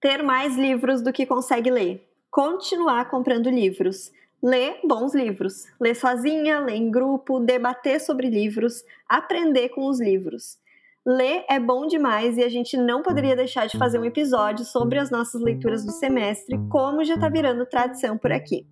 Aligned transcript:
ter 0.00 0.22
mais 0.22 0.56
livros 0.56 1.02
do 1.02 1.12
que 1.12 1.26
consegue 1.26 1.70
ler, 1.70 2.06
continuar 2.30 3.10
comprando 3.10 3.50
livros, 3.50 4.12
ler 4.42 4.78
bons 4.84 5.14
livros, 5.14 5.66
ler 5.80 5.94
sozinha, 5.94 6.60
ler 6.60 6.76
em 6.76 6.90
grupo, 6.90 7.40
debater 7.40 8.00
sobre 8.00 8.28
livros, 8.28 8.84
aprender 9.08 9.70
com 9.70 9.86
os 9.86 10.00
livros. 10.00 10.58
Ler 11.06 11.44
é 11.48 11.58
bom 11.58 11.86
demais 11.86 12.36
e 12.36 12.44
a 12.44 12.48
gente 12.48 12.76
não 12.76 13.02
poderia 13.02 13.34
deixar 13.34 13.66
de 13.66 13.78
fazer 13.78 13.98
um 13.98 14.04
episódio 14.04 14.64
sobre 14.64 14.98
as 14.98 15.10
nossas 15.10 15.40
leituras 15.40 15.84
do 15.84 15.92
semestre, 15.92 16.58
como 16.68 17.02
já 17.02 17.14
está 17.14 17.28
virando 17.28 17.64
tradição 17.64 18.18
por 18.18 18.30
aqui. 18.30 18.66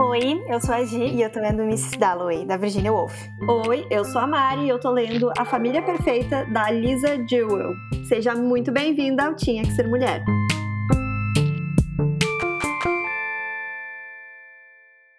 Oi, 0.00 0.44
eu 0.48 0.60
sou 0.60 0.74
a 0.74 0.84
Gi 0.84 1.04
e 1.04 1.22
eu 1.22 1.30
tô 1.30 1.38
lendo 1.38 1.62
Mrs. 1.62 1.98
Dalloway, 1.98 2.44
da 2.44 2.56
Virginia 2.56 2.92
Woolf. 2.92 3.14
Oi, 3.66 3.86
eu 3.90 4.04
sou 4.04 4.20
a 4.20 4.26
Mari 4.26 4.62
e 4.64 4.68
eu 4.68 4.80
tô 4.80 4.90
lendo 4.90 5.30
A 5.38 5.44
Família 5.44 5.82
Perfeita, 5.82 6.44
da 6.46 6.70
Lisa 6.70 7.16
Jewell. 7.28 7.74
Seja 8.08 8.34
muito 8.34 8.72
bem-vinda 8.72 9.26
ao 9.26 9.36
Tinha 9.36 9.62
Que 9.62 9.70
Ser 9.72 9.86
Mulher. 9.86 10.24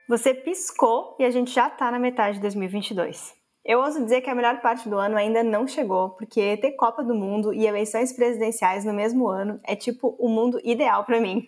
Você 0.09 0.33
piscou 0.33 1.15
e 1.19 1.23
a 1.23 1.29
gente 1.29 1.51
já 1.53 1.69
tá 1.69 1.89
na 1.89 1.99
metade 1.99 2.35
de 2.35 2.41
2022. 2.41 3.33
Eu 3.65 3.79
ouso 3.79 4.03
dizer 4.03 4.21
que 4.21 4.29
a 4.29 4.35
melhor 4.35 4.61
parte 4.61 4.89
do 4.89 4.97
ano 4.97 5.15
ainda 5.15 5.43
não 5.43 5.67
chegou, 5.67 6.09
porque 6.11 6.57
ter 6.57 6.71
Copa 6.71 7.03
do 7.03 7.13
Mundo 7.13 7.53
e 7.53 7.67
eleições 7.67 8.11
presidenciais 8.11 8.83
no 8.83 8.93
mesmo 8.93 9.27
ano 9.27 9.59
é 9.63 9.75
tipo 9.75 10.15
o 10.17 10.27
mundo 10.27 10.59
ideal 10.63 11.05
para 11.05 11.21
mim. 11.21 11.47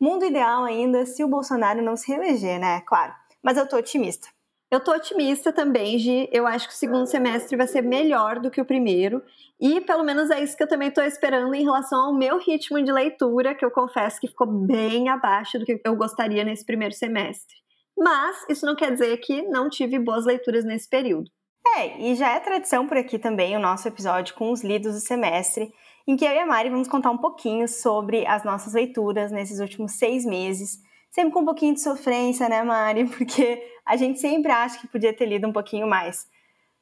Mundo 0.00 0.24
ideal 0.24 0.64
ainda 0.64 1.06
se 1.06 1.24
o 1.24 1.28
Bolsonaro 1.28 1.82
não 1.82 1.96
se 1.96 2.08
reeleger, 2.10 2.60
né? 2.60 2.82
Claro. 2.82 3.14
Mas 3.42 3.56
eu 3.56 3.68
tô 3.68 3.76
otimista. 3.76 4.28
Eu 4.70 4.80
tô 4.80 4.92
otimista 4.92 5.52
também, 5.52 5.98
Gi. 5.98 6.28
Eu 6.32 6.46
acho 6.46 6.66
que 6.66 6.74
o 6.74 6.76
segundo 6.76 7.06
semestre 7.06 7.56
vai 7.56 7.68
ser 7.68 7.82
melhor 7.82 8.40
do 8.40 8.50
que 8.50 8.60
o 8.60 8.64
primeiro. 8.64 9.22
E 9.60 9.80
pelo 9.80 10.02
menos 10.02 10.30
é 10.30 10.42
isso 10.42 10.56
que 10.56 10.62
eu 10.62 10.68
também 10.68 10.90
tô 10.90 11.00
esperando 11.00 11.54
em 11.54 11.62
relação 11.62 12.06
ao 12.06 12.14
meu 12.14 12.38
ritmo 12.38 12.82
de 12.82 12.92
leitura, 12.92 13.54
que 13.54 13.64
eu 13.64 13.70
confesso 13.70 14.20
que 14.20 14.28
ficou 14.28 14.46
bem 14.46 15.08
abaixo 15.08 15.58
do 15.58 15.64
que 15.64 15.80
eu 15.84 15.94
gostaria 15.94 16.44
nesse 16.44 16.64
primeiro 16.64 16.94
semestre. 16.94 17.54
Mas 17.96 18.44
isso 18.48 18.66
não 18.66 18.76
quer 18.76 18.92
dizer 18.92 19.16
que 19.18 19.42
não 19.42 19.70
tive 19.70 19.98
boas 19.98 20.26
leituras 20.26 20.64
nesse 20.64 20.88
período. 20.88 21.30
É, 21.76 22.00
e 22.00 22.14
já 22.14 22.32
é 22.32 22.40
tradição 22.40 22.86
por 22.86 22.96
aqui 22.96 23.18
também 23.18 23.56
o 23.56 23.60
nosso 23.60 23.86
episódio 23.88 24.34
com 24.34 24.50
os 24.50 24.62
lidos 24.62 24.94
do 24.94 25.00
semestre, 25.00 25.72
em 26.06 26.16
que 26.16 26.24
eu 26.24 26.32
e 26.32 26.38
a 26.38 26.46
Mari 26.46 26.70
vamos 26.70 26.88
contar 26.88 27.10
um 27.10 27.18
pouquinho 27.18 27.66
sobre 27.66 28.26
as 28.26 28.44
nossas 28.44 28.74
leituras 28.74 29.32
nesses 29.32 29.58
últimos 29.58 29.92
seis 29.92 30.24
meses. 30.24 30.80
Sempre 31.10 31.32
com 31.32 31.40
um 31.40 31.44
pouquinho 31.44 31.74
de 31.74 31.80
sofrência, 31.80 32.48
né, 32.48 32.62
Mari? 32.62 33.06
Porque 33.16 33.62
a 33.84 33.96
gente 33.96 34.20
sempre 34.20 34.52
acha 34.52 34.78
que 34.78 34.86
podia 34.86 35.12
ter 35.12 35.26
lido 35.26 35.48
um 35.48 35.52
pouquinho 35.52 35.86
mais. 35.86 36.28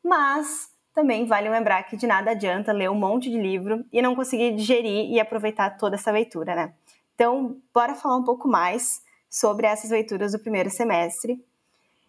Mas 0.03 0.71
também 0.95 1.27
vale 1.27 1.49
lembrar 1.49 1.83
que 1.85 1.97
de 1.97 2.07
nada 2.07 2.33
adianta 2.33 2.73
ler 2.73 2.91
um 2.91 2.95
monte 2.95 3.31
de 3.31 3.41
livro 3.41 3.85
e 3.93 4.03
não 4.03 4.15
conseguir 4.15 4.55
digerir 4.55 5.11
e 5.11 5.19
aproveitar 5.19 5.71
toda 5.71 5.97
essa 5.97 6.11
leitura, 6.11 6.55
né? 6.55 6.75
Então, 7.15 7.57
bora 7.73 7.95
falar 7.95 8.17
um 8.17 8.25
pouco 8.25 8.47
mais 8.47 9.03
sobre 9.31 9.67
essas 9.67 9.91
leituras 9.91 10.33
do 10.33 10.39
primeiro 10.39 10.69
semestre. 10.69 11.43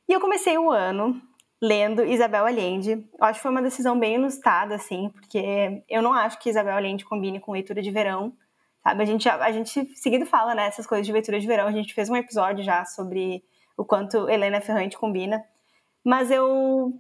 E 0.08 0.14
eu 0.14 0.20
comecei 0.20 0.58
o 0.58 0.70
ano 0.70 1.20
lendo 1.66 2.06
Isabel 2.06 2.46
Allende. 2.46 2.92
Eu 2.92 3.26
acho 3.26 3.40
que 3.40 3.44
foi 3.44 3.52
uma 3.52 3.62
decisão 3.62 3.98
bem 3.98 4.16
inusitada, 4.16 4.76
assim, 4.76 5.10
porque 5.10 5.84
eu 5.90 6.02
não 6.02 6.14
acho 6.14 6.38
que 6.40 6.50
Isabel 6.50 6.76
Allende 6.76 7.04
combine 7.04 7.40
com 7.40 7.52
leitura 7.52 7.82
de 7.82 7.90
verão, 7.90 8.34
sabe? 8.84 9.02
A 9.02 9.06
gente, 9.06 9.28
a 9.28 9.52
gente 9.52 9.86
seguido 9.96 10.28
fala, 10.28 10.54
né, 10.54 10.70
coisas 10.88 11.06
de 11.06 11.12
leitura 11.12 11.40
de 11.40 11.48
verão. 11.48 11.68
A 11.68 11.72
gente 11.72 11.94
fez 11.94 12.08
um 12.08 12.16
episódio 12.16 12.64
já 12.64 12.86
sobre 12.86 13.44
o 13.76 13.84
quanto 13.84 14.30
Helena 14.30 14.62
Ferrante 14.62 14.98
combina. 14.98 15.44
Mas 16.04 16.30
eu... 16.30 16.94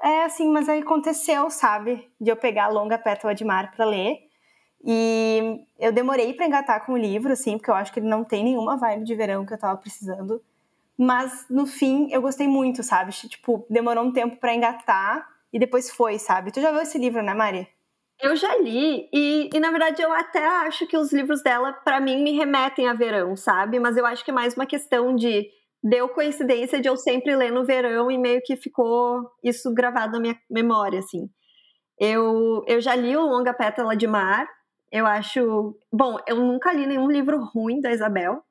É 0.00 0.24
assim, 0.24 0.48
mas 0.52 0.68
aí 0.68 0.82
aconteceu, 0.82 1.50
sabe? 1.50 2.06
De 2.20 2.30
eu 2.30 2.36
pegar 2.36 2.66
a 2.66 2.68
Longa 2.68 2.98
Pétala 2.98 3.34
de 3.34 3.44
Mar 3.44 3.72
para 3.74 3.86
ler. 3.86 4.18
E 4.84 5.64
eu 5.78 5.90
demorei 5.90 6.34
para 6.34 6.46
engatar 6.46 6.84
com 6.84 6.92
o 6.92 6.98
livro, 6.98 7.32
assim, 7.32 7.56
porque 7.56 7.70
eu 7.70 7.74
acho 7.74 7.92
que 7.92 7.98
ele 7.98 8.08
não 8.08 8.22
tem 8.22 8.44
nenhuma 8.44 8.76
vibe 8.76 9.04
de 9.04 9.14
verão 9.14 9.44
que 9.44 9.54
eu 9.54 9.58
tava 9.58 9.76
precisando. 9.78 10.40
Mas 10.98 11.46
no 11.50 11.66
fim 11.66 12.08
eu 12.10 12.22
gostei 12.22 12.48
muito, 12.48 12.82
sabe? 12.82 13.12
Tipo, 13.12 13.66
demorou 13.68 14.04
um 14.04 14.12
tempo 14.12 14.36
para 14.36 14.54
engatar 14.54 15.26
e 15.52 15.58
depois 15.58 15.90
foi, 15.90 16.18
sabe? 16.18 16.50
Tu 16.50 16.60
já 16.60 16.70
viu 16.70 16.80
esse 16.80 16.98
livro, 16.98 17.22
né, 17.22 17.34
Mari? 17.34 17.68
Eu 18.20 18.34
já 18.34 18.56
li 18.56 19.08
e, 19.12 19.50
e 19.52 19.60
na 19.60 19.70
verdade 19.70 20.00
eu 20.00 20.10
até 20.10 20.44
acho 20.44 20.86
que 20.86 20.96
os 20.96 21.12
livros 21.12 21.42
dela 21.42 21.72
para 21.72 22.00
mim 22.00 22.22
me 22.22 22.32
remetem 22.32 22.88
a 22.88 22.94
verão, 22.94 23.36
sabe? 23.36 23.78
Mas 23.78 23.96
eu 23.96 24.06
acho 24.06 24.24
que 24.24 24.30
é 24.30 24.34
mais 24.34 24.54
uma 24.54 24.64
questão 24.64 25.14
de 25.14 25.46
deu 25.82 26.08
coincidência 26.08 26.80
de 26.80 26.88
eu 26.88 26.96
sempre 26.96 27.36
ler 27.36 27.52
no 27.52 27.64
verão 27.64 28.10
e 28.10 28.16
meio 28.16 28.40
que 28.42 28.56
ficou 28.56 29.30
isso 29.44 29.72
gravado 29.74 30.12
na 30.12 30.20
minha 30.20 30.36
memória, 30.50 30.98
assim. 31.00 31.28
Eu, 31.98 32.62
eu 32.66 32.80
já 32.80 32.94
li 32.94 33.16
o 33.16 33.26
Longa 33.26 33.54
Pétala 33.54 33.96
de 33.96 34.06
Mar, 34.06 34.46
eu 34.90 35.06
acho. 35.06 35.78
Bom, 35.92 36.18
eu 36.26 36.36
nunca 36.36 36.72
li 36.72 36.86
nenhum 36.86 37.10
livro 37.10 37.42
ruim 37.54 37.80
da 37.80 37.92
Isabel, 37.92 38.42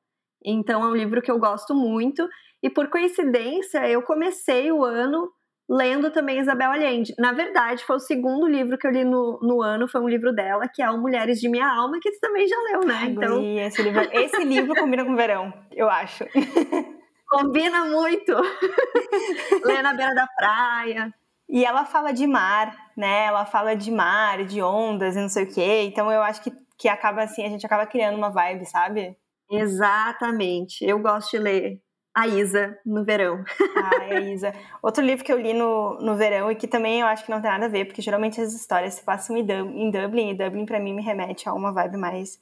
então 0.46 0.82
é 0.82 0.86
um 0.86 0.94
livro 0.94 1.20
que 1.20 1.30
eu 1.30 1.38
gosto 1.38 1.74
muito. 1.74 2.28
E 2.62 2.70
por 2.70 2.88
coincidência, 2.88 3.86
eu 3.88 4.02
comecei 4.02 4.70
o 4.70 4.84
ano 4.84 5.30
lendo 5.68 6.10
também 6.10 6.38
Isabel 6.38 6.70
Allende. 6.70 7.12
Na 7.18 7.32
verdade, 7.32 7.84
foi 7.84 7.96
o 7.96 8.00
segundo 8.00 8.46
livro 8.46 8.78
que 8.78 8.86
eu 8.86 8.90
li 8.90 9.04
no, 9.04 9.40
no 9.42 9.60
ano, 9.60 9.88
foi 9.88 10.00
um 10.00 10.08
livro 10.08 10.32
dela, 10.32 10.68
que 10.72 10.80
é 10.80 10.88
o 10.90 10.98
Mulheres 10.98 11.40
de 11.40 11.48
Minha 11.48 11.68
Alma, 11.68 11.98
que 12.00 12.10
você 12.10 12.20
também 12.20 12.46
já 12.46 12.56
leu, 12.70 12.80
né? 12.80 13.06
Então... 13.06 13.42
Esse 13.58 13.82
livro, 13.82 14.08
esse 14.12 14.44
livro 14.44 14.74
combina 14.76 15.04
com 15.04 15.16
verão, 15.16 15.52
eu 15.72 15.90
acho. 15.90 16.24
Combina 17.28 17.84
muito. 17.86 18.32
Lê 19.64 19.82
na 19.82 19.92
beira 19.94 20.14
da 20.14 20.28
praia. 20.28 21.12
E 21.48 21.64
ela 21.64 21.84
fala 21.84 22.12
de 22.12 22.24
mar, 22.26 22.72
né? 22.96 23.26
Ela 23.26 23.44
fala 23.44 23.74
de 23.74 23.90
mar, 23.90 24.44
de 24.44 24.62
ondas 24.62 25.16
e 25.16 25.20
não 25.20 25.28
sei 25.28 25.44
o 25.44 25.52
quê. 25.52 25.82
Então 25.82 26.10
eu 26.10 26.22
acho 26.22 26.40
que, 26.40 26.52
que 26.78 26.88
acaba 26.88 27.24
assim, 27.24 27.44
a 27.44 27.48
gente 27.48 27.66
acaba 27.66 27.84
criando 27.84 28.16
uma 28.16 28.30
vibe, 28.30 28.64
sabe? 28.66 29.16
Exatamente. 29.50 30.84
Eu 30.84 30.98
gosto 30.98 31.30
de 31.32 31.38
ler 31.38 31.80
a 32.14 32.26
Isa 32.26 32.78
no 32.84 33.04
verão. 33.04 33.44
Ai, 33.76 34.16
a 34.16 34.20
Isa. 34.20 34.54
Outro 34.82 35.04
livro 35.04 35.24
que 35.24 35.32
eu 35.32 35.38
li 35.38 35.52
no, 35.52 35.98
no 36.00 36.16
verão 36.16 36.50
e 36.50 36.56
que 36.56 36.66
também 36.66 37.00
eu 37.00 37.06
acho 37.06 37.24
que 37.24 37.30
não 37.30 37.40
tem 37.40 37.50
nada 37.50 37.66
a 37.66 37.68
ver, 37.68 37.84
porque 37.84 38.02
geralmente 38.02 38.40
as 38.40 38.52
histórias 38.54 38.94
se 38.94 39.02
passam 39.04 39.36
em, 39.36 39.42
em 39.42 39.90
Dublin, 39.90 40.30
e 40.30 40.34
Dublin 40.34 40.66
para 40.66 40.80
mim 40.80 40.94
me 40.94 41.02
remete 41.02 41.48
a 41.48 41.52
uma 41.52 41.72
vibe 41.72 41.96
mais 41.96 42.40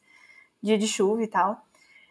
dia 0.63 0.79
de 0.79 0.87
chuva 0.87 1.23
e 1.23 1.27
tal. 1.27 1.53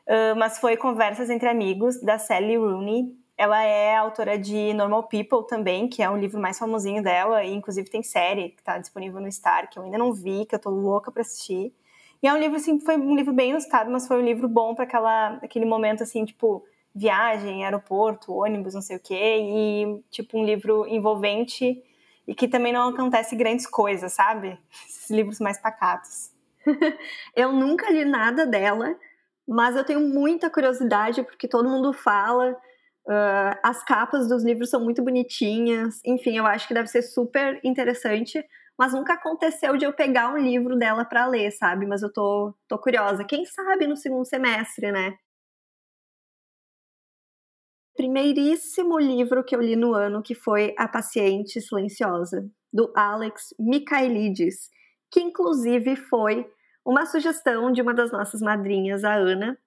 Uh, 0.08 0.36
mas 0.38 0.60
foi 0.60 0.76
Conversas 0.78 1.30
entre 1.30 1.48
Amigos, 1.50 2.02
da 2.02 2.20
Sally 2.20 2.58
Rooney. 2.58 3.16
Ela 3.38 3.64
é 3.64 3.96
autora 3.96 4.38
de 4.38 4.74
Normal 4.74 5.04
People 5.08 5.48
também, 5.48 5.88
que 5.88 6.04
é 6.04 6.10
um 6.10 6.18
livro 6.18 6.40
mais 6.40 6.60
famosinho 6.60 7.02
dela, 7.02 7.44
e 7.44 7.54
inclusive 7.54 7.90
tem 7.90 8.04
série 8.04 8.50
que 8.50 8.62
está 8.62 8.78
disponível 8.78 9.20
no 9.22 9.32
Star, 9.32 9.70
que 9.70 9.80
eu 9.80 9.84
ainda 9.84 9.98
não 9.98 10.14
vi, 10.14 10.46
que 10.46 10.54
eu 10.54 10.60
tô 10.60 10.70
louca 10.70 11.12
para 11.12 11.22
assistir. 11.22 11.74
E 12.24 12.28
é 12.28 12.34
um 12.34 12.38
livro, 12.38 12.56
assim, 12.56 12.80
foi 12.80 12.96
um 12.96 13.18
livro 13.18 13.34
bem 13.34 13.50
inusitado, 13.50 13.92
mas 13.92 14.08
foi 14.08 14.18
um 14.18 14.26
livro 14.26 14.48
bom 14.48 14.74
para 14.74 14.86
aquele 15.44 15.66
momento, 15.66 16.04
assim, 16.04 16.24
tipo, 16.24 16.66
viagem, 16.96 17.66
aeroporto, 17.66 18.34
ônibus, 18.34 18.74
não 18.74 18.82
sei 18.82 18.96
o 18.96 19.00
quê, 19.00 19.40
e, 19.42 20.02
tipo, 20.10 20.40
um 20.40 20.46
livro 20.46 20.88
envolvente 20.88 21.84
e 22.26 22.34
que 22.34 22.48
também 22.48 22.72
não 22.72 22.88
acontece 22.88 23.36
grandes 23.36 23.68
coisas, 23.68 24.14
sabe? 24.14 24.58
Esses 24.88 25.10
livros 25.10 25.42
mais 25.42 25.58
pacatos. 25.58 26.32
eu 27.36 27.52
nunca 27.52 27.92
li 27.92 28.06
nada 28.06 28.46
dela, 28.46 28.96
mas 29.46 29.76
eu 29.76 29.84
tenho 29.84 30.00
muita 30.00 30.50
curiosidade 30.50 31.24
porque 31.24 31.46
todo 31.46 31.68
mundo 31.68 31.92
fala. 31.92 32.56
Uh, 33.06 33.60
as 33.62 33.84
capas 33.84 34.30
dos 34.30 34.46
livros 34.46 34.70
são 34.70 34.82
muito 34.82 35.04
bonitinhas. 35.04 36.00
Enfim, 36.06 36.38
eu 36.38 36.46
acho 36.46 36.70
que 36.70 36.74
deve 36.74 36.88
ser 36.88 37.02
super 37.02 37.60
interessante 37.66 38.42
mas 38.78 38.94
nunca 38.94 39.14
aconteceu 39.14 39.78
de 39.78 39.86
eu 39.86 39.94
pegar 39.94 40.34
um 40.34 40.38
livro 40.38 40.78
dela 40.78 41.06
para 41.06 41.28
ler, 41.28 41.52
sabe? 41.52 41.86
Mas 41.86 42.02
eu 42.02 42.12
tô, 42.12 42.54
tô 42.68 42.78
curiosa. 42.78 43.24
Quem 43.24 43.46
sabe 43.46 43.88
no 43.88 43.96
segundo 43.96 44.26
semestre, 44.26 44.92
né? 44.92 45.18
Primeiríssimo 47.96 48.98
livro 48.98 49.44
que 49.44 49.56
eu 49.56 49.62
li 49.62 49.76
no 49.76 49.94
ano, 49.94 50.24
que 50.24 50.34
foi 50.34 50.74
A 50.78 50.88
Paciente 50.88 51.62
Silenciosa, 51.62 52.50
do 52.74 52.92
Alex 52.96 53.54
Michaelides, 53.60 54.72
que 55.12 55.22
inclusive 55.22 55.96
foi 55.96 56.50
uma 56.84 57.06
sugestão 57.06 57.72
de 57.72 57.82
uma 57.82 57.94
das 57.94 58.12
nossas 58.12 58.42
madrinhas, 58.42 59.04
a 59.04 59.14
Ana. 59.14 59.58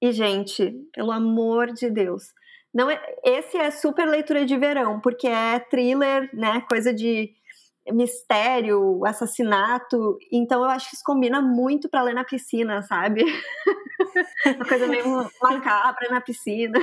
E, 0.00 0.12
gente, 0.12 0.72
pelo 0.94 1.10
amor 1.10 1.72
de 1.72 1.90
Deus, 1.90 2.32
não 2.72 2.88
é, 2.88 3.00
esse 3.24 3.56
é 3.56 3.70
super 3.72 4.06
leitura 4.06 4.46
de 4.46 4.56
verão, 4.56 5.00
porque 5.00 5.26
é 5.26 5.58
thriller, 5.58 6.30
né? 6.32 6.60
Coisa 6.68 6.94
de 6.94 7.34
mistério, 7.92 9.04
assassinato. 9.04 10.18
Então 10.32 10.62
eu 10.62 10.70
acho 10.70 10.90
que 10.90 10.96
isso 10.96 11.04
combina 11.04 11.40
muito 11.40 11.88
para 11.88 12.02
ler 12.02 12.14
na 12.14 12.24
piscina, 12.24 12.82
sabe? 12.82 13.24
Uma 14.56 14.64
coisa 14.66 14.86
meio 14.86 15.30
macabra 15.40 16.08
na 16.10 16.20
piscina. 16.20 16.78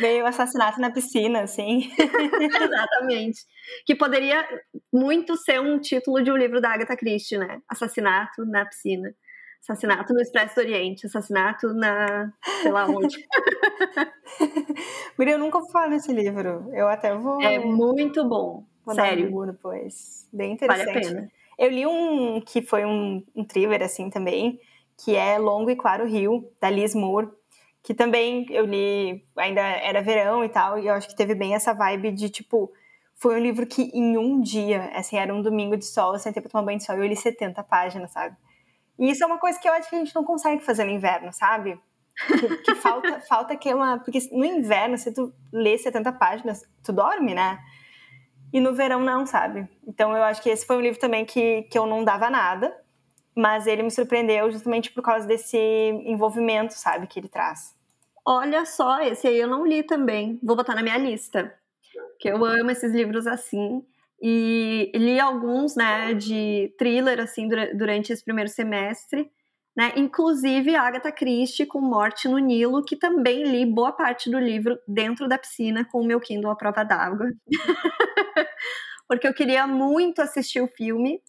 Meio 0.00 0.26
assassinato 0.26 0.80
na 0.80 0.90
piscina, 0.90 1.46
sim. 1.46 1.90
Exatamente. 1.98 3.40
Que 3.84 3.94
poderia 3.94 4.46
muito 4.92 5.36
ser 5.36 5.60
um 5.60 5.78
título 5.78 6.22
de 6.22 6.30
um 6.30 6.36
livro 6.36 6.60
da 6.60 6.72
Agatha 6.72 6.96
Christie, 6.96 7.38
né? 7.38 7.60
Assassinato 7.68 8.44
na 8.46 8.64
piscina. 8.64 9.14
Assassinato 9.62 10.12
no 10.14 10.20
Expresso 10.20 10.54
do 10.54 10.60
Oriente, 10.62 11.06
assassinato 11.06 11.72
na. 11.74 12.32
sei 12.62 12.72
lá 12.72 12.86
onde. 12.86 13.16
Guria, 15.16 15.34
eu 15.34 15.38
nunca 15.38 15.60
vou 15.60 15.70
falar 15.70 15.88
nesse 15.88 16.12
livro. 16.12 16.70
Eu 16.72 16.88
até 16.88 17.14
vou. 17.14 17.40
É 17.42 17.58
muito 17.58 18.26
bom. 18.26 18.64
Vou 18.84 18.94
Sério. 18.94 19.30
Dar 19.30 19.36
um 19.36 19.46
depois. 19.46 20.26
Bem 20.32 20.52
interessante. 20.52 20.86
Vale 20.86 20.98
a 20.98 21.08
pena. 21.08 21.32
Eu 21.58 21.68
li 21.68 21.86
um 21.86 22.40
que 22.40 22.62
foi 22.62 22.86
um, 22.86 23.22
um 23.36 23.44
thriller, 23.44 23.82
assim, 23.82 24.08
também, 24.08 24.58
que 24.96 25.14
é 25.14 25.38
Longo 25.38 25.70
e 25.70 25.76
Claro 25.76 26.06
Rio, 26.06 26.50
da 26.58 26.70
Liz 26.70 26.94
Moore, 26.94 27.28
que 27.82 27.92
também 27.92 28.46
eu 28.48 28.64
li, 28.64 29.22
ainda 29.36 29.60
era 29.60 30.00
verão 30.00 30.42
e 30.42 30.48
tal, 30.48 30.78
e 30.78 30.86
eu 30.86 30.94
acho 30.94 31.08
que 31.08 31.14
teve 31.16 31.34
bem 31.34 31.54
essa 31.54 31.74
vibe 31.74 32.12
de, 32.12 32.30
tipo, 32.30 32.72
foi 33.14 33.36
um 33.36 33.42
livro 33.42 33.66
que 33.66 33.90
em 33.92 34.16
um 34.16 34.40
dia, 34.40 34.90
assim, 34.94 35.18
era 35.18 35.34
um 35.34 35.42
domingo 35.42 35.76
de 35.76 35.84
sol, 35.84 36.14
eu 36.14 36.18
sentei 36.18 36.40
pra 36.40 36.50
tomar 36.50 36.64
banho 36.64 36.78
de 36.78 36.84
sol 36.84 36.96
e 36.96 37.00
eu 37.00 37.06
li 37.06 37.14
70 37.14 37.62
páginas, 37.62 38.10
sabe? 38.10 38.34
E 39.00 39.10
isso 39.10 39.24
é 39.24 39.26
uma 39.26 39.38
coisa 39.38 39.58
que 39.58 39.66
eu 39.66 39.72
acho 39.72 39.88
que 39.88 39.96
a 39.96 39.98
gente 39.98 40.14
não 40.14 40.22
consegue 40.22 40.62
fazer 40.62 40.84
no 40.84 40.90
inverno, 40.90 41.32
sabe? 41.32 41.80
Que, 42.26 42.56
que 42.58 42.74
falta, 42.76 43.20
falta 43.22 43.56
que 43.56 43.70
é 43.70 43.74
uma... 43.74 43.98
Porque 43.98 44.18
no 44.30 44.44
inverno, 44.44 44.98
se 44.98 45.10
tu 45.10 45.32
lê 45.50 45.78
70 45.78 46.12
páginas, 46.12 46.62
tu 46.84 46.92
dorme, 46.92 47.34
né? 47.34 47.58
E 48.52 48.60
no 48.60 48.74
verão 48.74 49.00
não, 49.00 49.24
sabe? 49.24 49.66
Então 49.88 50.14
eu 50.14 50.22
acho 50.22 50.42
que 50.42 50.50
esse 50.50 50.66
foi 50.66 50.76
um 50.76 50.80
livro 50.82 51.00
também 51.00 51.24
que, 51.24 51.62
que 51.62 51.78
eu 51.78 51.86
não 51.86 52.04
dava 52.04 52.28
nada, 52.28 52.76
mas 53.34 53.66
ele 53.66 53.82
me 53.82 53.90
surpreendeu 53.90 54.50
justamente 54.50 54.90
por 54.90 55.02
causa 55.02 55.26
desse 55.26 55.56
envolvimento, 56.04 56.74
sabe, 56.74 57.06
que 57.06 57.18
ele 57.18 57.28
traz. 57.28 57.74
Olha 58.26 58.66
só, 58.66 59.00
esse 59.00 59.26
aí 59.26 59.38
eu 59.38 59.48
não 59.48 59.66
li 59.66 59.82
também. 59.82 60.38
Vou 60.42 60.56
botar 60.56 60.74
na 60.74 60.82
minha 60.82 60.98
lista. 60.98 61.54
Que 62.18 62.28
eu 62.28 62.44
amo 62.44 62.70
esses 62.70 62.92
livros 62.92 63.26
assim. 63.26 63.82
E 64.22 64.92
li 64.94 65.18
alguns, 65.18 65.74
né, 65.74 66.12
de 66.12 66.74
thriller 66.78 67.20
assim 67.20 67.48
durante 67.74 68.12
esse 68.12 68.22
primeiro 68.22 68.50
semestre, 68.50 69.30
né? 69.76 69.92
Inclusive 69.96 70.74
Agatha 70.74 71.10
Christie 71.10 71.64
com 71.64 71.80
Morte 71.80 72.28
no 72.28 72.38
Nilo, 72.38 72.84
que 72.84 72.96
também 72.96 73.44
li 73.44 73.64
boa 73.64 73.92
parte 73.92 74.30
do 74.30 74.38
livro 74.38 74.78
dentro 74.86 75.26
da 75.28 75.38
piscina 75.38 75.84
com 75.84 76.00
o 76.00 76.06
meu 76.06 76.20
Kindle 76.20 76.50
à 76.50 76.56
prova 76.56 76.84
d'água. 76.84 77.30
Porque 79.08 79.26
eu 79.26 79.34
queria 79.34 79.66
muito 79.66 80.20
assistir 80.20 80.60
o 80.60 80.68
filme. 80.68 81.20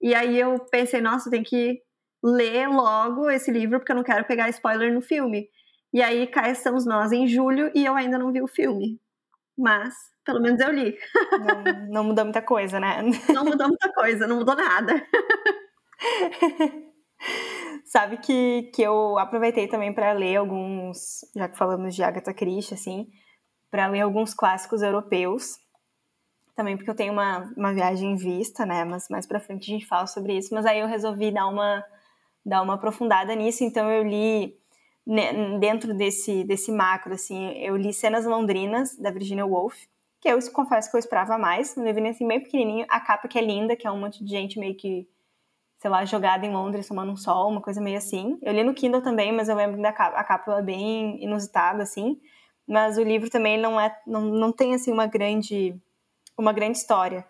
E 0.00 0.14
aí 0.14 0.38
eu 0.38 0.60
pensei, 0.70 1.00
nossa, 1.00 1.30
tem 1.30 1.42
que 1.42 1.82
ler 2.22 2.68
logo 2.68 3.28
esse 3.30 3.50
livro 3.50 3.78
porque 3.78 3.92
eu 3.92 3.96
não 3.96 4.04
quero 4.04 4.24
pegar 4.24 4.48
spoiler 4.48 4.92
no 4.92 5.00
filme. 5.00 5.48
E 5.92 6.02
aí 6.02 6.26
cá 6.26 6.48
estamos 6.50 6.86
nós 6.86 7.12
em 7.12 7.26
julho 7.26 7.70
e 7.74 7.84
eu 7.84 7.94
ainda 7.94 8.18
não 8.18 8.32
vi 8.32 8.42
o 8.42 8.46
filme. 8.48 9.00
Mas, 9.58 9.92
pelo 10.24 10.40
menos 10.40 10.60
eu 10.60 10.70
li. 10.72 10.96
Não, 11.32 11.62
não 11.88 12.04
mudou 12.04 12.24
muita 12.24 12.40
coisa, 12.40 12.78
né? 12.78 13.02
Não 13.34 13.44
mudou 13.44 13.66
muita 13.66 13.92
coisa, 13.92 14.24
não 14.26 14.36
mudou 14.36 14.54
nada. 14.54 15.04
Sabe 17.84 18.18
que, 18.18 18.70
que 18.74 18.82
eu 18.82 19.18
aproveitei 19.18 19.66
também 19.66 19.92
para 19.92 20.12
ler 20.12 20.36
alguns, 20.36 21.20
já 21.34 21.48
que 21.48 21.58
falamos 21.58 21.94
de 21.96 22.04
Agatha 22.04 22.32
Christie, 22.32 22.74
assim, 22.74 23.08
para 23.70 23.88
ler 23.88 24.02
alguns 24.02 24.32
clássicos 24.32 24.80
europeus. 24.80 25.56
Também 26.54 26.76
porque 26.76 26.90
eu 26.90 26.96
tenho 26.96 27.12
uma, 27.12 27.52
uma 27.56 27.74
viagem 27.74 28.12
em 28.12 28.16
vista, 28.16 28.64
né? 28.64 28.84
Mas 28.84 29.08
mais 29.08 29.26
para 29.26 29.40
frente 29.40 29.70
a 29.70 29.74
gente 29.74 29.86
fala 29.86 30.06
sobre 30.06 30.36
isso. 30.36 30.54
Mas 30.54 30.66
aí 30.66 30.78
eu 30.78 30.86
resolvi 30.86 31.32
dar 31.32 31.48
uma, 31.48 31.84
dar 32.46 32.62
uma 32.62 32.74
aprofundada 32.74 33.34
nisso, 33.34 33.64
então 33.64 33.90
eu 33.90 34.04
li 34.04 34.54
dentro 35.58 35.94
desse, 35.94 36.44
desse 36.44 36.70
macro, 36.70 37.14
assim, 37.14 37.52
eu 37.58 37.76
li 37.76 37.94
Cenas 37.94 38.26
Londrinas, 38.26 38.94
da 38.96 39.10
Virginia 39.10 39.46
Woolf, 39.46 39.86
que 40.20 40.28
eu 40.28 40.38
confesso 40.52 40.90
que 40.90 40.96
eu 40.96 40.98
esperava 40.98 41.38
mais, 41.38 41.74
um 41.78 41.84
livrinho 41.84 42.10
assim 42.10 42.28
bem 42.28 42.40
pequenininho, 42.40 42.84
a 42.90 43.00
capa 43.00 43.26
que 43.26 43.38
é 43.38 43.42
linda, 43.42 43.74
que 43.74 43.86
é 43.86 43.90
um 43.90 43.98
monte 43.98 44.22
de 44.22 44.30
gente 44.30 44.58
meio 44.58 44.74
que, 44.74 45.08
sei 45.78 45.90
lá, 45.90 46.04
jogada 46.04 46.44
em 46.44 46.52
Londres 46.52 46.88
tomando 46.88 47.12
um 47.12 47.16
sol, 47.16 47.48
uma 47.48 47.62
coisa 47.62 47.80
meio 47.80 47.96
assim. 47.96 48.38
Eu 48.42 48.52
li 48.52 48.62
no 48.62 48.74
Kindle 48.74 49.00
também, 49.00 49.32
mas 49.32 49.48
eu 49.48 49.56
lembro 49.56 49.80
da 49.80 49.92
capa, 49.92 50.18
a 50.18 50.24
capa 50.24 50.58
é 50.58 50.62
bem 50.62 51.22
inusitada, 51.22 51.82
assim, 51.82 52.20
mas 52.66 52.98
o 52.98 53.02
livro 53.02 53.30
também 53.30 53.58
não 53.58 53.80
é, 53.80 53.96
não, 54.06 54.20
não 54.20 54.52
tem, 54.52 54.74
assim, 54.74 54.92
uma 54.92 55.06
grande, 55.06 55.74
uma 56.36 56.52
grande 56.52 56.76
história. 56.76 57.24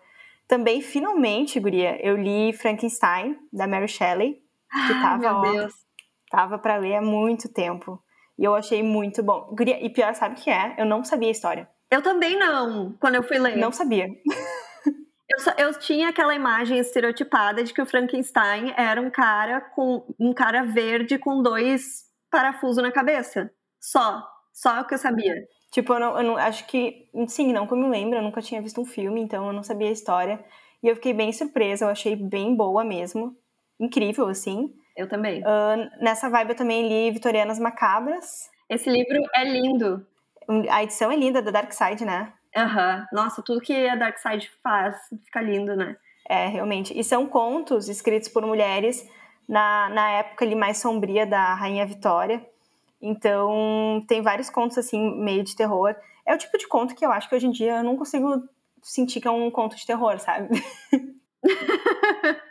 Também, 0.49 0.81
finalmente, 0.81 1.59
guria, 1.61 1.97
eu 2.05 2.17
li 2.17 2.51
Frankenstein, 2.51 3.37
da 3.53 3.67
Mary 3.67 3.87
Shelley, 3.87 4.33
que 4.87 4.93
tava, 4.95 5.29
Ai, 5.29 5.41
meu 5.41 5.53
Deus 5.53 5.88
Tava 6.29 6.57
para 6.57 6.77
ler 6.77 6.95
há 6.95 7.01
muito 7.01 7.51
tempo. 7.51 8.01
E 8.37 8.43
eu 8.43 8.55
achei 8.55 8.81
muito 8.81 9.21
bom. 9.23 9.53
E 9.59 9.89
pior, 9.89 10.13
sabe 10.15 10.35
o 10.35 10.43
que 10.43 10.49
é? 10.49 10.75
Eu 10.77 10.85
não 10.85 11.03
sabia 11.03 11.27
a 11.27 11.31
história. 11.31 11.69
Eu 11.91 12.01
também 12.01 12.37
não, 12.37 12.95
quando 12.99 13.15
eu 13.15 13.23
fui 13.23 13.39
ler. 13.39 13.57
Não 13.57 13.71
sabia. 13.71 14.07
Eu, 15.31 15.39
só, 15.41 15.51
eu, 15.59 15.71
tinha 15.77 16.09
aquela 16.09 16.33
imagem 16.33 16.79
estereotipada 16.79 17.63
de 17.63 17.71
que 17.71 17.79
o 17.79 17.85
Frankenstein 17.85 18.73
era 18.75 18.99
um 18.99 19.11
cara 19.11 19.61
com 19.61 20.03
um 20.19 20.33
cara 20.33 20.63
verde 20.63 21.19
com 21.19 21.43
dois 21.43 22.05
parafusos 22.31 22.81
na 22.81 22.91
cabeça. 22.91 23.51
Só. 23.79 24.27
Só 24.51 24.81
o 24.81 24.85
que 24.85 24.95
eu 24.95 24.97
sabia. 24.97 25.35
Tipo, 25.71 25.93
eu 25.93 25.99
não, 25.99 26.17
eu 26.17 26.23
não 26.23 26.35
acho 26.35 26.65
que. 26.65 27.07
Sim, 27.27 27.53
não 27.53 27.67
como 27.67 27.85
eu 27.85 27.89
lembro, 27.89 28.17
eu 28.17 28.23
nunca 28.23 28.41
tinha 28.41 28.59
visto 28.59 28.81
um 28.81 28.85
filme, 28.85 29.21
então 29.21 29.45
eu 29.45 29.53
não 29.53 29.61
sabia 29.61 29.89
a 29.89 29.91
história. 29.91 30.43
E 30.81 30.87
eu 30.87 30.95
fiquei 30.95 31.13
bem 31.13 31.31
surpresa, 31.31 31.85
eu 31.85 31.89
achei 31.89 32.15
bem 32.15 32.55
boa 32.55 32.83
mesmo. 32.83 33.37
Incrível, 33.79 34.27
assim. 34.27 34.73
Eu 34.99 35.07
também. 35.07 35.41
Uh, 35.41 35.89
nessa 36.03 36.29
vibe 36.29 36.49
eu 36.49 36.55
também 36.57 36.85
li 36.89 37.09
Vitorianas 37.09 37.57
Macabras. 37.57 38.49
Esse 38.67 38.89
livro 38.89 39.17
é 39.33 39.45
lindo. 39.45 40.05
A 40.69 40.83
edição 40.83 41.09
é 41.09 41.15
linda, 41.15 41.41
da 41.41 41.51
Dark 41.51 41.71
Side, 41.71 42.03
né? 42.03 42.33
Aham. 42.53 42.97
Uhum. 42.97 43.05
Nossa, 43.13 43.41
tudo 43.41 43.61
que 43.61 43.87
a 43.87 43.95
Dark 43.95 44.17
Side 44.17 44.51
faz 44.61 44.97
fica 45.23 45.39
lindo, 45.39 45.73
né? 45.73 45.95
É, 46.27 46.47
realmente. 46.47 46.99
E 46.99 47.01
são 47.01 47.25
contos 47.25 47.87
escritos 47.87 48.27
por 48.27 48.45
mulheres 48.45 49.09
na, 49.47 49.87
na 49.87 50.09
época 50.11 50.43
ali 50.43 50.53
mais 50.53 50.79
sombria 50.79 51.25
da 51.25 51.53
Rainha 51.53 51.85
Vitória. 51.85 52.45
Então, 53.01 54.03
tem 54.05 54.21
vários 54.21 54.49
contos, 54.49 54.77
assim, 54.77 55.17
meio 55.23 55.45
de 55.45 55.55
terror. 55.55 55.95
É 56.25 56.35
o 56.35 56.37
tipo 56.37 56.57
de 56.57 56.67
conto 56.67 56.93
que 56.93 57.05
eu 57.05 57.11
acho 57.13 57.29
que 57.29 57.35
hoje 57.35 57.47
em 57.47 57.51
dia 57.51 57.77
eu 57.77 57.83
não 57.85 57.95
consigo 57.95 58.43
sentir 58.83 59.21
que 59.21 59.29
é 59.29 59.31
um 59.31 59.49
conto 59.49 59.77
de 59.77 59.85
terror, 59.85 60.19
sabe? 60.19 60.49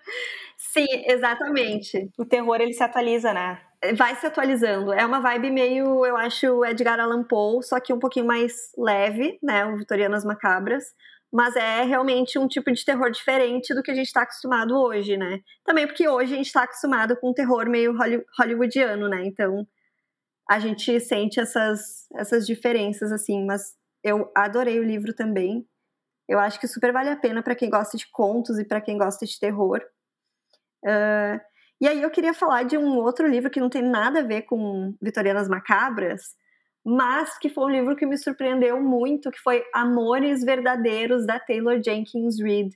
Sim, 0.79 0.87
exatamente. 1.07 2.09
O 2.17 2.25
terror 2.25 2.61
ele 2.61 2.73
se 2.73 2.83
atualiza, 2.85 3.33
né? 3.33 3.61
Vai 3.97 4.15
se 4.15 4.25
atualizando. 4.27 4.93
É 4.93 5.05
uma 5.05 5.21
vibe 5.21 5.51
meio, 5.51 6.07
eu 6.07 6.17
acho, 6.17 6.65
Edgar 6.65 7.01
Allan 7.01 7.25
Poe, 7.25 7.65
só 7.65 7.81
que 7.81 7.93
um 7.93 7.99
pouquinho 7.99 8.27
mais 8.27 8.71
leve, 8.79 9.39
né? 9.43 9.65
O 9.67 9.77
Vitorianas 9.77 10.25
Macabras. 10.25 10.85
Mas 11.33 11.57
é 11.57 11.83
realmente 11.83 12.39
um 12.39 12.47
tipo 12.47 12.71
de 12.73 12.85
terror 12.85 13.11
diferente 13.11 13.75
do 13.75 13.83
que 13.83 13.91
a 13.91 13.95
gente 13.95 14.07
está 14.07 14.23
acostumado 14.23 14.77
hoje, 14.79 15.17
né? 15.17 15.41
Também 15.65 15.85
porque 15.87 16.09
hoje 16.09 16.35
a 16.35 16.37
gente 16.37 16.47
está 16.47 16.63
acostumado 16.63 17.17
com 17.17 17.31
um 17.31 17.35
terror 17.35 17.69
meio 17.69 17.95
hollywoodiano, 18.39 19.09
né? 19.09 19.25
Então 19.27 19.67
a 20.49 20.59
gente 20.61 21.01
sente 21.01 21.41
essas, 21.41 22.07
essas 22.17 22.47
diferenças, 22.47 23.13
assim. 23.13 23.45
Mas 23.47 23.75
eu 24.05 24.31
adorei 24.37 24.79
o 24.81 24.85
livro 24.85 25.15
também. 25.15 25.67
Eu 26.29 26.39
acho 26.39 26.61
que 26.61 26.69
super 26.69 26.93
vale 26.93 27.11
a 27.11 27.17
pena 27.17 27.43
para 27.43 27.57
quem 27.57 27.71
gosta 27.71 27.97
de 27.97 28.11
contos 28.11 28.59
e 28.59 28.65
para 28.65 28.81
quem 28.81 28.99
gosta 28.99 29.27
de 29.27 29.39
terror. 29.41 29.83
Uh, 30.85 31.41
e 31.81 31.87
aí 31.87 32.03
eu 32.03 32.11
queria 32.11 32.35
falar 32.35 32.65
de 32.65 32.77
um 32.77 32.97
outro 32.97 33.27
livro 33.27 33.51
que 33.51 33.61
não 33.61 33.71
tem 33.71 33.83
nada 33.83 34.21
a 34.21 34.25
ver 34.25 34.43
com 34.43 34.95
Vitorianas 35.01 35.49
Macabras, 35.49 36.35
mas 36.85 37.39
que 37.39 37.49
foi 37.49 37.65
um 37.65 37.71
livro 37.71 37.97
que 37.97 38.07
me 38.07 38.17
surpreendeu 38.17 38.83
muito, 38.83 39.31
que 39.31 39.39
foi 39.39 39.63
Amores 39.75 40.43
Verdadeiros, 40.43 41.27
da 41.27 41.39
Taylor 41.39 41.81
Jenkins 41.85 42.41
Reid, 42.41 42.71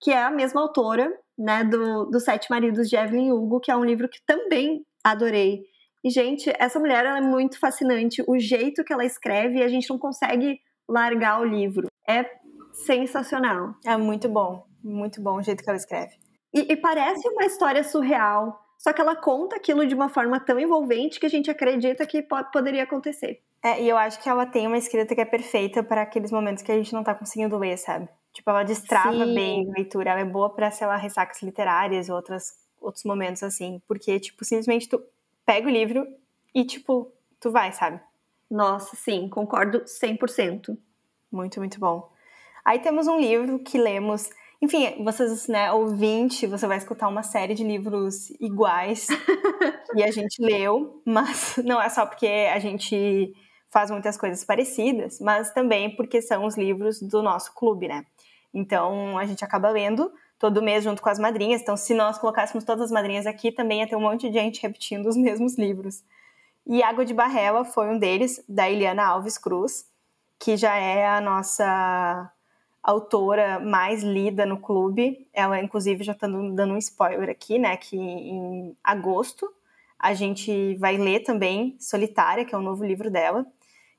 que 0.00 0.10
é 0.10 0.22
a 0.22 0.30
mesma 0.30 0.60
autora 0.60 1.12
né, 1.38 1.62
do, 1.64 2.06
do 2.06 2.18
Sete 2.18 2.50
Maridos 2.50 2.88
de 2.88 2.96
Evelyn 2.96 3.30
Hugo, 3.30 3.60
que 3.60 3.70
é 3.70 3.76
um 3.76 3.84
livro 3.84 4.08
que 4.08 4.20
também 4.26 4.84
adorei. 5.04 5.62
E, 6.04 6.10
gente, 6.10 6.52
essa 6.58 6.78
mulher 6.78 7.04
é 7.04 7.20
muito 7.20 7.58
fascinante. 7.58 8.22
O 8.26 8.38
jeito 8.38 8.84
que 8.84 8.92
ela 8.92 9.04
escreve, 9.04 9.62
a 9.62 9.68
gente 9.68 9.90
não 9.90 9.98
consegue 9.98 10.60
largar 10.88 11.40
o 11.40 11.44
livro. 11.44 11.88
É 12.08 12.24
sensacional. 12.72 13.74
É 13.84 13.96
muito 13.96 14.28
bom. 14.28 14.64
Muito 14.82 15.20
bom 15.20 15.36
o 15.36 15.42
jeito 15.42 15.62
que 15.62 15.68
ela 15.68 15.76
escreve. 15.76 16.14
E, 16.52 16.72
e, 16.72 16.76
parece 16.76 17.28
uma 17.28 17.44
história 17.44 17.84
surreal, 17.84 18.64
só 18.78 18.92
que 18.92 19.00
ela 19.00 19.14
conta 19.14 19.56
aquilo 19.56 19.86
de 19.86 19.94
uma 19.94 20.08
forma 20.08 20.40
tão 20.40 20.58
envolvente 20.58 21.20
que 21.20 21.26
a 21.26 21.30
gente 21.30 21.50
acredita 21.50 22.06
que 22.06 22.22
pode, 22.22 22.50
poderia 22.50 22.84
acontecer. 22.84 23.42
É, 23.62 23.82
e 23.82 23.88
eu 23.88 23.96
acho 23.96 24.22
que 24.22 24.28
ela 24.28 24.46
tem 24.46 24.66
uma 24.66 24.78
escrita 24.78 25.14
que 25.14 25.20
é 25.20 25.24
perfeita 25.24 25.82
para 25.82 26.02
aqueles 26.02 26.30
momentos 26.30 26.62
que 26.62 26.70
a 26.70 26.76
gente 26.76 26.92
não 26.92 27.02
tá 27.02 27.14
conseguindo 27.14 27.58
ler, 27.58 27.76
sabe? 27.76 28.08
Tipo, 28.32 28.50
ela 28.50 28.62
destrava 28.62 29.24
Sim. 29.24 29.34
bem 29.34 29.68
a 29.68 29.72
leitura, 29.76 30.10
ela 30.10 30.20
é 30.20 30.24
boa 30.24 30.48
para, 30.50 30.70
sei 30.70 30.86
lá, 30.86 30.96
ressacas 30.96 31.42
literárias 31.42 32.08
e 32.08 32.12
outras, 32.12 32.54
outros 32.80 33.04
momentos 33.04 33.42
assim, 33.42 33.82
porque, 33.88 34.18
tipo, 34.20 34.44
simplesmente 34.44 34.88
tu 34.88 35.02
pega 35.44 35.66
o 35.66 35.70
livro 35.70 36.06
e, 36.54 36.64
tipo, 36.64 37.12
tu 37.40 37.50
vai, 37.50 37.72
sabe? 37.72 38.00
Nossa, 38.50 38.94
sim, 38.96 39.28
concordo 39.28 39.82
100%. 39.84 40.78
Muito, 41.30 41.58
muito 41.58 41.78
bom. 41.80 42.10
Aí 42.64 42.78
temos 42.78 43.06
um 43.06 43.18
livro 43.18 43.58
que 43.58 43.76
lemos 43.76 44.30
enfim, 44.60 45.02
vocês, 45.04 45.46
né, 45.46 45.72
ouvinte, 45.72 46.46
você 46.46 46.66
vai 46.66 46.78
escutar 46.78 47.08
uma 47.08 47.22
série 47.22 47.54
de 47.54 47.62
livros 47.62 48.30
iguais 48.40 49.06
que 49.92 50.02
a 50.02 50.10
gente 50.10 50.42
leu, 50.42 51.00
mas 51.04 51.58
não 51.64 51.80
é 51.80 51.88
só 51.88 52.04
porque 52.04 52.26
a 52.26 52.58
gente 52.58 53.32
faz 53.70 53.90
muitas 53.90 54.16
coisas 54.16 54.44
parecidas, 54.44 55.20
mas 55.20 55.52
também 55.52 55.94
porque 55.94 56.20
são 56.20 56.44
os 56.44 56.56
livros 56.56 57.00
do 57.00 57.22
nosso 57.22 57.54
clube, 57.54 57.86
né? 57.86 58.04
Então 58.52 59.16
a 59.16 59.26
gente 59.26 59.44
acaba 59.44 59.70
lendo 59.70 60.10
todo 60.38 60.62
mês 60.62 60.84
junto 60.84 61.02
com 61.02 61.08
as 61.08 61.18
madrinhas. 61.18 61.60
Então, 61.62 61.76
se 61.76 61.94
nós 61.94 62.18
colocássemos 62.18 62.64
todas 62.64 62.84
as 62.84 62.90
madrinhas 62.90 63.26
aqui, 63.26 63.52
também 63.52 63.80
ia 63.80 63.88
ter 63.88 63.96
um 63.96 64.00
monte 64.00 64.28
de 64.28 64.34
gente 64.34 64.62
repetindo 64.62 65.06
os 65.06 65.16
mesmos 65.16 65.58
livros. 65.58 66.02
E 66.66 66.82
Água 66.82 67.04
de 67.04 67.14
Barrela 67.14 67.64
foi 67.64 67.88
um 67.88 67.98
deles, 67.98 68.42
da 68.48 68.68
Eliana 68.68 69.04
Alves 69.04 69.38
Cruz, 69.38 69.86
que 70.38 70.56
já 70.56 70.76
é 70.76 71.06
a 71.06 71.20
nossa 71.20 72.30
autora 72.82 73.58
mais 73.60 74.02
lida 74.02 74.46
no 74.46 74.58
clube. 74.60 75.28
Ela, 75.32 75.60
inclusive, 75.60 76.04
já 76.04 76.12
está 76.12 76.26
dando 76.26 76.74
um 76.74 76.78
spoiler 76.78 77.28
aqui, 77.28 77.58
né? 77.58 77.76
Que 77.76 77.96
em 77.96 78.76
agosto 78.82 79.48
a 79.98 80.14
gente 80.14 80.76
vai 80.76 80.96
ler 80.96 81.20
também 81.20 81.76
Solitária, 81.80 82.44
que 82.44 82.54
é 82.54 82.58
o 82.58 82.62
novo 82.62 82.84
livro 82.84 83.10
dela. 83.10 83.44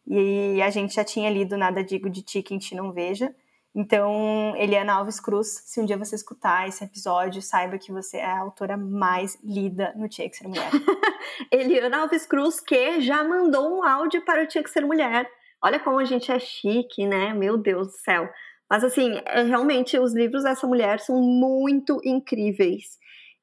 E 0.08 0.62
a 0.62 0.70
gente 0.70 0.96
já 0.96 1.04
tinha 1.04 1.30
lido 1.30 1.58
Nada 1.58 1.84
Digo 1.84 2.10
de 2.10 2.22
Ti 2.22 2.42
Quem 2.42 2.58
Te 2.58 2.74
Não 2.74 2.92
Veja. 2.92 3.36
Então, 3.76 4.56
Eliana 4.58 4.94
Alves 4.94 5.20
Cruz, 5.20 5.62
se 5.66 5.80
um 5.80 5.86
dia 5.86 5.98
você 5.98 6.16
escutar 6.16 6.68
esse 6.68 6.84
episódio, 6.84 7.42
saiba 7.42 7.78
que 7.78 7.92
você 7.92 8.18
é 8.18 8.26
a 8.26 8.40
autora 8.40 8.76
mais 8.76 9.38
lida 9.44 9.94
no 9.96 10.10
Tinha 10.10 10.28
Que 10.28 10.38
Ser 10.38 10.48
Mulher. 10.48 10.72
Eliana 11.52 12.00
Alves 12.00 12.26
Cruz, 12.26 12.60
que 12.60 13.00
já 13.02 13.24
mandou 13.24 13.78
um 13.78 13.84
áudio 13.84 14.26
para 14.26 14.44
o 14.44 14.48
Tinha 14.48 14.64
Que 14.64 14.70
Ser 14.72 14.86
Mulher. 14.86 15.30
Olha 15.62 15.80
como 15.80 16.00
a 16.00 16.06
gente 16.06 16.32
é 16.32 16.40
chique, 16.40 17.06
né? 17.06 17.34
Meu 17.34 17.58
Deus 17.58 17.88
do 17.88 17.94
céu. 17.94 18.28
Mas, 18.70 18.84
assim, 18.84 19.20
é, 19.26 19.44
realmente, 19.44 19.98
os 19.98 20.14
livros 20.14 20.44
dessa 20.44 20.68
mulher 20.68 21.00
são 21.00 21.20
muito 21.22 22.00
incríveis. 22.06 23.00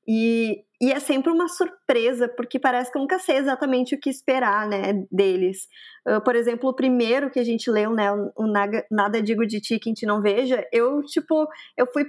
E, 0.08 0.62
e 0.80 0.92
é 0.92 1.00
sempre 1.00 1.32
uma 1.32 1.48
surpresa, 1.48 2.28
porque 2.28 2.60
parece 2.60 2.92
que 2.92 2.96
eu 2.96 3.02
nunca 3.02 3.18
sei 3.18 3.38
exatamente 3.38 3.94
o 3.94 4.00
que 4.00 4.08
esperar, 4.08 4.68
né, 4.68 5.04
deles. 5.10 5.66
Uh, 6.06 6.22
por 6.22 6.36
exemplo, 6.36 6.70
o 6.70 6.76
primeiro 6.76 7.28
que 7.30 7.40
a 7.40 7.44
gente 7.44 7.68
leu, 7.68 7.92
né, 7.92 8.12
o 8.12 8.46
Nada 8.90 9.20
Digo 9.20 9.44
de 9.44 9.60
Ti 9.60 9.80
Que 9.80 9.92
Te 9.92 10.06
Não 10.06 10.22
Veja, 10.22 10.64
eu, 10.72 11.02
tipo, 11.02 11.48
eu 11.76 11.86
fui 11.88 12.04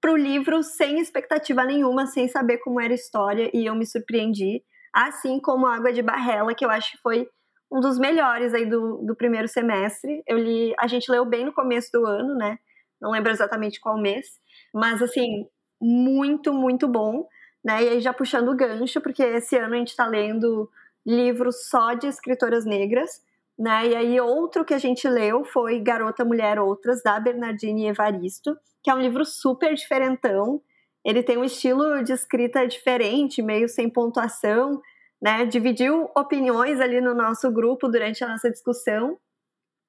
pro 0.00 0.16
livro 0.16 0.62
sem 0.62 1.00
expectativa 1.00 1.64
nenhuma, 1.64 2.06
sem 2.06 2.28
saber 2.28 2.58
como 2.58 2.80
era 2.80 2.92
a 2.92 2.94
história, 2.94 3.50
e 3.52 3.66
eu 3.66 3.74
me 3.74 3.86
surpreendi. 3.86 4.62
Assim 4.94 5.40
como 5.40 5.66
Água 5.66 5.92
de 5.92 6.02
Barrela, 6.02 6.54
que 6.54 6.64
eu 6.64 6.70
acho 6.70 6.92
que 6.92 6.98
foi 7.02 7.28
um 7.70 7.80
dos 7.80 7.98
melhores 7.98 8.52
aí 8.54 8.66
do, 8.66 8.98
do 8.98 9.14
primeiro 9.14 9.48
semestre. 9.48 10.22
Eu 10.26 10.38
li, 10.38 10.74
a 10.78 10.86
gente 10.86 11.10
leu 11.10 11.24
bem 11.24 11.44
no 11.44 11.52
começo 11.52 11.90
do 11.92 12.06
ano, 12.06 12.34
né? 12.36 12.58
Não 13.00 13.10
lembro 13.10 13.30
exatamente 13.30 13.80
qual 13.80 13.98
mês, 13.98 14.26
mas 14.74 15.00
assim, 15.02 15.46
muito, 15.80 16.52
muito 16.52 16.86
bom 16.86 17.26
né? 17.64 17.84
E 17.84 17.88
aí 17.88 18.00
já 18.00 18.12
puxando 18.12 18.48
o 18.48 18.56
gancho, 18.56 19.00
porque 19.00 19.22
esse 19.22 19.56
ano 19.56 19.74
a 19.74 19.78
gente 19.78 19.88
está 19.88 20.06
lendo 20.06 20.68
livros 21.06 21.68
só 21.68 21.94
de 21.94 22.06
escritoras 22.06 22.64
negras, 22.64 23.22
né? 23.58 23.88
E 23.88 23.94
aí 23.94 24.20
outro 24.20 24.64
que 24.64 24.74
a 24.74 24.78
gente 24.78 25.06
leu 25.08 25.44
foi 25.44 25.78
Garota, 25.80 26.24
Mulher, 26.24 26.58
Outras, 26.58 27.02
da 27.02 27.20
Bernardine 27.20 27.88
Evaristo, 27.88 28.56
que 28.82 28.90
é 28.90 28.94
um 28.94 29.00
livro 29.00 29.24
super 29.24 29.74
diferentão. 29.74 30.60
Ele 31.04 31.22
tem 31.22 31.36
um 31.38 31.44
estilo 31.44 32.02
de 32.02 32.12
escrita 32.12 32.66
diferente, 32.66 33.42
meio 33.42 33.68
sem 33.68 33.88
pontuação, 33.88 34.80
né? 35.20 35.44
Dividiu 35.44 36.10
opiniões 36.16 36.80
ali 36.80 37.00
no 37.00 37.14
nosso 37.14 37.50
grupo 37.50 37.88
durante 37.88 38.24
a 38.24 38.28
nossa 38.28 38.50
discussão. 38.50 39.18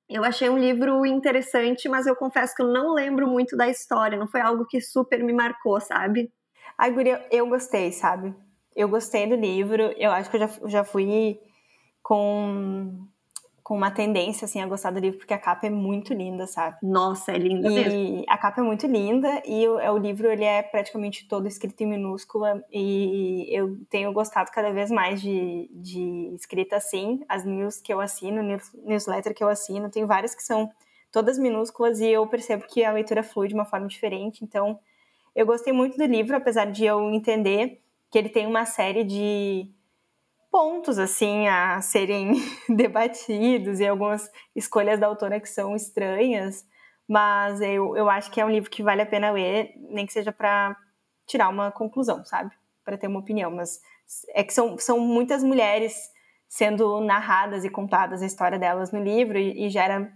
Eu 0.09 0.23
achei 0.25 0.49
um 0.49 0.57
livro 0.57 1.05
interessante, 1.05 1.87
mas 1.87 2.05
eu 2.05 2.15
confesso 2.15 2.53
que 2.53 2.61
eu 2.61 2.67
não 2.67 2.93
lembro 2.93 3.27
muito 3.27 3.55
da 3.55 3.69
história, 3.69 4.17
não 4.17 4.27
foi 4.27 4.41
algo 4.41 4.65
que 4.65 4.81
super 4.81 5.23
me 5.23 5.31
marcou, 5.31 5.79
sabe? 5.79 6.31
Ai, 6.77 6.91
Guria, 6.91 7.25
eu 7.31 7.47
gostei, 7.47 7.91
sabe? 7.91 8.35
Eu 8.75 8.89
gostei 8.89 9.27
do 9.27 9.35
livro. 9.35 9.83
Eu 9.97 10.11
acho 10.11 10.29
que 10.29 10.37
eu 10.37 10.41
já, 10.41 10.49
já 10.65 10.83
fui 10.83 11.39
com, 12.03 13.07
com 13.71 13.77
uma 13.77 13.89
tendência, 13.89 14.43
assim, 14.43 14.59
a 14.59 14.67
gostar 14.67 14.91
do 14.91 14.99
livro, 14.99 15.17
porque 15.17 15.33
a 15.33 15.37
capa 15.37 15.65
é 15.65 15.69
muito 15.69 16.13
linda, 16.13 16.45
sabe? 16.45 16.75
Nossa, 16.83 17.31
é 17.31 17.37
linda 17.37 17.69
e 17.69 17.73
mesmo. 17.73 18.25
A 18.27 18.37
capa 18.37 18.59
é 18.59 18.63
muito 18.65 18.85
linda 18.85 19.41
e 19.45 19.65
o, 19.65 19.79
é, 19.79 19.89
o 19.89 19.97
livro, 19.97 20.29
ele 20.29 20.43
é 20.43 20.61
praticamente 20.61 21.25
todo 21.25 21.47
escrito 21.47 21.79
em 21.79 21.85
minúscula 21.87 22.61
e 22.69 23.47
eu 23.49 23.77
tenho 23.89 24.11
gostado 24.11 24.51
cada 24.51 24.73
vez 24.73 24.91
mais 24.91 25.21
de, 25.21 25.69
de 25.71 26.33
escrita 26.35 26.75
assim. 26.75 27.23
As 27.29 27.45
news 27.45 27.79
que 27.79 27.93
eu 27.93 28.01
assino, 28.01 28.43
news, 28.43 28.73
newsletter 28.83 29.33
que 29.33 29.41
eu 29.41 29.47
assino, 29.47 29.89
tem 29.89 30.05
várias 30.05 30.35
que 30.35 30.43
são 30.43 30.69
todas 31.09 31.39
minúsculas 31.39 32.01
e 32.01 32.07
eu 32.09 32.27
percebo 32.27 32.65
que 32.67 32.83
a 32.83 32.91
leitura 32.91 33.23
flui 33.23 33.47
de 33.47 33.53
uma 33.53 33.63
forma 33.63 33.87
diferente, 33.87 34.43
então 34.43 34.77
eu 35.33 35.45
gostei 35.45 35.71
muito 35.71 35.95
do 35.95 36.03
livro, 36.03 36.35
apesar 36.35 36.65
de 36.65 36.83
eu 36.83 37.09
entender 37.09 37.79
que 38.09 38.17
ele 38.17 38.27
tem 38.27 38.45
uma 38.45 38.65
série 38.65 39.05
de 39.05 39.71
pontos 40.51 40.99
assim 40.99 41.47
a 41.47 41.81
serem 41.81 42.33
debatidos 42.69 43.79
e 43.79 43.87
algumas 43.87 44.29
escolhas 44.55 44.99
da 44.99 45.07
autora 45.07 45.39
que 45.39 45.49
são 45.49 45.75
estranhas, 45.75 46.65
mas 47.07 47.61
eu, 47.61 47.95
eu 47.95 48.09
acho 48.09 48.29
que 48.29 48.41
é 48.41 48.45
um 48.45 48.49
livro 48.49 48.69
que 48.69 48.83
vale 48.83 49.01
a 49.01 49.05
pena 49.05 49.31
ler, 49.31 49.73
nem 49.89 50.05
que 50.05 50.13
seja 50.13 50.31
para 50.31 50.75
tirar 51.25 51.49
uma 51.49 51.71
conclusão, 51.71 52.23
sabe? 52.25 52.51
Para 52.83 52.97
ter 52.97 53.07
uma 53.07 53.19
opinião, 53.19 53.49
mas 53.49 53.79
é 54.29 54.43
que 54.43 54.53
são, 54.53 54.77
são 54.77 54.99
muitas 54.99 55.41
mulheres 55.41 55.95
sendo 56.49 56.99
narradas 56.99 57.63
e 57.63 57.69
contadas 57.69 58.21
a 58.21 58.25
história 58.25 58.59
delas 58.59 58.91
no 58.91 59.01
livro 59.01 59.37
e, 59.37 59.65
e 59.65 59.69
gera 59.69 60.11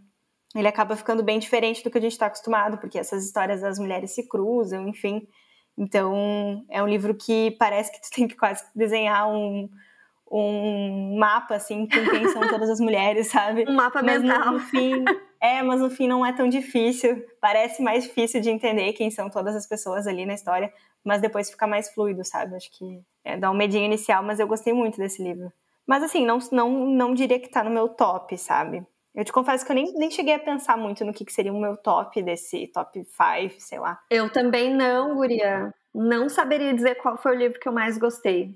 ele 0.54 0.68
acaba 0.70 0.96
ficando 0.96 1.22
bem 1.22 1.38
diferente 1.38 1.84
do 1.84 1.92
que 1.92 1.98
a 1.98 2.02
gente 2.02 2.14
está 2.14 2.28
acostumado, 2.28 2.78
porque 2.78 2.98
essas 2.98 3.26
histórias 3.26 3.60
das 3.60 3.78
mulheres 3.78 4.12
se 4.12 4.26
cruzam, 4.28 4.88
enfim. 4.88 5.28
Então, 5.78 6.66
é 6.70 6.82
um 6.82 6.88
livro 6.88 7.14
que 7.14 7.52
parece 7.60 7.92
que 7.92 8.02
tu 8.02 8.10
tem 8.10 8.26
que 8.26 8.36
quase 8.36 8.64
desenhar 8.74 9.28
um, 9.30 9.70
um 10.38 11.18
mapa, 11.18 11.56
assim, 11.56 11.88
com 11.88 12.10
quem 12.10 12.28
são 12.30 12.48
todas 12.48 12.70
as 12.70 12.80
mulheres, 12.80 13.28
sabe? 13.28 13.66
Um 13.68 13.74
mapa 13.74 14.02
mas 14.04 14.22
mental. 14.22 14.46
No, 14.46 14.52
no 14.54 14.60
fim, 14.60 15.06
é, 15.40 15.64
mas 15.64 15.80
no 15.80 15.90
fim 15.90 16.08
não 16.08 16.26
é 16.26 16.34
tão 16.34 16.50
difícil. 16.50 17.26
Parece 17.40 17.82
mais 17.82 18.04
difícil 18.04 18.42
de 18.42 18.50
entender 18.50 18.94
quem 18.94 19.10
são 19.10 19.30
todas 19.30 19.56
as 19.56 19.68
pessoas 19.68 20.08
ali 20.08 20.26
na 20.26 20.34
história, 20.34 20.72
mas 21.04 21.22
depois 21.22 21.50
fica 21.50 21.66
mais 21.66 21.90
fluido, 21.94 22.24
sabe? 22.26 22.56
Acho 22.56 22.70
que 22.72 23.02
é, 23.24 23.38
dá 23.38 23.50
um 23.50 23.56
medinho 23.56 23.86
inicial, 23.86 24.24
mas 24.24 24.40
eu 24.40 24.48
gostei 24.48 24.74
muito 24.74 24.98
desse 24.98 25.24
livro. 25.24 25.52
Mas 25.88 26.04
assim, 26.04 26.26
não, 26.26 26.40
não, 26.52 26.70
não 26.88 27.14
diria 27.14 27.40
que 27.40 27.50
tá 27.50 27.64
no 27.64 27.70
meu 27.70 27.88
top, 27.88 28.38
sabe? 28.38 28.86
Eu 29.14 29.24
te 29.24 29.32
confesso 29.32 29.66
que 29.66 29.72
eu 29.72 29.76
nem, 29.76 29.94
nem 29.94 30.12
cheguei 30.12 30.34
a 30.34 30.40
pensar 30.40 30.78
muito 30.78 31.06
no 31.06 31.14
que, 31.14 31.24
que 31.24 31.32
seria 31.32 31.54
o 31.54 31.62
meu 31.62 31.78
top 31.78 32.22
desse 32.22 32.68
top 32.68 33.02
5, 33.02 33.56
sei 33.60 33.80
lá. 33.80 34.02
Eu 34.10 34.30
também 34.30 34.74
não, 34.74 35.16
Guria. 35.16 35.74
Não 35.94 36.28
saberia 36.28 36.74
dizer 36.74 36.96
qual 36.96 37.16
foi 37.16 37.34
o 37.34 37.40
livro 37.40 37.58
que 37.58 37.70
eu 37.70 37.72
mais 37.72 37.98
gostei. 37.98 38.54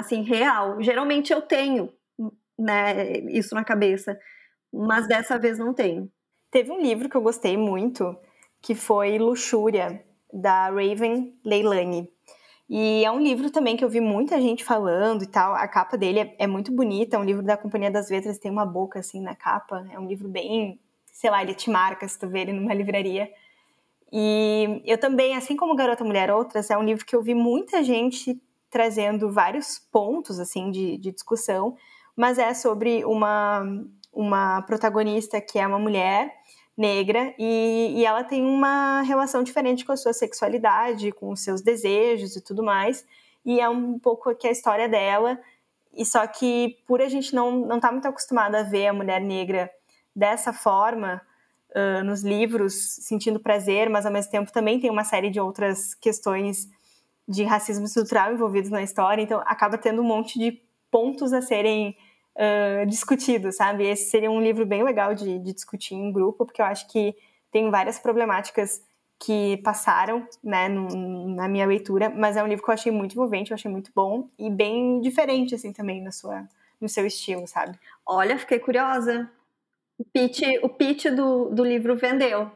Assim, 0.00 0.22
real. 0.22 0.80
Geralmente 0.82 1.32
eu 1.32 1.42
tenho, 1.42 1.92
né, 2.58 3.18
isso 3.28 3.54
na 3.54 3.62
cabeça, 3.62 4.18
mas 4.72 5.06
dessa 5.06 5.38
vez 5.38 5.58
não 5.58 5.74
tenho. 5.74 6.10
Teve 6.50 6.72
um 6.72 6.80
livro 6.80 7.08
que 7.08 7.16
eu 7.16 7.22
gostei 7.22 7.56
muito, 7.56 8.16
que 8.62 8.74
foi 8.74 9.18
Luxúria, 9.18 10.02
da 10.32 10.68
Raven 10.68 11.34
Leilani. 11.44 12.10
E 12.68 13.04
é 13.04 13.10
um 13.10 13.20
livro 13.20 13.50
também 13.50 13.76
que 13.76 13.84
eu 13.84 13.88
vi 13.88 14.00
muita 14.00 14.40
gente 14.40 14.64
falando 14.64 15.22
e 15.22 15.26
tal. 15.26 15.54
A 15.54 15.66
capa 15.66 15.98
dele 15.98 16.20
é, 16.20 16.36
é, 16.38 16.46
muito 16.46 16.72
bonita, 16.72 17.16
é 17.16 17.18
um 17.18 17.24
livro 17.24 17.42
da 17.42 17.56
Companhia 17.56 17.90
das 17.90 18.08
Letras, 18.08 18.38
tem 18.38 18.50
uma 18.50 18.64
boca 18.64 19.00
assim 19.00 19.20
na 19.20 19.34
capa. 19.34 19.86
É 19.92 19.98
um 19.98 20.06
livro 20.06 20.28
bem, 20.28 20.80
sei 21.12 21.30
lá, 21.30 21.42
ele 21.42 21.52
te 21.52 21.68
marca 21.68 22.06
se 22.06 22.18
tu 22.18 22.28
vê 22.28 22.40
ele 22.40 22.52
numa 22.52 22.72
livraria. 22.72 23.28
E 24.12 24.82
eu 24.84 24.98
também, 24.98 25.36
assim 25.36 25.56
como 25.56 25.74
Garota 25.74 26.04
Mulher 26.04 26.30
Outras, 26.30 26.70
é 26.70 26.78
um 26.78 26.84
livro 26.84 27.04
que 27.04 27.14
eu 27.14 27.22
vi 27.22 27.34
muita 27.34 27.82
gente 27.82 28.40
trazendo 28.70 29.30
vários 29.30 29.78
pontos 29.90 30.38
assim 30.38 30.70
de, 30.70 30.96
de 30.96 31.10
discussão, 31.12 31.76
mas 32.16 32.38
é 32.38 32.54
sobre 32.54 33.04
uma, 33.04 33.62
uma 34.12 34.62
protagonista 34.62 35.40
que 35.40 35.58
é 35.58 35.66
uma 35.66 35.78
mulher 35.78 36.32
negra 36.76 37.34
e, 37.38 37.92
e, 37.96 38.06
ela 38.06 38.24
tem 38.24 38.42
uma 38.42 39.02
relação 39.02 39.42
diferente 39.42 39.84
com 39.84 39.92
a 39.92 39.96
sua 39.96 40.14
sexualidade, 40.14 41.12
com 41.12 41.30
os 41.30 41.40
seus 41.40 41.60
desejos 41.60 42.36
e 42.36 42.40
tudo 42.40 42.62
mais. 42.62 43.04
E 43.44 43.60
é 43.60 43.68
um 43.68 43.98
pouco 43.98 44.30
aqui 44.30 44.46
a 44.48 44.50
história 44.50 44.88
dela. 44.88 45.38
E 45.92 46.06
só 46.06 46.26
que 46.26 46.78
por 46.86 47.02
a 47.02 47.08
gente 47.08 47.34
não 47.34 47.66
não 47.66 47.80
tá 47.80 47.92
muito 47.92 48.06
acostumada 48.08 48.60
a 48.60 48.62
ver 48.62 48.86
a 48.86 48.92
mulher 48.92 49.20
negra 49.20 49.70
dessa 50.14 50.52
forma 50.52 51.20
uh, 51.70 52.04
nos 52.04 52.22
livros, 52.22 52.74
sentindo 52.74 53.40
prazer, 53.40 53.90
mas 53.90 54.06
ao 54.06 54.12
mesmo 54.12 54.30
tempo 54.30 54.52
também 54.52 54.80
tem 54.80 54.90
uma 54.90 55.04
série 55.04 55.30
de 55.30 55.40
outras 55.40 55.94
questões 55.94 56.68
de 57.30 57.44
racismo 57.44 57.84
estrutural 57.84 58.32
envolvidos 58.32 58.70
na 58.70 58.82
história. 58.82 59.22
Então 59.22 59.40
acaba 59.46 59.78
tendo 59.78 60.02
um 60.02 60.04
monte 60.04 60.36
de 60.36 60.60
pontos 60.90 61.32
a 61.32 61.40
serem 61.40 61.96
uh, 62.34 62.84
discutido, 62.86 63.52
sabe? 63.52 63.86
Esse 63.86 64.10
seria 64.10 64.28
um 64.28 64.40
livro 64.40 64.66
bem 64.66 64.82
legal 64.82 65.14
de, 65.14 65.38
de 65.38 65.52
discutir 65.52 65.94
em 65.94 66.10
grupo, 66.10 66.44
porque 66.44 66.60
eu 66.60 66.66
acho 66.66 66.88
que 66.88 67.14
tem 67.52 67.70
várias 67.70 68.00
problemáticas 68.00 68.82
que 69.16 69.58
passaram 69.58 70.26
né, 70.42 70.68
no, 70.68 71.28
na 71.28 71.46
minha 71.46 71.66
leitura, 71.66 72.10
mas 72.10 72.36
é 72.36 72.42
um 72.42 72.48
livro 72.48 72.64
que 72.64 72.70
eu 72.70 72.74
achei 72.74 72.90
muito 72.90 73.12
envolvente, 73.12 73.50
eu 73.50 73.54
achei 73.54 73.70
muito 73.70 73.92
bom 73.94 74.28
e 74.36 74.50
bem 74.50 75.00
diferente, 75.00 75.54
assim, 75.54 75.72
também 75.72 76.02
na 76.02 76.10
sua, 76.10 76.48
no 76.80 76.88
seu 76.88 77.06
estilo, 77.06 77.46
sabe? 77.46 77.78
Olha, 78.04 78.38
fiquei 78.38 78.58
curiosa. 78.58 79.30
O 79.98 80.04
pitch, 80.04 80.40
o 80.62 80.68
pitch 80.68 81.06
do, 81.06 81.50
do 81.50 81.62
livro 81.62 81.94
vendeu. 81.94 82.50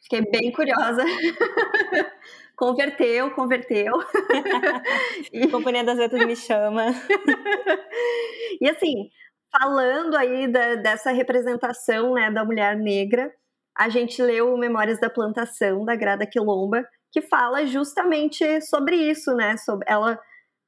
Fiquei 0.00 0.22
bem 0.22 0.50
curiosa. 0.52 1.04
converteu, 2.60 3.30
converteu. 3.30 3.94
e... 5.32 5.48
Companhia 5.48 5.82
das 5.82 5.96
Letras 5.96 6.26
me 6.26 6.36
chama. 6.36 6.88
e 8.60 8.68
assim, 8.68 9.08
falando 9.50 10.14
aí 10.14 10.46
da, 10.46 10.74
dessa 10.74 11.10
representação 11.10 12.12
né, 12.12 12.30
da 12.30 12.44
mulher 12.44 12.76
negra, 12.76 13.32
a 13.74 13.88
gente 13.88 14.22
leu 14.22 14.58
Memórias 14.58 15.00
da 15.00 15.08
Plantação, 15.08 15.86
da 15.86 15.96
Grada 15.96 16.26
Quilomba, 16.26 16.86
que 17.10 17.22
fala 17.22 17.64
justamente 17.64 18.60
sobre 18.60 18.94
isso, 18.94 19.34
né? 19.34 19.56
Sobre, 19.56 19.86
ela 19.88 20.20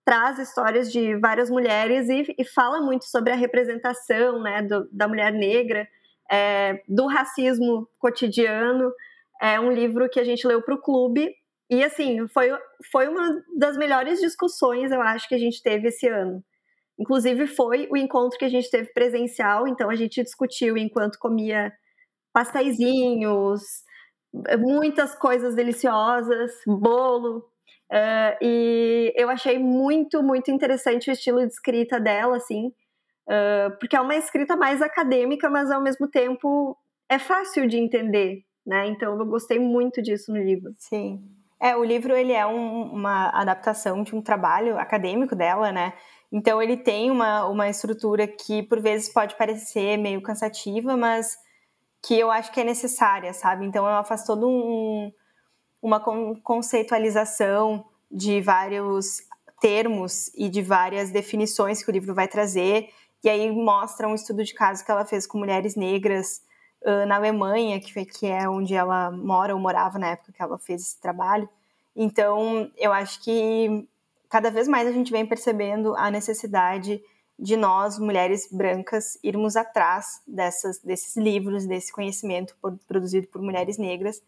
traz 0.03 0.39
histórias 0.39 0.91
de 0.91 1.15
várias 1.17 1.51
mulheres 1.51 2.09
e, 2.09 2.35
e 2.39 2.45
fala 2.45 2.81
muito 2.81 3.05
sobre 3.05 3.35
a 3.35 3.37
representação 3.37 4.41
né, 4.41 4.63
do, 4.63 4.89
da 4.91 5.07
mulher 5.07 5.31
negra, 5.31 5.87
é, 6.31 6.83
do 6.89 7.07
racismo 7.07 7.87
cotidiano, 7.99 8.91
É 9.43 9.61
um 9.61 9.71
livro 9.71 10.09
que 10.09 10.19
a 10.19 10.25
gente 10.25 10.47
leu 10.47 10.63
para 10.63 10.75
o 10.75 10.81
clube 10.81 11.35
e 11.73 11.83
assim 11.83 12.29
foi, 12.29 12.51
foi 12.93 13.09
uma 13.09 13.43
das 13.57 13.79
melhores 13.79 14.21
discussões 14.21 14.93
eu 14.93 15.01
acho 15.01 15.27
que 15.27 15.35
a 15.35 15.39
gente 15.39 15.63
teve 15.63 15.89
esse 15.89 16.07
ano. 16.07 16.45
Inclusive 16.99 17.47
foi 17.47 17.89
o 17.91 17.97
encontro 17.97 18.39
que 18.39 18.45
a 18.45 18.49
gente 18.51 18.71
teve 18.71 18.93
presencial, 18.93 19.67
então 19.67 19.89
a 19.89 19.95
gente 19.95 20.23
discutiu 20.23 20.77
enquanto 20.77 21.19
comia 21.19 21.73
pasteizinhos, 22.31 23.63
muitas 24.59 25.15
coisas 25.15 25.55
deliciosas, 25.55 26.53
bolo. 26.67 27.39
Uh, 27.91 28.37
e 28.43 29.13
eu 29.17 29.31
achei 29.31 29.59
muito, 29.59 30.23
muito 30.23 30.51
interessante 30.51 31.09
o 31.09 31.13
estilo 31.13 31.39
de 31.47 31.55
escrita 31.55 31.99
dela, 31.99 32.37
assim, 32.37 32.69
uh, 33.29 33.79
porque 33.81 33.97
é 33.97 34.01
uma 34.01 34.15
escrita 34.15 34.57
mais 34.57 34.83
acadêmica, 34.83 35.49
mas 35.49 35.71
ao 35.71 35.83
mesmo 35.83 36.07
tempo 36.07 36.77
é 37.09 37.19
fácil 37.19 37.67
de 37.67 37.79
entender, 37.79 38.45
né? 38.67 38.87
Então 38.89 39.19
eu 39.19 39.27
gostei 39.27 39.59
muito 39.59 40.03
disso 40.03 40.31
no 40.33 40.39
livro. 40.39 40.75
Sim. 40.79 41.42
É, 41.63 41.77
o 41.77 41.85
livro 41.85 42.13
ele 42.17 42.33
é 42.33 42.45
um, 42.45 42.93
uma 42.93 43.29
adaptação 43.29 44.03
de 44.03 44.17
um 44.17 44.21
trabalho 44.21 44.77
acadêmico 44.77 45.37
dela, 45.37 45.71
né? 45.71 45.93
Então 46.33 46.61
ele 46.61 46.77
tem 46.77 47.09
uma, 47.09 47.47
uma 47.47 47.69
estrutura 47.69 48.27
que 48.27 48.65
por 48.65 48.81
vezes 48.81 49.09
pode 49.09 49.37
parecer 49.37 49.97
meio 49.97 50.21
cansativa, 50.21 50.97
mas 50.97 51.37
que 52.05 52.19
eu 52.19 52.33
acho 52.33 52.51
que 52.51 52.61
é 52.61 52.65
necessária, 52.65 53.33
sabe? 53.33 53.65
Então 53.65 53.89
ela 53.89 54.03
faz 54.03 54.25
todo 54.25 54.49
um, 54.49 55.13
uma 55.81 56.01
conceitualização 56.43 57.85
de 58.11 58.41
vários 58.41 59.19
termos 59.61 60.35
e 60.35 60.49
de 60.49 60.63
várias 60.63 61.13
definições 61.13 61.81
que 61.81 61.89
o 61.89 61.93
livro 61.93 62.13
vai 62.13 62.27
trazer. 62.27 62.89
E 63.23 63.29
aí 63.29 63.53
mostra 63.53 64.09
um 64.09 64.17
estudo 64.17 64.43
de 64.43 64.53
caso 64.53 64.85
que 64.85 64.91
ela 64.91 65.05
fez 65.05 65.29
com 65.29 65.39
mulheres 65.39 65.77
negras 65.77 66.41
na 67.07 67.17
Alemanha, 67.17 67.81
que, 67.81 67.93
foi, 67.93 68.05
que 68.05 68.27
é 68.27 68.49
onde 68.49 68.75
ela 68.75 69.11
mora 69.11 69.55
ou 69.55 69.61
morava 69.61 69.99
na 69.99 70.09
época 70.09 70.33
que 70.33 70.43
ela 70.43 70.59
fez 70.59 70.83
esse 70.83 71.01
trabalho. 71.01 71.49
Então, 71.95 72.71
eu 72.77 72.93
acho 72.93 73.23
que 73.23 73.87
cada 74.29 74.51
vez 74.51 74.67
mais 74.67 74.89
a 74.89 74.93
gente 74.93 75.13
vem 75.13 75.27
percebendo 75.27 75.95
a 75.97 76.11
necessidade 76.11 77.03
de 77.39 77.57
nós, 77.57 77.99
mulheres 77.99 78.49
brancas, 78.51 79.19
irmos 79.23 79.57
atrás 79.57 80.23
dessas, 80.27 80.79
desses 80.79 81.17
livros, 81.17 81.67
desse 81.67 81.93
conhecimento 81.93 82.57
produzido 82.87 83.27
por 83.27 83.43
mulheres 83.43 83.79
negras, 83.79 84.23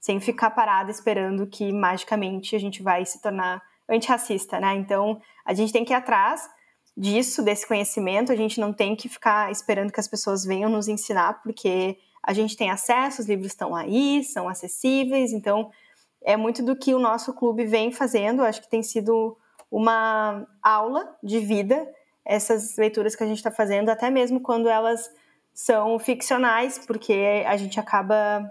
sem 0.00 0.20
ficar 0.20 0.50
parada 0.50 0.90
esperando 0.90 1.46
que 1.46 1.72
magicamente 1.72 2.54
a 2.54 2.58
gente 2.58 2.82
vai 2.82 3.04
se 3.04 3.20
tornar 3.20 3.62
antirracista, 3.88 4.58
né? 4.60 4.74
Então, 4.74 5.20
a 5.44 5.54
gente 5.54 5.72
tem 5.72 5.84
que 5.84 5.92
ir 5.92 5.96
atrás 5.96 6.48
disso, 6.96 7.42
desse 7.42 7.66
conhecimento, 7.66 8.32
a 8.32 8.36
gente 8.36 8.58
não 8.58 8.72
tem 8.72 8.96
que 8.96 9.08
ficar 9.08 9.52
esperando 9.52 9.92
que 9.92 10.00
as 10.00 10.08
pessoas 10.08 10.44
venham 10.44 10.70
nos 10.70 10.88
ensinar, 10.88 11.42
porque 11.42 11.98
a 12.22 12.32
gente 12.32 12.56
tem 12.56 12.70
acesso, 12.70 13.20
os 13.20 13.28
livros 13.28 13.48
estão 13.48 13.74
aí, 13.74 14.24
são 14.24 14.48
acessíveis, 14.48 15.32
então 15.32 15.70
é 16.24 16.36
muito 16.36 16.62
do 16.62 16.74
que 16.74 16.94
o 16.94 16.98
nosso 16.98 17.34
clube 17.34 17.66
vem 17.66 17.92
fazendo, 17.92 18.42
acho 18.42 18.62
que 18.62 18.70
tem 18.70 18.82
sido 18.82 19.36
uma 19.70 20.46
aula 20.62 21.16
de 21.22 21.38
vida, 21.38 21.86
essas 22.24 22.76
leituras 22.76 23.14
que 23.14 23.22
a 23.22 23.26
gente 23.26 23.36
está 23.36 23.50
fazendo, 23.50 23.90
até 23.90 24.10
mesmo 24.10 24.40
quando 24.40 24.68
elas 24.68 25.08
são 25.52 25.98
ficcionais, 25.98 26.78
porque 26.78 27.44
a 27.46 27.56
gente 27.56 27.78
acaba 27.78 28.50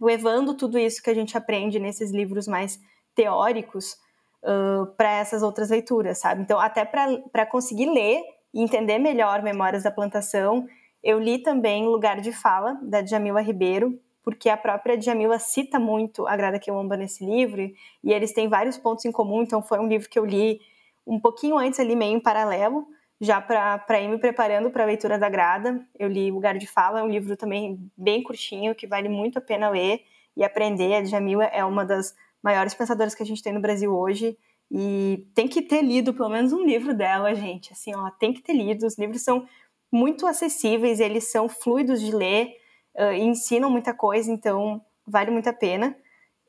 levando 0.00 0.54
tudo 0.54 0.78
isso 0.78 1.02
que 1.02 1.10
a 1.10 1.14
gente 1.14 1.36
aprende 1.36 1.78
nesses 1.78 2.10
livros 2.10 2.46
mais 2.46 2.78
teóricos 3.14 3.96
uh, 4.42 4.86
para 4.96 5.10
essas 5.12 5.42
outras 5.42 5.70
leituras, 5.70 6.18
sabe? 6.18 6.42
Então, 6.42 6.58
até 6.58 6.84
para 6.84 7.46
conseguir 7.46 7.90
ler 7.90 8.22
e 8.52 8.62
entender 8.62 8.98
melhor 8.98 9.42
Memórias 9.42 9.82
da 9.82 9.90
Plantação, 9.90 10.66
eu 11.02 11.18
li 11.18 11.38
também 11.38 11.86
Lugar 11.86 12.20
de 12.20 12.32
Fala, 12.32 12.78
da 12.82 13.04
Jamila 13.04 13.40
Ribeiro, 13.40 13.98
porque 14.22 14.48
a 14.48 14.56
própria 14.56 14.96
Djamila 14.96 15.38
cita 15.38 15.80
muito 15.80 16.28
a 16.28 16.36
Grada 16.36 16.58
Quilomba 16.58 16.96
nesse 16.96 17.24
livro, 17.24 17.60
e 17.62 18.12
eles 18.12 18.32
têm 18.32 18.48
vários 18.48 18.78
pontos 18.78 19.04
em 19.04 19.10
comum, 19.10 19.42
então 19.42 19.62
foi 19.62 19.80
um 19.80 19.88
livro 19.88 20.08
que 20.08 20.18
eu 20.18 20.24
li 20.24 20.60
um 21.06 21.18
pouquinho 21.18 21.58
antes 21.58 21.80
ali, 21.80 21.96
meio 21.96 22.16
em 22.16 22.20
paralelo, 22.20 22.86
já 23.20 23.40
para 23.40 24.00
ir 24.00 24.08
me 24.08 24.18
preparando 24.18 24.70
para 24.70 24.82
a 24.82 24.86
leitura 24.86 25.18
da 25.18 25.28
Grada. 25.28 25.80
Eu 25.96 26.08
li 26.08 26.30
Lugar 26.30 26.58
de 26.58 26.66
Fala, 26.66 27.00
é 27.00 27.02
um 27.02 27.08
livro 27.08 27.36
também 27.36 27.78
bem 27.96 28.22
curtinho, 28.22 28.74
que 28.74 28.86
vale 28.86 29.08
muito 29.08 29.38
a 29.38 29.40
pena 29.40 29.68
ler 29.68 30.02
e 30.36 30.44
aprender. 30.44 30.94
A 30.94 31.02
Djamila 31.02 31.44
é 31.44 31.64
uma 31.64 31.84
das 31.84 32.14
maiores 32.42 32.74
pensadoras 32.74 33.14
que 33.14 33.22
a 33.22 33.26
gente 33.26 33.42
tem 33.42 33.52
no 33.52 33.60
Brasil 33.60 33.92
hoje, 33.92 34.36
e 34.74 35.26
tem 35.34 35.46
que 35.46 35.60
ter 35.60 35.82
lido 35.82 36.14
pelo 36.14 36.30
menos 36.30 36.50
um 36.50 36.64
livro 36.64 36.94
dela, 36.94 37.34
gente. 37.34 37.72
Assim, 37.74 37.94
ó, 37.94 38.10
tem 38.10 38.32
que 38.32 38.40
ter 38.40 38.54
lido. 38.54 38.86
Os 38.86 38.96
livros 38.96 39.22
são 39.22 39.46
muito 39.92 40.26
acessíveis, 40.26 40.98
eles 40.98 41.30
são 41.30 41.46
fluidos 41.46 42.00
de 42.00 42.10
ler, 42.10 42.56
uh, 42.96 43.12
ensinam 43.12 43.70
muita 43.70 43.92
coisa, 43.92 44.32
então 44.32 44.80
vale 45.06 45.30
muito 45.30 45.48
a 45.48 45.52
pena. 45.52 45.94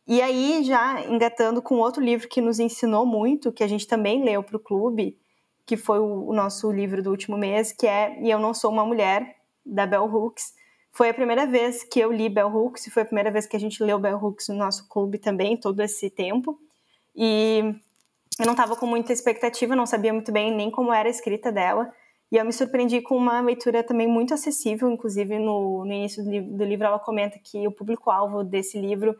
E 0.07 0.21
aí, 0.21 0.63
já 0.63 1.01
engatando 1.05 1.61
com 1.61 1.75
outro 1.75 2.01
livro 2.01 2.29
que 2.29 2.39
nos 2.39 2.59
ensinou 2.59 3.05
muito, 3.05 3.51
que 3.51 3.63
a 3.63 3.67
gente 3.67 3.85
também 3.85 4.23
leu 4.23 4.41
para 4.41 4.55
o 4.55 4.59
clube, 4.59 5.17
que 5.65 5.75
foi 5.75 5.99
o, 5.99 6.29
o, 6.29 6.33
nosso 6.33 6.71
livro 6.71 7.03
do 7.03 7.09
último 7.09 7.37
mês, 7.37 7.73
que 7.73 7.85
é 7.85 8.17
E 8.21 8.29
Eu 8.29 8.39
Não 8.39 8.53
Sou 8.53 8.71
Uma 8.71 8.85
Mulher, 8.85 9.35
da 9.65 9.85
Bell 9.85 10.05
Hooks. 10.05 10.53
Foi 10.95 11.09
a 11.09 11.13
primeira 11.13 11.47
vez 11.47 11.83
que 11.83 11.99
eu 11.99 12.11
li 12.11 12.29
Bell 12.29 12.55
Hooks, 12.55 12.87
foi 12.93 13.01
a 13.01 13.05
primeira 13.05 13.31
vez 13.31 13.47
que 13.47 13.55
a 13.55 13.59
gente 13.59 13.83
leu 13.83 13.97
Bell 13.97 14.23
Hooks 14.23 14.47
no 14.49 14.55
nosso 14.55 14.87
clube 14.87 15.17
também, 15.17 15.57
todo 15.57 15.81
esse 15.81 16.07
tempo. 16.07 16.59
E 17.15 17.75
eu 18.39 18.45
não 18.45 18.53
estava 18.53 18.75
com 18.75 18.85
muita 18.85 19.11
expectativa, 19.11 19.75
não 19.75 19.87
sabia 19.87 20.13
muito 20.13 20.31
bem 20.31 20.55
nem 20.55 20.69
como 20.69 20.93
era 20.93 21.09
a 21.09 21.11
escrita 21.11 21.51
dela, 21.51 21.91
e 22.31 22.37
eu 22.37 22.45
me 22.45 22.53
surpreendi 22.53 23.01
com 23.01 23.17
uma 23.17 23.41
leitura 23.41 23.83
também 23.83 24.07
muito 24.07 24.33
acessível, 24.33 24.89
inclusive 24.89 25.37
no, 25.39 25.83
no 25.83 25.91
início 25.91 26.23
do, 26.23 26.29
li 26.29 26.41
do 26.41 26.63
livro 26.63 26.85
ela 26.85 26.99
comenta 26.99 27.39
que 27.39 27.67
o 27.67 27.71
público-alvo 27.71 28.43
desse 28.43 28.79
livro 28.79 29.15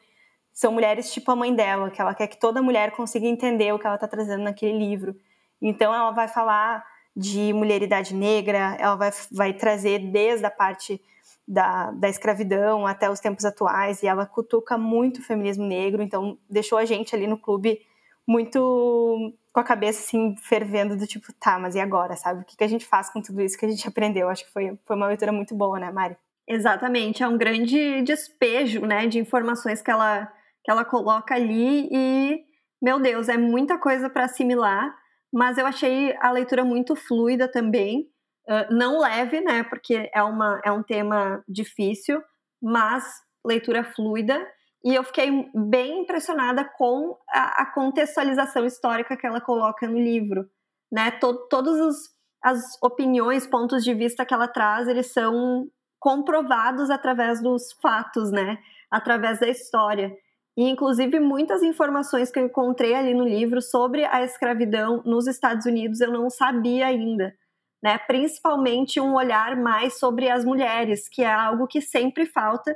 são 0.52 0.72
mulheres 0.72 1.12
tipo 1.12 1.32
a 1.32 1.36
mãe 1.36 1.54
dela, 1.56 1.90
que 1.90 2.02
ela 2.02 2.14
quer 2.14 2.28
que 2.28 2.40
toda 2.40 2.62
mulher 2.62 2.92
consiga 2.92 3.26
entender 3.26 3.72
o 3.74 3.80
que 3.80 3.86
ela 3.86 3.96
está 3.96 4.08
trazendo 4.08 4.44
naquele 4.44 4.78
livro. 4.78 5.16
Então 5.60 5.94
ela 5.94 6.12
vai 6.12 6.28
falar 6.28 6.86
de 7.16 7.54
mulheridade 7.54 8.14
negra, 8.14 8.76
ela 8.80 8.96
vai, 8.96 9.12
vai 9.32 9.54
trazer 9.54 10.00
desde 10.12 10.46
a 10.46 10.52
parte 10.52 11.00
da, 11.48 11.92
da 11.92 12.10
escravidão 12.10 12.88
até 12.88 13.10
os 13.10 13.20
tempos 13.20 13.46
atuais, 13.46 14.02
e 14.02 14.08
ela 14.08 14.26
cutuca 14.26 14.78
muito 14.78 15.20
o 15.20 15.24
feminismo 15.24 15.66
negro, 15.66 16.02
então 16.02 16.38
deixou 16.50 16.78
a 16.78 16.86
gente 16.86 17.16
ali 17.16 17.28
no 17.28 17.38
clube 17.38 17.80
muito 18.28 19.34
com 19.52 19.60
a 19.60 19.64
cabeça 19.64 20.00
assim 20.00 20.36
fervendo 20.38 20.96
do 20.96 21.06
tipo, 21.06 21.28
tá, 21.40 21.60
mas 21.60 21.76
e 21.76 21.80
agora, 21.80 22.16
sabe? 22.16 22.42
O 22.42 22.46
que, 22.46 22.58
que 22.58 22.64
a 22.64 22.68
gente 22.68 22.86
faz 22.86 23.12
com 23.12 23.22
tudo 23.22 23.42
isso 23.42 23.58
que 23.58 23.66
a 23.66 23.70
gente 23.70 23.88
aprendeu? 23.88 24.30
Acho 24.30 24.46
que 24.46 24.52
foi, 24.52 24.80
foi 24.86 24.96
uma 24.96 25.08
leitura 25.08 25.32
muito 25.32 25.54
boa, 25.54 25.80
né, 25.80 25.92
Mari? 25.92 26.16
Exatamente, 26.48 27.24
é 27.24 27.28
um 27.28 27.38
grande 27.38 28.02
despejo, 28.02 28.86
né, 28.86 29.08
de 29.08 29.20
informações 29.20 29.82
que 29.82 29.92
ela 29.92 30.32
que 30.66 30.72
ela 30.72 30.86
coloca 30.86 31.36
ali 31.36 31.90
e 31.92 32.46
meu 32.82 33.00
Deus, 33.00 33.30
é 33.30 33.38
muita 33.38 33.78
coisa 33.78 34.10
para 34.10 34.26
assimilar, 34.26 34.94
mas 35.32 35.58
eu 35.58 35.66
achei 35.66 36.14
a 36.20 36.32
leitura 36.32 36.66
muito 36.66 36.96
fluida 36.96 37.48
também, 37.48 38.10
não 38.70 39.00
leve, 39.00 39.42
né, 39.42 39.64
porque 39.64 40.10
é 40.14 40.22
uma 40.24 40.62
é 40.64 40.72
um 40.72 40.84
tema 40.84 41.44
difícil, 41.48 42.22
mas 42.62 43.04
leitura 43.46 43.84
fluida 43.84 44.46
e 44.84 44.94
eu 44.94 45.04
fiquei 45.04 45.50
bem 45.56 46.02
impressionada 46.02 46.66
com 46.78 47.18
a, 47.30 47.62
a 47.62 47.66
contextualização 47.66 48.66
histórica 48.66 49.16
que 49.16 49.26
ela 49.26 49.40
coloca 49.40 49.88
no 49.88 49.98
livro. 49.98 50.46
Né? 50.92 51.10
Todo, 51.12 51.48
todas 51.48 51.80
os, 51.80 51.96
as 52.44 52.62
opiniões, 52.84 53.48
pontos 53.48 53.84
de 53.84 53.94
vista 53.94 54.26
que 54.26 54.34
ela 54.34 54.48
traz, 54.48 54.88
eles 54.88 55.14
são 55.14 55.70
comprovados 56.00 56.90
através 56.90 57.42
dos 57.42 57.72
fatos, 57.82 58.30
né? 58.30 58.58
através 58.92 59.40
da 59.40 59.48
história. 59.48 60.14
E, 60.58 60.70
inclusive, 60.70 61.18
muitas 61.18 61.64
informações 61.64 62.30
que 62.30 62.38
eu 62.38 62.46
encontrei 62.46 62.94
ali 62.94 63.14
no 63.14 63.24
livro 63.24 63.62
sobre 63.62 64.04
a 64.04 64.22
escravidão 64.22 65.02
nos 65.06 65.28
Estados 65.28 65.66
Unidos 65.66 66.02
eu 66.02 66.12
não 66.12 66.30
sabia 66.30 66.88
ainda. 66.88 67.34
Né? 67.84 67.98
Principalmente 67.98 69.00
um 69.02 69.14
olhar 69.14 69.58
mais 69.58 70.00
sobre 70.00 70.30
as 70.30 70.46
mulheres, 70.46 71.10
que 71.10 71.22
é 71.22 71.32
algo 71.32 71.68
que 71.68 71.82
sempre 71.82 72.26
falta 72.26 72.74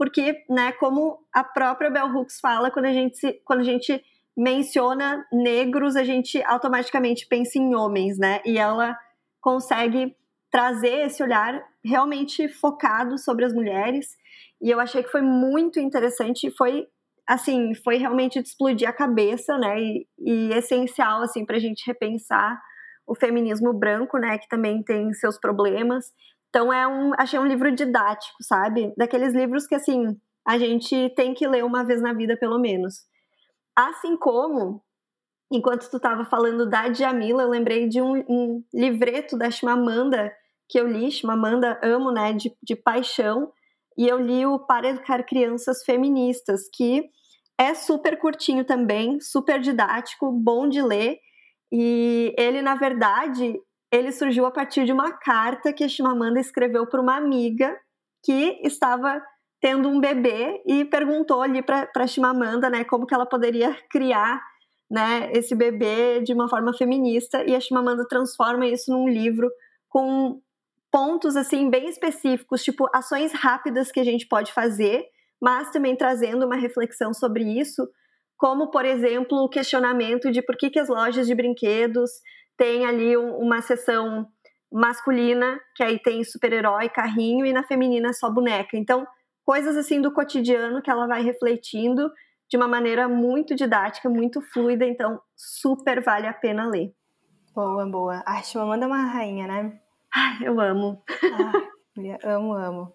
porque, 0.00 0.46
né, 0.48 0.72
como 0.72 1.18
a 1.30 1.44
própria 1.44 1.90
Bell 1.90 2.06
Hooks 2.06 2.40
fala, 2.40 2.70
quando 2.70 2.86
a 2.86 2.92
gente, 2.92 3.38
quando 3.44 3.60
a 3.60 3.64
gente 3.64 4.02
menciona 4.34 5.22
negros, 5.30 5.94
a 5.94 6.02
gente 6.02 6.42
automaticamente 6.44 7.26
pensa 7.26 7.58
em 7.58 7.74
homens, 7.74 8.16
né? 8.18 8.40
E 8.46 8.56
ela 8.56 8.98
consegue 9.42 10.16
trazer 10.50 11.04
esse 11.04 11.22
olhar 11.22 11.62
realmente 11.84 12.48
focado 12.48 13.18
sobre 13.18 13.44
as 13.44 13.52
mulheres. 13.52 14.16
E 14.58 14.70
eu 14.70 14.80
achei 14.80 15.02
que 15.02 15.10
foi 15.10 15.20
muito 15.20 15.78
interessante, 15.78 16.50
foi 16.56 16.86
assim, 17.28 17.74
foi 17.74 17.98
realmente 17.98 18.40
de 18.40 18.48
explodir 18.48 18.88
a 18.88 18.94
cabeça, 18.94 19.58
né? 19.58 19.78
E, 19.78 20.08
e 20.18 20.54
essencial 20.54 21.20
assim 21.20 21.44
para 21.44 21.56
a 21.56 21.60
gente 21.60 21.86
repensar 21.86 22.58
o 23.10 23.14
feminismo 23.14 23.72
branco, 23.72 24.18
né? 24.18 24.38
Que 24.38 24.48
também 24.48 24.82
tem 24.82 25.12
seus 25.12 25.38
problemas 25.38 26.12
então 26.50 26.72
é 26.72 26.86
um, 26.86 27.12
achei 27.16 27.38
um 27.38 27.46
livro 27.46 27.72
didático, 27.72 28.42
sabe? 28.42 28.92
Daqueles 28.96 29.32
livros 29.32 29.66
que 29.66 29.74
assim 29.74 30.20
a 30.46 30.58
gente 30.58 31.10
tem 31.10 31.32
que 31.32 31.46
ler 31.46 31.64
uma 31.64 31.84
vez 31.84 32.02
na 32.02 32.12
vida 32.12 32.36
pelo 32.36 32.58
menos. 32.58 33.04
Assim 33.76 34.16
como, 34.16 34.82
enquanto 35.50 35.88
tu 35.88 35.96
estava 35.96 36.24
falando 36.24 36.68
da 36.68 36.88
Djamila, 36.88 37.44
eu 37.44 37.48
lembrei 37.48 37.88
de 37.88 38.02
um, 38.02 38.16
um, 38.28 38.64
livreto 38.74 39.38
da 39.38 39.50
Chimamanda 39.50 40.32
que 40.68 40.78
eu 40.78 40.86
li, 40.86 41.10
Chimamanda 41.10 41.80
amo, 41.82 42.10
né, 42.10 42.32
de, 42.32 42.52
de 42.62 42.76
paixão, 42.76 43.52
e 43.96 44.08
eu 44.08 44.18
li 44.20 44.46
o 44.46 44.58
Para 44.58 44.88
Educar 44.88 45.24
Crianças 45.24 45.82
Feministas, 45.84 46.68
que 46.72 47.04
é 47.58 47.74
super 47.74 48.18
curtinho 48.18 48.64
também, 48.64 49.20
super 49.20 49.60
didático, 49.60 50.32
bom 50.32 50.68
de 50.68 50.80
ler. 50.80 51.18
E 51.72 52.34
ele, 52.36 52.62
na 52.62 52.74
verdade, 52.74 53.60
ele 53.92 54.12
surgiu 54.12 54.46
a 54.46 54.50
partir 54.50 54.84
de 54.84 54.92
uma 54.92 55.12
carta 55.12 55.72
que 55.72 55.84
a 55.84 55.88
Chimamanda 55.88 56.40
escreveu 56.40 56.86
para 56.86 57.00
uma 57.00 57.16
amiga 57.16 57.76
que 58.24 58.60
estava 58.62 59.22
tendo 59.60 59.88
um 59.88 60.00
bebê 60.00 60.62
e 60.66 60.84
perguntou 60.84 61.42
ali 61.42 61.62
para 61.62 61.88
a 61.94 62.06
Chimamanda, 62.06 62.70
né, 62.70 62.84
como 62.84 63.06
que 63.06 63.14
ela 63.14 63.26
poderia 63.26 63.76
criar, 63.90 64.42
né, 64.90 65.30
esse 65.32 65.54
bebê 65.54 66.20
de 66.20 66.32
uma 66.32 66.48
forma 66.48 66.72
feminista. 66.72 67.44
E 67.44 67.54
a 67.54 67.60
Chimamanda 67.60 68.06
transforma 68.08 68.66
isso 68.66 68.90
num 68.90 69.08
livro 69.08 69.50
com 69.88 70.40
pontos 70.90 71.36
assim 71.36 71.70
bem 71.70 71.88
específicos, 71.88 72.64
tipo 72.64 72.88
ações 72.92 73.32
rápidas 73.32 73.92
que 73.92 74.00
a 74.00 74.04
gente 74.04 74.26
pode 74.26 74.52
fazer, 74.52 75.04
mas 75.40 75.70
também 75.70 75.94
trazendo 75.94 76.46
uma 76.46 76.56
reflexão 76.56 77.14
sobre 77.14 77.44
isso, 77.44 77.88
como 78.40 78.70
por 78.70 78.86
exemplo 78.86 79.36
o 79.44 79.50
questionamento 79.50 80.32
de 80.32 80.40
por 80.40 80.56
que, 80.56 80.70
que 80.70 80.78
as 80.78 80.88
lojas 80.88 81.26
de 81.26 81.34
brinquedos 81.34 82.10
têm 82.56 82.86
ali 82.86 83.14
um, 83.14 83.36
uma 83.36 83.60
seção 83.60 84.26
masculina, 84.72 85.60
que 85.76 85.82
aí 85.82 85.98
tem 85.98 86.24
super-herói, 86.24 86.88
carrinho, 86.88 87.44
e 87.44 87.52
na 87.52 87.62
feminina 87.62 88.14
só 88.14 88.30
boneca. 88.30 88.78
Então, 88.78 89.06
coisas 89.44 89.76
assim 89.76 90.00
do 90.00 90.10
cotidiano 90.10 90.80
que 90.80 90.90
ela 90.90 91.06
vai 91.06 91.22
refletindo 91.22 92.10
de 92.48 92.56
uma 92.56 92.66
maneira 92.66 93.06
muito 93.06 93.54
didática, 93.54 94.08
muito 94.08 94.40
fluida, 94.40 94.86
então 94.86 95.20
super 95.36 96.02
vale 96.02 96.26
a 96.26 96.32
pena 96.32 96.66
ler. 96.66 96.94
Boa, 97.54 97.84
boa. 97.84 98.22
A 98.24 98.42
Chimamanda 98.42 98.86
é 98.86 98.88
uma 98.88 99.04
rainha, 99.04 99.46
né? 99.46 99.78
Ai, 100.14 100.38
eu 100.48 100.58
amo. 100.58 101.02
Ai, 101.22 102.18
amo, 102.24 102.54
amo. 102.54 102.92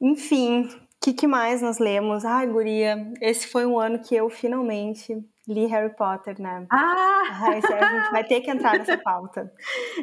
Enfim, 0.00 0.66
que, 1.06 1.14
que, 1.14 1.26
mais 1.28 1.62
nós 1.62 1.78
lemos? 1.78 2.24
Ai, 2.24 2.48
guria, 2.48 3.12
esse 3.20 3.46
foi 3.46 3.64
um 3.64 3.78
ano 3.78 4.00
que 4.00 4.12
eu 4.12 4.28
finalmente 4.28 5.16
li 5.46 5.66
Harry 5.66 5.94
Potter, 5.94 6.40
né? 6.40 6.66
Ah! 6.68 7.22
Ai, 7.42 7.62
sério, 7.62 7.84
a 7.84 8.00
gente 8.00 8.10
vai 8.10 8.24
ter 8.24 8.40
que 8.40 8.50
entrar 8.50 8.76
nessa 8.76 8.98
pauta. 8.98 9.52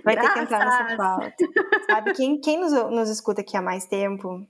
Vai 0.01 0.15
Graças. 0.15 0.33
ter 0.33 0.39
que 0.39 0.45
entrar 0.45 0.59
nessa 0.65 0.95
pauta. 0.95 1.35
Sabe, 1.89 2.13
quem, 2.13 2.39
quem 2.39 2.57
nos, 2.57 2.71
nos 2.71 3.09
escuta 3.09 3.41
aqui 3.41 3.57
há 3.57 3.61
mais 3.61 3.85
tempo, 3.85 4.47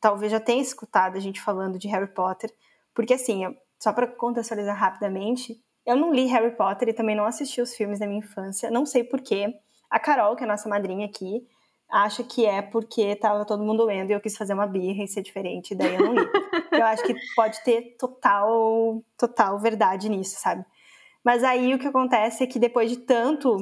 talvez 0.00 0.30
já 0.30 0.38
tenha 0.38 0.62
escutado 0.62 1.16
a 1.16 1.20
gente 1.20 1.40
falando 1.40 1.76
de 1.76 1.88
Harry 1.88 2.06
Potter, 2.06 2.54
porque 2.94 3.14
assim, 3.14 3.42
só 3.76 3.92
para 3.92 4.06
contextualizar 4.06 4.76
rapidamente, 4.76 5.60
eu 5.84 5.96
não 5.96 6.12
li 6.12 6.26
Harry 6.26 6.54
Potter 6.54 6.88
e 6.88 6.92
também 6.92 7.16
não 7.16 7.24
assisti 7.24 7.60
os 7.60 7.74
filmes 7.74 7.98
da 7.98 8.06
minha 8.06 8.20
infância, 8.20 8.70
não 8.70 8.86
sei 8.86 9.02
porquê. 9.02 9.52
A 9.90 9.98
Carol, 9.98 10.36
que 10.36 10.44
é 10.44 10.46
a 10.46 10.50
nossa 10.50 10.68
madrinha 10.68 11.06
aqui, 11.06 11.44
acha 11.88 12.22
que 12.24 12.44
é 12.44 12.60
porque 12.60 13.14
tava 13.16 13.44
todo 13.44 13.62
mundo 13.62 13.84
lendo 13.84 14.10
e 14.10 14.12
eu 14.12 14.20
quis 14.20 14.36
fazer 14.36 14.54
uma 14.54 14.66
birra 14.66 15.04
e 15.04 15.08
ser 15.08 15.22
diferente, 15.22 15.74
daí 15.74 15.94
eu 15.94 16.04
não 16.04 16.14
li. 16.14 16.28
eu 16.72 16.84
acho 16.84 17.02
que 17.04 17.14
pode 17.34 17.62
ter 17.62 17.96
total, 17.98 19.02
total 19.16 19.58
verdade 19.58 20.08
nisso, 20.08 20.36
sabe? 20.38 20.64
Mas 21.24 21.42
aí 21.42 21.74
o 21.74 21.78
que 21.78 21.88
acontece 21.88 22.44
é 22.44 22.46
que 22.46 22.58
depois 22.58 22.90
de 22.90 22.98
tanto, 22.98 23.56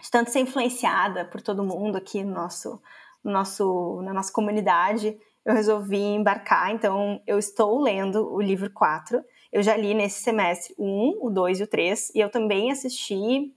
de 0.00 0.10
tanto 0.10 0.30
ser 0.30 0.40
influenciada 0.40 1.24
por 1.24 1.40
todo 1.40 1.64
mundo 1.64 1.96
aqui 1.96 2.22
no 2.22 2.32
nosso, 2.32 2.80
no 3.24 3.32
nosso, 3.32 4.00
na 4.02 4.12
nossa 4.12 4.32
comunidade, 4.32 5.18
eu 5.44 5.54
resolvi 5.54 5.98
embarcar. 5.98 6.72
Então, 6.72 7.20
eu 7.26 7.38
estou 7.38 7.80
lendo 7.80 8.32
o 8.32 8.40
livro 8.40 8.68
4. 8.70 9.22
Eu 9.52 9.62
já 9.62 9.76
li 9.76 9.94
nesse 9.94 10.20
semestre 10.20 10.74
o 10.76 10.84
1, 10.84 11.26
o 11.26 11.30
2 11.30 11.60
e 11.60 11.62
o 11.62 11.66
3. 11.66 12.12
E 12.14 12.20
eu 12.20 12.28
também 12.28 12.70
assisti 12.72 13.54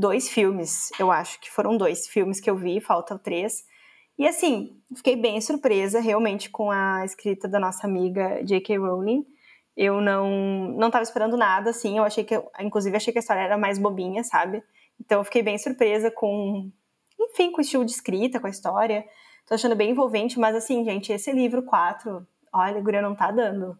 dois 0.00 0.28
filmes, 0.28 0.90
eu 0.98 1.12
acho 1.12 1.38
que 1.40 1.50
foram 1.50 1.76
dois 1.76 2.08
filmes 2.08 2.40
que 2.40 2.50
eu 2.50 2.56
vi, 2.56 2.80
faltam 2.80 3.18
três. 3.18 3.64
E 4.18 4.26
assim, 4.26 4.80
fiquei 4.96 5.14
bem 5.14 5.40
surpresa 5.40 6.00
realmente 6.00 6.50
com 6.50 6.70
a 6.70 7.04
escrita 7.04 7.46
da 7.46 7.60
nossa 7.60 7.86
amiga 7.86 8.42
J.K. 8.42 8.78
Rowling. 8.78 9.24
Eu 9.76 10.00
não 10.00 10.72
não 10.76 10.88
estava 10.88 11.02
esperando 11.02 11.36
nada 11.36 11.70
assim, 11.70 11.98
eu 11.98 12.04
achei 12.04 12.24
que 12.24 12.34
inclusive 12.58 12.96
achei 12.96 13.12
que 13.12 13.18
a 13.18 13.20
história 13.20 13.42
era 13.42 13.58
mais 13.58 13.78
bobinha, 13.78 14.24
sabe? 14.24 14.62
Então 15.00 15.20
eu 15.20 15.24
fiquei 15.24 15.42
bem 15.42 15.56
surpresa 15.58 16.10
com 16.10 16.70
enfim, 17.18 17.52
com 17.52 17.58
o 17.58 17.60
estilo 17.60 17.84
de 17.84 17.92
escrita, 17.92 18.40
com 18.40 18.46
a 18.46 18.50
história. 18.50 19.04
Tô 19.46 19.54
achando 19.54 19.76
bem 19.76 19.90
envolvente, 19.90 20.38
mas 20.38 20.56
assim, 20.56 20.84
gente, 20.84 21.12
esse 21.12 21.30
livro 21.32 21.62
4, 21.62 22.26
olha, 22.52 22.78
a 22.78 22.80
guria 22.80 23.02
não 23.02 23.14
tá 23.14 23.30
dando. 23.30 23.78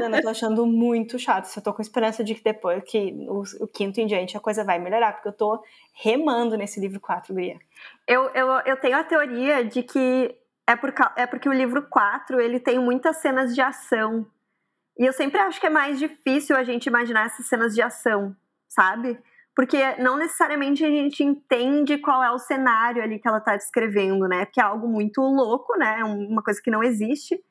Dando, 0.00 0.16
eu 0.16 0.22
tô 0.22 0.28
achando 0.28 0.66
muito 0.66 1.18
chato. 1.18 1.50
Eu 1.54 1.62
tô 1.62 1.72
com 1.72 1.82
esperança 1.82 2.22
de 2.22 2.34
que 2.34 2.42
depois, 2.42 2.82
que 2.84 3.12
o, 3.28 3.42
o, 3.64 3.66
quinto 3.66 4.00
em 4.00 4.06
diante, 4.06 4.36
a 4.36 4.40
coisa 4.40 4.64
vai 4.64 4.78
melhorar, 4.78 5.12
porque 5.12 5.28
eu 5.28 5.32
tô 5.32 5.62
remando 5.94 6.56
nesse 6.56 6.80
livro 6.80 7.00
4, 7.00 7.34
Guria. 7.34 7.58
Eu, 8.06 8.30
eu, 8.30 8.48
eu 8.66 8.76
tenho 8.76 8.96
a 8.96 9.04
teoria 9.04 9.64
de 9.64 9.82
que 9.82 10.34
é, 10.66 10.76
por, 10.76 10.92
é 11.16 11.26
porque 11.26 11.48
o 11.48 11.52
livro 11.52 11.82
4 11.88 12.40
ele 12.40 12.60
tem 12.60 12.78
muitas 12.78 13.16
cenas 13.16 13.54
de 13.54 13.60
ação. 13.60 14.26
E 14.98 15.04
eu 15.04 15.12
sempre 15.12 15.40
acho 15.40 15.60
que 15.60 15.66
é 15.66 15.70
mais 15.70 15.98
difícil 15.98 16.56
a 16.56 16.62
gente 16.62 16.86
imaginar 16.86 17.26
essas 17.26 17.46
cenas 17.46 17.74
de 17.74 17.82
ação, 17.82 18.36
sabe? 18.68 19.18
Porque 19.54 19.96
não 19.96 20.16
necessariamente 20.16 20.84
a 20.84 20.88
gente 20.88 21.24
entende 21.24 21.98
qual 21.98 22.22
é 22.22 22.30
o 22.30 22.38
cenário 22.38 23.02
ali 23.02 23.18
que 23.18 23.26
ela 23.26 23.40
tá 23.40 23.56
descrevendo, 23.56 24.28
né? 24.28 24.44
Porque 24.44 24.60
é 24.60 24.64
algo 24.64 24.86
muito 24.86 25.20
louco, 25.20 25.76
né? 25.76 26.04
Uma 26.04 26.42
coisa 26.42 26.60
que 26.62 26.70
não 26.70 26.82
existe. 26.82 27.42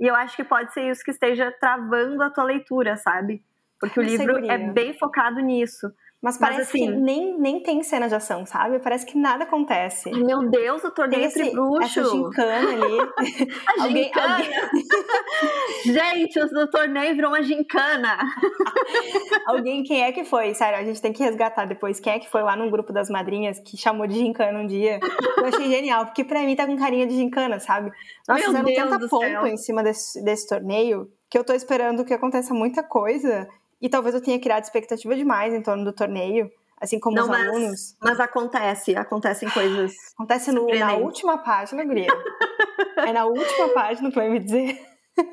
E 0.00 0.06
eu 0.06 0.14
acho 0.14 0.36
que 0.36 0.44
pode 0.44 0.72
ser 0.72 0.90
isso 0.90 1.04
que 1.04 1.10
esteja 1.10 1.52
travando 1.52 2.22
a 2.22 2.30
tua 2.30 2.44
leitura, 2.44 2.96
sabe? 2.96 3.42
Porque 3.80 4.00
o 4.00 4.02
livro 4.02 4.50
é 4.50 4.58
bem 4.58 4.96
focado 4.98 5.40
nisso. 5.40 5.92
Mas 6.24 6.38
parece 6.38 6.60
Mas, 6.60 6.68
assim, 6.68 6.86
que 6.86 6.90
nem, 6.90 7.38
nem 7.38 7.62
tem 7.62 7.82
cena 7.82 8.08
de 8.08 8.14
ação, 8.14 8.46
sabe? 8.46 8.78
Parece 8.78 9.04
que 9.04 9.18
nada 9.18 9.44
acontece. 9.44 10.10
Meu 10.10 10.48
Deus, 10.48 10.82
o 10.82 10.90
torneio 10.90 11.24
entre 11.24 11.50
bruxo. 11.50 12.00
Essa 12.00 12.10
gincana 12.10 12.70
ali. 12.70 12.98
a 13.68 13.82
alguém, 13.82 14.04
gincana. 14.04 14.36
Alguém... 14.36 14.50
gente, 15.84 16.40
o 16.40 16.70
torneio 16.70 17.14
virou 17.14 17.30
uma 17.30 17.42
gincana. 17.42 18.16
alguém, 19.44 19.82
quem 19.82 20.02
é 20.02 20.12
que 20.12 20.24
foi? 20.24 20.54
Sério, 20.54 20.78
a 20.78 20.84
gente 20.84 21.02
tem 21.02 21.12
que 21.12 21.22
resgatar 21.22 21.66
depois. 21.66 22.00
Quem 22.00 22.14
é 22.14 22.18
que 22.18 22.30
foi 22.30 22.42
lá 22.42 22.56
no 22.56 22.70
grupo 22.70 22.90
das 22.90 23.10
madrinhas 23.10 23.60
que 23.60 23.76
chamou 23.76 24.06
de 24.06 24.14
gincana 24.14 24.60
um 24.60 24.66
dia? 24.66 24.98
Eu 25.36 25.44
achei 25.44 25.68
genial, 25.68 26.06
porque 26.06 26.24
pra 26.24 26.40
mim 26.40 26.56
tá 26.56 26.66
com 26.66 26.78
carinha 26.78 27.06
de 27.06 27.16
gincana, 27.16 27.60
sabe? 27.60 27.90
Nós 28.26 28.38
Meu 28.38 28.46
fizeram 28.46 28.64
Deus 28.64 28.90
tanta 28.90 29.08
pompa 29.10 29.46
em 29.50 29.58
cima 29.58 29.82
desse, 29.82 30.24
desse 30.24 30.48
torneio 30.48 31.06
que 31.28 31.36
eu 31.36 31.44
tô 31.44 31.52
esperando 31.52 32.04
que 32.04 32.14
aconteça 32.14 32.54
muita 32.54 32.82
coisa 32.82 33.46
e 33.84 33.88
talvez 33.90 34.14
eu 34.14 34.22
tenha 34.22 34.40
criado 34.40 34.62
expectativa 34.62 35.14
demais 35.14 35.52
em 35.52 35.60
torno 35.60 35.84
do 35.84 35.92
torneio, 35.92 36.50
assim 36.80 36.98
como 36.98 37.16
Não, 37.16 37.24
os 37.24 37.28
mas, 37.28 37.46
alunos. 37.46 37.96
Mas 38.00 38.18
acontece, 38.18 38.96
acontecem 38.96 39.46
coisas. 39.50 39.92
Acontece 40.14 40.50
no, 40.50 40.66
na 40.66 40.94
última 40.94 41.36
página, 41.36 41.84
Guria. 41.84 42.08
é 42.96 43.12
na 43.12 43.26
última 43.26 43.68
página, 43.74 44.10
tu 44.10 44.14
vai 44.14 44.30
me 44.30 44.40
dizer. 44.40 44.80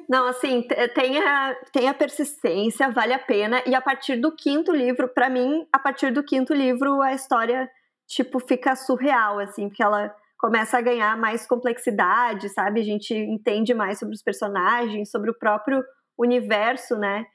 Não, 0.09 0.27
assim, 0.27 0.67
tenha, 0.93 1.55
tenha 1.71 1.93
persistência, 1.93 2.91
vale 2.91 3.13
a 3.13 3.19
pena. 3.19 3.63
E 3.65 3.73
a 3.73 3.79
partir 3.79 4.17
do 4.17 4.35
quinto 4.35 4.73
livro, 4.73 5.07
para 5.07 5.29
mim, 5.29 5.65
a 5.71 5.79
partir 5.79 6.11
do 6.11 6.21
quinto 6.21 6.53
livro, 6.53 7.01
a 7.01 7.13
história, 7.13 7.71
tipo, 8.05 8.37
fica 8.41 8.75
surreal, 8.75 9.39
assim, 9.39 9.69
porque 9.69 9.81
ela 9.81 10.13
começa 10.37 10.77
a 10.77 10.81
ganhar 10.81 11.17
mais 11.17 11.47
complexidade, 11.47 12.49
sabe? 12.49 12.81
A 12.81 12.83
gente 12.83 13.13
entende 13.13 13.73
mais 13.73 13.97
sobre 13.97 14.13
os 14.13 14.21
personagens, 14.21 15.09
sobre 15.09 15.31
o 15.31 15.39
próprio 15.39 15.81
universo, 16.17 16.97
né? 16.97 17.25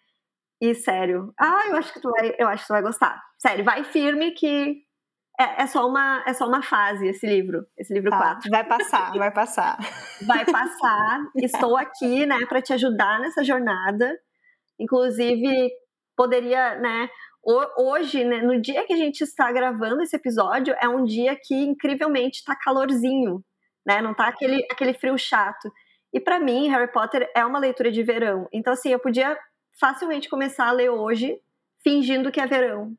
E 0.61 0.75
sério, 0.75 1.35
ah, 1.39 1.69
eu 1.69 1.77
acho 1.77 1.93
que 1.93 2.01
tu 2.01 2.11
vai, 2.11 2.35
eu 2.39 2.49
acho 2.49 2.63
que 2.63 2.69
tu 2.69 2.73
vai 2.73 2.83
gostar. 2.83 3.23
Sério, 3.39 3.65
vai 3.65 3.85
firme 3.85 4.33
que 4.33 4.83
é, 5.39 5.63
é 5.63 5.67
só 5.67 5.87
uma 5.87 6.25
é 6.27 6.33
só 6.33 6.49
uma 6.49 6.63
fase 6.63 7.07
esse 7.07 7.27
livro, 7.27 7.67
esse 7.77 7.93
livro 7.93 8.11
tá, 8.11 8.19
4. 8.19 8.51
Vai 8.51 8.65
passar, 8.65 9.13
vai 9.13 9.31
passar. 9.31 9.79
Vai 10.27 10.47
passar. 10.47 11.21
Estou 11.37 11.77
aqui, 11.77 12.25
né, 12.25 12.47
para 12.49 12.63
te 12.63 12.73
ajudar 12.73 13.21
nessa 13.21 13.45
jornada. 13.45 14.19
Inclusive, 14.81 15.71
poderia, 16.17 16.79
né, 16.79 17.11
hoje, 17.77 18.25
né, 18.25 18.41
no 18.41 18.59
dia 18.59 18.87
que 18.87 18.95
a 18.95 18.97
gente 18.97 19.21
está 19.21 19.53
gravando 19.53 20.01
esse 20.01 20.17
episódio, 20.17 20.75
é 20.81 20.89
um 20.89 21.05
dia 21.05 21.37
que 21.39 21.55
incrivelmente 21.55 22.39
está 22.39 22.57
calorzinho, 22.57 23.45
né? 23.87 24.01
Não 24.01 24.15
tá 24.15 24.29
aquele 24.29 24.67
aquele 24.71 24.95
frio 24.95 25.19
chato. 25.19 25.71
E 26.15 26.19
para 26.19 26.41
mim, 26.41 26.69
Harry 26.69 26.91
Potter 26.91 27.31
é 27.37 27.45
uma 27.45 27.59
leitura 27.59 27.93
de 27.93 28.03
verão. 28.03 28.49
Então 28.51 28.73
assim, 28.73 28.89
eu 28.89 28.99
podia 28.99 29.37
facilmente 29.79 30.29
começar 30.29 30.69
a 30.69 30.73
ler 30.73 30.91
hoje, 30.91 31.41
fingindo 31.83 32.31
que 32.31 32.41
é 32.41 32.47
verão. 32.47 32.95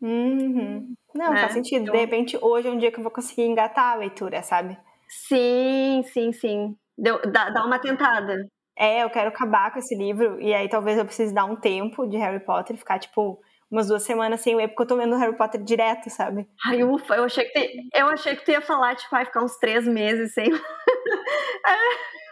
Uhum. 0.00 0.94
Não, 1.14 1.32
né? 1.32 1.40
faz 1.40 1.52
sentido. 1.52 1.82
Então... 1.82 1.94
De 1.94 2.00
repente, 2.00 2.38
hoje 2.40 2.68
é 2.68 2.70
um 2.70 2.78
dia 2.78 2.90
que 2.92 2.98
eu 2.98 3.02
vou 3.02 3.12
conseguir 3.12 3.42
engatar 3.42 3.92
a 3.92 3.96
leitura, 3.96 4.42
sabe? 4.42 4.76
Sim, 5.08 6.02
sim, 6.12 6.32
sim. 6.32 6.76
Deu, 6.98 7.20
dá, 7.30 7.50
dá 7.50 7.64
uma 7.64 7.78
tentada. 7.78 8.46
É, 8.78 9.02
eu 9.02 9.10
quero 9.10 9.28
acabar 9.28 9.72
com 9.72 9.78
esse 9.78 9.94
livro, 9.94 10.40
e 10.40 10.52
aí 10.52 10.68
talvez 10.68 10.98
eu 10.98 11.04
precise 11.04 11.32
dar 11.32 11.46
um 11.46 11.56
tempo 11.56 12.06
de 12.06 12.18
Harry 12.18 12.40
Potter, 12.40 12.76
ficar, 12.76 12.98
tipo, 12.98 13.40
umas 13.70 13.88
duas 13.88 14.02
semanas 14.02 14.40
sem 14.40 14.54
ler, 14.54 14.68
porque 14.68 14.82
eu 14.82 14.86
tô 14.86 14.94
lendo 14.96 15.16
Harry 15.16 15.34
Potter 15.34 15.62
direto, 15.62 16.10
sabe? 16.10 16.46
Ai, 16.66 16.82
ufa, 16.84 17.14
eu 17.14 17.24
achei 17.24 17.46
que, 17.46 17.58
te, 17.58 17.88
eu 17.94 18.06
achei 18.08 18.36
que 18.36 18.44
tu 18.44 18.50
ia 18.50 18.60
falar, 18.60 18.94
tipo, 18.94 19.10
vai 19.10 19.24
ficar 19.24 19.42
uns 19.42 19.56
três 19.56 19.86
meses 19.86 20.34
sem. 20.34 20.50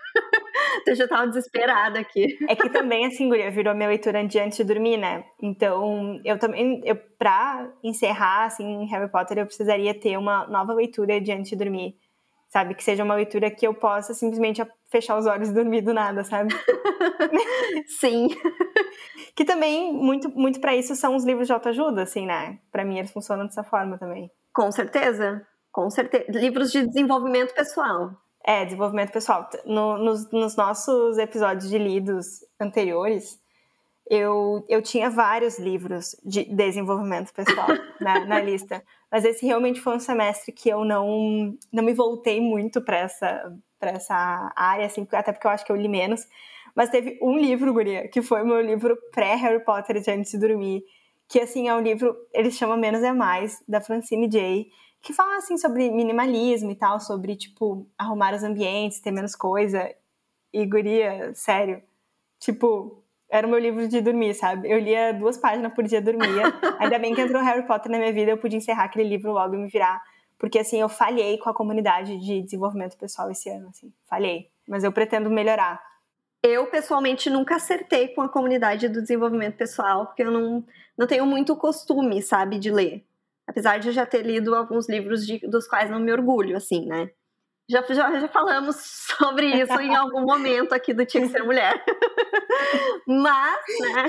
eu 0.86 0.94
já 0.94 1.08
tava 1.08 1.26
desesperada 1.28 1.98
aqui. 2.00 2.36
É 2.48 2.54
que 2.56 2.68
também, 2.70 3.06
assim, 3.06 3.28
Guria, 3.28 3.50
virou 3.50 3.74
minha 3.74 3.88
leitura 3.88 4.20
antes 4.20 4.56
de 4.56 4.64
dormir, 4.64 4.96
né? 4.96 5.24
Então, 5.42 6.20
eu 6.24 6.38
também, 6.38 6.80
eu, 6.84 6.96
pra 7.18 7.70
encerrar, 7.82 8.46
assim, 8.46 8.84
Harry 8.86 9.10
Potter, 9.10 9.38
eu 9.38 9.46
precisaria 9.46 9.98
ter 9.98 10.16
uma 10.18 10.46
nova 10.46 10.72
leitura 10.74 11.20
de 11.20 11.32
antes 11.32 11.50
de 11.50 11.56
dormir. 11.56 11.96
sabe? 12.48 12.74
Que 12.74 12.84
seja 12.84 13.04
uma 13.04 13.14
leitura 13.16 13.50
que 13.50 13.66
eu 13.66 13.74
possa 13.74 14.14
simplesmente 14.14 14.62
fechar 14.90 15.18
os 15.18 15.26
olhos 15.26 15.50
e 15.50 15.54
dormir 15.54 15.82
do 15.82 15.94
nada, 15.94 16.24
sabe? 16.24 16.54
Sim. 17.86 18.28
que 19.36 19.44
também, 19.44 19.92
muito, 19.92 20.28
muito 20.30 20.60
para 20.60 20.74
isso, 20.76 20.94
são 20.96 21.16
os 21.16 21.24
livros 21.24 21.46
de 21.46 21.52
autoajuda, 21.52 22.02
assim, 22.02 22.26
né? 22.26 22.58
Para 22.70 22.84
mim, 22.84 22.98
eles 22.98 23.12
funcionam 23.12 23.46
dessa 23.46 23.64
forma 23.64 23.98
também. 23.98 24.30
Com 24.52 24.70
certeza, 24.72 25.46
com 25.72 25.90
certeza. 25.90 26.26
Livros 26.30 26.70
de 26.70 26.86
desenvolvimento 26.86 27.54
pessoal. 27.54 28.12
É, 28.46 28.64
desenvolvimento 28.64 29.10
pessoal. 29.10 29.48
No, 29.64 29.96
nos, 29.96 30.30
nos 30.30 30.54
nossos 30.54 31.16
episódios 31.16 31.70
de 31.70 31.78
lidos 31.78 32.44
anteriores, 32.60 33.40
eu, 34.08 34.64
eu 34.68 34.82
tinha 34.82 35.08
vários 35.08 35.58
livros 35.58 36.14
de 36.22 36.44
desenvolvimento 36.44 37.32
pessoal 37.32 37.68
na, 37.98 38.24
na, 38.26 38.40
lista, 38.40 38.84
mas 39.10 39.24
esse 39.24 39.46
realmente 39.46 39.80
foi 39.80 39.96
um 39.96 40.00
semestre 40.00 40.52
que 40.52 40.68
eu 40.68 40.84
não, 40.84 41.56
não 41.72 41.82
me 41.82 41.94
voltei 41.94 42.38
muito 42.38 42.82
para 42.82 42.98
essa, 42.98 43.50
essa 43.80 44.52
área, 44.54 44.84
assim, 44.84 45.06
até 45.12 45.32
porque 45.32 45.46
eu 45.46 45.50
acho 45.50 45.64
que 45.64 45.72
eu 45.72 45.76
li 45.76 45.88
menos. 45.88 46.26
Mas 46.74 46.90
teve 46.90 47.18
um 47.22 47.38
livro, 47.38 47.72
Guria, 47.72 48.08
que 48.08 48.20
foi 48.20 48.42
o 48.42 48.46
meu 48.46 48.60
livro 48.60 48.98
pré-Harry 49.12 49.64
Potter 49.64 50.00
de 50.00 50.10
Antes 50.10 50.32
de 50.32 50.38
Dormir, 50.38 50.82
que, 51.28 51.40
assim, 51.40 51.68
é 51.68 51.74
um 51.74 51.80
livro, 51.80 52.14
ele 52.32 52.50
chama 52.50 52.76
Menos 52.76 53.02
é 53.02 53.12
Mais, 53.12 53.62
da 53.66 53.80
Francine 53.80 54.30
Jay, 54.30 54.66
que 55.04 55.12
fala, 55.12 55.36
assim, 55.36 55.58
sobre 55.58 55.90
minimalismo 55.90 56.70
e 56.70 56.74
tal, 56.74 56.98
sobre, 56.98 57.36
tipo, 57.36 57.86
arrumar 57.98 58.34
os 58.34 58.42
ambientes, 58.42 59.00
ter 59.00 59.10
menos 59.10 59.36
coisa. 59.36 59.94
E, 60.50 60.64
Guria, 60.64 61.34
sério, 61.34 61.82
tipo, 62.40 63.04
era 63.28 63.46
o 63.46 63.50
meu 63.50 63.58
livro 63.58 63.86
de 63.86 64.00
dormir, 64.00 64.32
sabe? 64.32 64.70
Eu 64.70 64.78
lia 64.78 65.12
duas 65.12 65.36
páginas 65.36 65.74
por 65.74 65.84
dia, 65.84 66.00
dormia. 66.00 66.44
Ainda 66.80 66.98
bem 66.98 67.14
que 67.14 67.20
entrou 67.20 67.42
Harry 67.42 67.66
Potter 67.66 67.92
na 67.92 67.98
minha 67.98 68.14
vida, 68.14 68.30
eu 68.30 68.38
pude 68.38 68.56
encerrar 68.56 68.84
aquele 68.84 69.06
livro 69.06 69.30
logo 69.30 69.54
e 69.54 69.58
me 69.58 69.68
virar. 69.68 70.02
Porque, 70.38 70.58
assim, 70.58 70.80
eu 70.80 70.88
falhei 70.88 71.36
com 71.36 71.50
a 71.50 71.54
comunidade 71.54 72.18
de 72.18 72.40
desenvolvimento 72.40 72.96
pessoal 72.96 73.30
esse 73.30 73.50
ano, 73.50 73.68
assim. 73.68 73.92
Falhei. 74.06 74.50
Mas 74.66 74.84
eu 74.84 74.92
pretendo 74.92 75.28
melhorar. 75.28 75.82
Eu, 76.42 76.66
pessoalmente, 76.68 77.28
nunca 77.28 77.56
acertei 77.56 78.08
com 78.08 78.22
a 78.22 78.28
comunidade 78.28 78.88
do 78.88 79.02
desenvolvimento 79.02 79.56
pessoal, 79.56 80.06
porque 80.06 80.22
eu 80.22 80.30
não, 80.30 80.64
não 80.96 81.06
tenho 81.06 81.26
muito 81.26 81.54
costume, 81.56 82.22
sabe, 82.22 82.58
de 82.58 82.70
ler. 82.70 83.04
Apesar 83.46 83.78
de 83.78 83.88
eu 83.88 83.92
já 83.92 84.06
ter 84.06 84.22
lido 84.22 84.54
alguns 84.54 84.88
livros 84.88 85.26
de, 85.26 85.38
dos 85.48 85.66
quais 85.66 85.90
não 85.90 86.00
me 86.00 86.12
orgulho, 86.12 86.56
assim, 86.56 86.86
né? 86.86 87.10
Já, 87.68 87.82
já, 87.82 88.20
já 88.20 88.28
falamos 88.28 88.76
sobre 89.16 89.46
isso 89.46 89.80
em 89.80 89.94
algum 89.94 90.20
momento 90.26 90.72
aqui 90.72 90.92
do 90.92 91.04
Tinha 91.06 91.26
que 91.26 91.32
Ser 91.32 91.42
Mulher. 91.42 91.82
Mas, 93.06 93.64
né? 93.80 94.06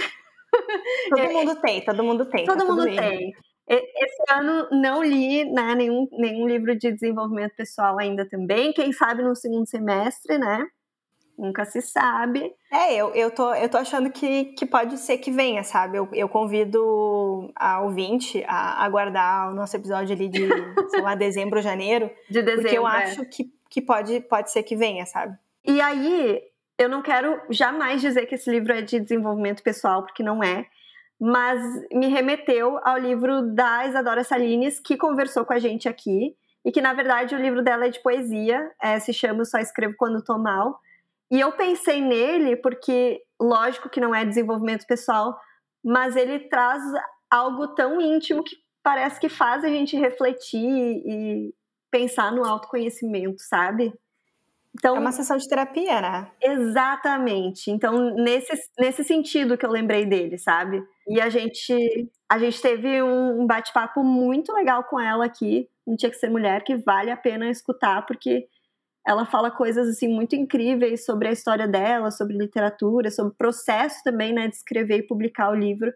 Todo 1.09 1.33
mundo 1.33 1.61
tem, 1.61 1.85
todo 1.85 2.03
mundo 2.03 2.25
tem. 2.25 2.45
Todo 2.45 2.57
tá 2.57 2.65
mundo 2.65 2.85
tem. 2.85 3.33
Esse 3.67 4.23
ano 4.31 4.69
não 4.71 5.03
li 5.03 5.43
né, 5.51 5.73
nenhum, 5.75 6.07
nenhum 6.11 6.47
livro 6.47 6.77
de 6.77 6.91
desenvolvimento 6.91 7.55
pessoal 7.55 7.99
ainda 7.99 8.27
também. 8.29 8.71
Quem 8.71 8.93
sabe 8.93 9.23
no 9.23 9.35
segundo 9.35 9.67
semestre, 9.67 10.37
né? 10.37 10.65
Nunca 11.37 11.65
se 11.65 11.81
sabe. 11.81 12.53
É, 12.71 12.95
eu, 12.95 13.13
eu, 13.13 13.29
tô, 13.29 13.53
eu 13.53 13.67
tô 13.67 13.77
achando 13.77 14.09
que, 14.09 14.45
que 14.45 14.65
pode 14.65 14.97
ser 14.97 15.17
que 15.17 15.29
venha, 15.29 15.63
sabe? 15.63 15.97
Eu, 15.97 16.07
eu 16.13 16.29
convido 16.29 17.51
a 17.55 17.81
ouvinte 17.81 18.43
a 18.47 18.83
aguardar 18.85 19.51
o 19.51 19.53
nosso 19.53 19.75
episódio 19.75 20.15
ali 20.15 20.29
de, 20.29 20.47
sei 20.89 21.01
lá, 21.01 21.13
dezembro 21.13 21.57
ou 21.57 21.63
janeiro. 21.63 22.09
De 22.29 22.41
dezembro. 22.41 22.61
Porque 22.61 22.77
eu 22.77 22.87
é. 22.87 23.03
acho 23.03 23.25
que, 23.25 23.51
que 23.69 23.81
pode, 23.81 24.21
pode 24.21 24.49
ser 24.51 24.63
que 24.63 24.77
venha, 24.77 25.05
sabe? 25.05 25.37
E 25.65 25.81
aí, 25.81 26.41
eu 26.77 26.87
não 26.87 27.01
quero 27.01 27.37
jamais 27.49 27.99
dizer 27.99 28.25
que 28.27 28.35
esse 28.35 28.49
livro 28.49 28.71
é 28.71 28.81
de 28.81 28.99
desenvolvimento 28.99 29.61
pessoal, 29.61 30.03
porque 30.03 30.23
não 30.23 30.41
é. 30.41 30.65
Mas 31.19 31.61
me 31.91 32.07
remeteu 32.07 32.79
ao 32.83 32.97
livro 32.97 33.41
da 33.53 33.85
Isadora 33.87 34.23
Salines, 34.23 34.79
que 34.79 34.95
conversou 34.95 35.43
com 35.43 35.53
a 35.53 35.59
gente 35.59 35.89
aqui. 35.89 36.33
E 36.63 36.71
que, 36.71 36.81
na 36.81 36.93
verdade, 36.93 37.35
o 37.35 37.39
livro 37.39 37.61
dela 37.61 37.85
é 37.85 37.89
de 37.89 38.01
poesia, 38.01 38.71
é, 38.81 38.99
se 38.99 39.13
chama 39.13 39.45
Só 39.45 39.59
Escrevo 39.59 39.93
Quando 39.97 40.23
Tô 40.23 40.37
Mal 40.37 40.79
e 41.31 41.39
eu 41.39 41.51
pensei 41.53 42.01
nele 42.01 42.55
porque, 42.55 43.21
lógico 43.41 43.89
que 43.89 43.99
não 43.99 44.13
é 44.13 44.25
desenvolvimento 44.25 44.85
pessoal, 44.85 45.37
mas 45.83 46.15
ele 46.15 46.39
traz 46.49 46.81
algo 47.29 47.69
tão 47.69 47.99
íntimo 47.99 48.43
que 48.43 48.55
parece 48.83 49.19
que 49.19 49.29
faz 49.29 49.63
a 49.63 49.67
gente 49.67 49.97
refletir 49.97 50.61
e 50.61 51.53
pensar 51.91 52.31
no 52.31 52.45
autoconhecimento, 52.45 53.41
sabe? 53.41 53.93
Então, 54.77 54.95
é 54.97 54.99
uma 54.99 55.11
sessão 55.11 55.37
de 55.37 55.47
terapia, 55.47 56.01
né? 56.01 56.27
Exatamente. 56.41 57.71
Então, 57.71 58.13
nesse, 58.15 58.51
nesse 58.77 59.03
sentido 59.05 59.57
que 59.57 59.65
eu 59.65 59.71
lembrei 59.71 60.05
dele, 60.05 60.37
sabe? 60.37 60.83
E 61.07 61.21
a 61.21 61.29
gente, 61.29 62.11
a 62.29 62.37
gente 62.37 62.61
teve 62.61 63.01
um 63.01 63.47
bate-papo 63.47 64.03
muito 64.03 64.51
legal 64.53 64.83
com 64.83 64.99
ela 64.99 65.25
aqui, 65.25 65.69
não 65.87 65.95
tinha 65.95 66.11
que 66.11 66.17
ser 66.17 66.29
mulher, 66.29 66.63
que 66.63 66.75
vale 66.75 67.09
a 67.09 67.15
pena 67.17 67.49
escutar, 67.49 68.05
porque 68.05 68.47
ela 69.05 69.25
fala 69.25 69.51
coisas 69.51 69.87
assim 69.87 70.07
muito 70.07 70.35
incríveis 70.35 71.05
sobre 71.05 71.27
a 71.27 71.31
história 71.31 71.67
dela, 71.67 72.09
sobre 72.09 72.35
literatura, 72.35 73.11
sobre 73.11 73.33
o 73.33 73.37
processo 73.37 74.01
também, 74.03 74.33
né, 74.33 74.47
de 74.47 74.55
escrever 74.55 74.97
e 74.97 75.07
publicar 75.07 75.51
o 75.51 75.55
livro. 75.55 75.93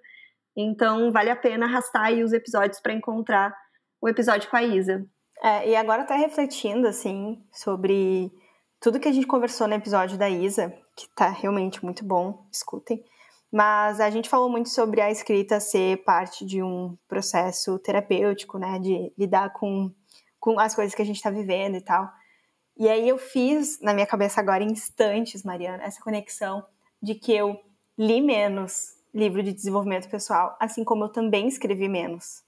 Então, 0.55 1.11
vale 1.11 1.29
a 1.29 1.35
pena 1.35 1.65
arrastar 1.65 2.03
aí 2.03 2.23
os 2.23 2.33
episódios 2.33 2.79
para 2.79 2.93
encontrar 2.93 3.55
o 4.01 4.07
episódio 4.07 4.49
com 4.49 4.57
a 4.57 4.63
Isa. 4.63 5.05
É, 5.41 5.69
e 5.69 5.75
agora 5.75 6.03
tá 6.03 6.15
refletindo 6.15 6.87
assim 6.87 7.41
sobre 7.51 8.31
tudo 8.79 8.99
que 8.99 9.07
a 9.07 9.11
gente 9.11 9.25
conversou 9.25 9.67
no 9.67 9.73
episódio 9.73 10.17
da 10.17 10.29
Isa, 10.29 10.73
que 10.95 11.07
tá 11.15 11.29
realmente 11.29 11.83
muito 11.83 12.05
bom, 12.05 12.45
escutem. 12.51 13.03
Mas 13.51 13.99
a 13.99 14.09
gente 14.11 14.29
falou 14.29 14.49
muito 14.49 14.69
sobre 14.69 15.01
a 15.01 15.09
escrita 15.09 15.59
ser 15.59 16.03
parte 16.03 16.45
de 16.45 16.61
um 16.61 16.95
processo 17.07 17.79
terapêutico, 17.79 18.59
né, 18.59 18.77
de 18.77 19.11
lidar 19.17 19.51
com, 19.53 19.91
com 20.39 20.59
as 20.59 20.75
coisas 20.75 20.93
que 20.93 21.01
a 21.01 21.05
gente 21.05 21.15
está 21.15 21.31
vivendo 21.31 21.75
e 21.75 21.81
tal. 21.81 22.07
E 22.79 22.87
aí 22.87 23.09
eu 23.09 23.17
fiz 23.17 23.77
na 23.81 23.93
minha 23.93 24.07
cabeça 24.07 24.39
agora 24.39 24.63
em 24.63 24.71
instantes, 24.71 25.43
Mariana, 25.43 25.83
essa 25.83 26.01
conexão 26.01 26.65
de 27.03 27.13
que 27.13 27.33
eu 27.33 27.59
li 27.97 28.21
menos 28.21 28.95
livro 29.13 29.43
de 29.43 29.51
desenvolvimento 29.51 30.09
pessoal, 30.09 30.55
assim 30.57 30.85
como 30.85 31.03
eu 31.03 31.09
também 31.09 31.45
escrevi 31.45 31.89
menos, 31.89 32.41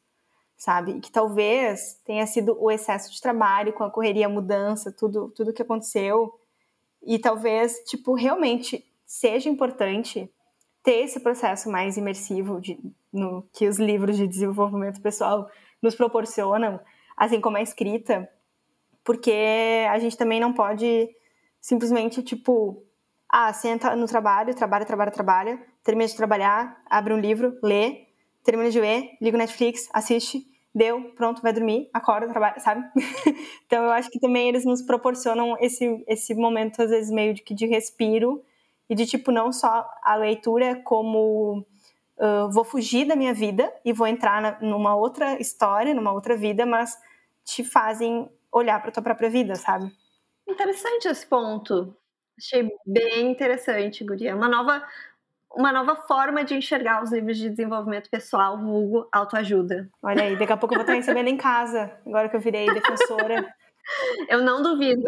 sabe? 0.56 0.94
E 0.94 1.02
que 1.02 1.12
talvez 1.12 2.00
tenha 2.06 2.26
sido 2.26 2.56
o 2.58 2.72
excesso 2.72 3.12
de 3.12 3.20
trabalho 3.20 3.74
com 3.74 3.84
a 3.84 3.92
correria, 3.92 4.28
a 4.28 4.30
mudança, 4.30 4.90
tudo, 4.90 5.30
tudo 5.36 5.52
que 5.52 5.64
aconteceu. 5.64 6.34
E 7.04 7.20
talvez, 7.20 7.80
tipo, 7.86 8.14
realmente 8.14 8.86
seja 9.06 9.50
importante 9.50 10.32
ter 10.82 11.04
esse 11.04 11.20
processo 11.20 11.70
mais 11.70 11.98
imersivo 11.98 12.62
de, 12.62 12.80
no 13.12 13.44
que 13.52 13.68
os 13.68 13.78
livros 13.78 14.16
de 14.16 14.28
desenvolvimento 14.28 15.02
pessoal 15.02 15.50
nos 15.82 15.94
proporcionam, 15.94 16.80
assim 17.18 17.42
como 17.42 17.58
a 17.58 17.62
escrita, 17.62 18.30
porque 19.04 19.86
a 19.90 19.98
gente 20.00 20.18
também 20.18 20.40
não 20.40 20.54
pode 20.54 21.10
simplesmente, 21.60 22.24
tipo, 22.24 22.84
ah, 23.30 23.54
senta 23.54 23.96
no 23.96 24.08
trabalho, 24.08 24.54
trabalha, 24.54 24.86
trabalha, 24.86 25.12
trabalha, 25.12 25.60
termina 25.84 26.08
de 26.08 26.16
trabalhar, 26.16 26.82
abre 26.90 27.14
um 27.14 27.20
livro, 27.20 27.58
lê, 27.64 28.08
termina 28.44 28.70
de 28.70 28.80
ler, 28.80 29.18
liga 29.22 29.38
o 29.38 29.40
Netflix, 29.40 29.88
assiste, 29.94 30.46
deu, 30.74 31.12
pronto, 31.16 31.42
vai 31.42 31.54
dormir, 31.54 31.90
acorda, 31.94 32.28
trabalha, 32.28 32.60
sabe? 32.60 32.84
então 33.66 33.84
eu 33.84 33.92
acho 33.92 34.10
que 34.10 34.20
também 34.20 34.50
eles 34.50 34.66
nos 34.66 34.82
proporcionam 34.82 35.56
esse, 35.60 36.04
esse 36.08 36.34
momento, 36.34 36.82
às 36.82 36.90
vezes, 36.90 37.12
meio 37.12 37.34
de, 37.34 37.44
de 37.44 37.66
respiro 37.66 38.44
e 38.90 38.96
de, 38.96 39.06
tipo, 39.06 39.32
não 39.32 39.52
só 39.52 39.90
a 40.04 40.16
leitura 40.16 40.82
como 40.84 41.66
uh, 42.18 42.52
vou 42.52 42.64
fugir 42.64 43.06
da 43.06 43.16
minha 43.16 43.34
vida 43.34 43.72
e 43.86 43.94
vou 43.94 44.08
entrar 44.08 44.42
na, 44.42 44.60
numa 44.62 44.96
outra 44.96 45.40
história, 45.40 45.94
numa 45.94 46.12
outra 46.12 46.36
vida, 46.36 46.66
mas 46.66 46.98
te 47.44 47.64
fazem 47.64 48.30
olhar 48.52 48.82
para 48.82 48.92
tua 48.92 49.04
própria 49.04 49.30
vida, 49.30 49.56
sabe? 49.56 49.92
Interessante 50.48 51.08
esse 51.08 51.26
ponto. 51.26 51.96
Achei 52.38 52.70
bem 52.86 53.32
interessante, 53.32 54.04
Guria. 54.04 54.36
Uma 54.36 54.50
nova, 54.50 54.84
uma 55.54 55.72
nova 55.72 55.96
forma 55.96 56.44
de 56.44 56.56
enxergar 56.56 57.04
os 57.04 57.12
livros 57.12 57.38
de 57.38 57.50
desenvolvimento 57.50 58.10
pessoal, 58.10 58.58
vulgo 58.58 59.08
autoajuda. 59.12 59.90
Olha 60.02 60.24
aí, 60.24 60.36
daqui 60.38 60.52
a 60.52 60.58
pouco 60.58 60.74
eu 60.74 60.80
vou 60.80 60.84
estar 60.84 60.94
recebendo 60.94 61.28
em 61.28 61.38
casa, 61.38 61.92
agora 62.06 62.30
que 62.30 62.36
eu 62.36 62.42
virei 62.42 62.66
defensora. 62.74 63.54
eu 64.30 64.42
não 64.44 64.62
duvido. 64.62 65.08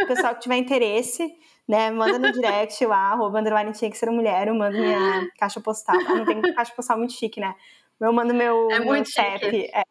O 0.00 0.06
pessoal 0.06 0.34
que 0.34 0.42
tiver 0.42 0.56
interesse, 0.56 1.32
né, 1.66 1.90
manda 1.90 2.18
no 2.18 2.32
direct 2.32 2.84
lá, 2.84 3.12
arroba 3.12 3.40
underline 3.40 3.72
tinha 3.72 3.90
que 3.90 3.96
ser 3.96 4.10
mulher, 4.10 4.48
eu 4.48 4.54
mando 4.54 4.76
minha 4.76 5.28
caixa 5.38 5.60
postal. 5.60 5.96
Ah, 6.06 6.14
não 6.16 6.24
tem 6.24 6.40
caixa 6.54 6.74
postal 6.74 6.98
muito 6.98 7.14
chique, 7.14 7.40
né? 7.40 7.54
Eu 8.00 8.12
mando 8.12 8.34
meu, 8.34 8.68
é 8.70 8.80
muito 8.80 9.08
meu 9.16 9.38
chique. 9.40 9.70
É. 9.72 9.82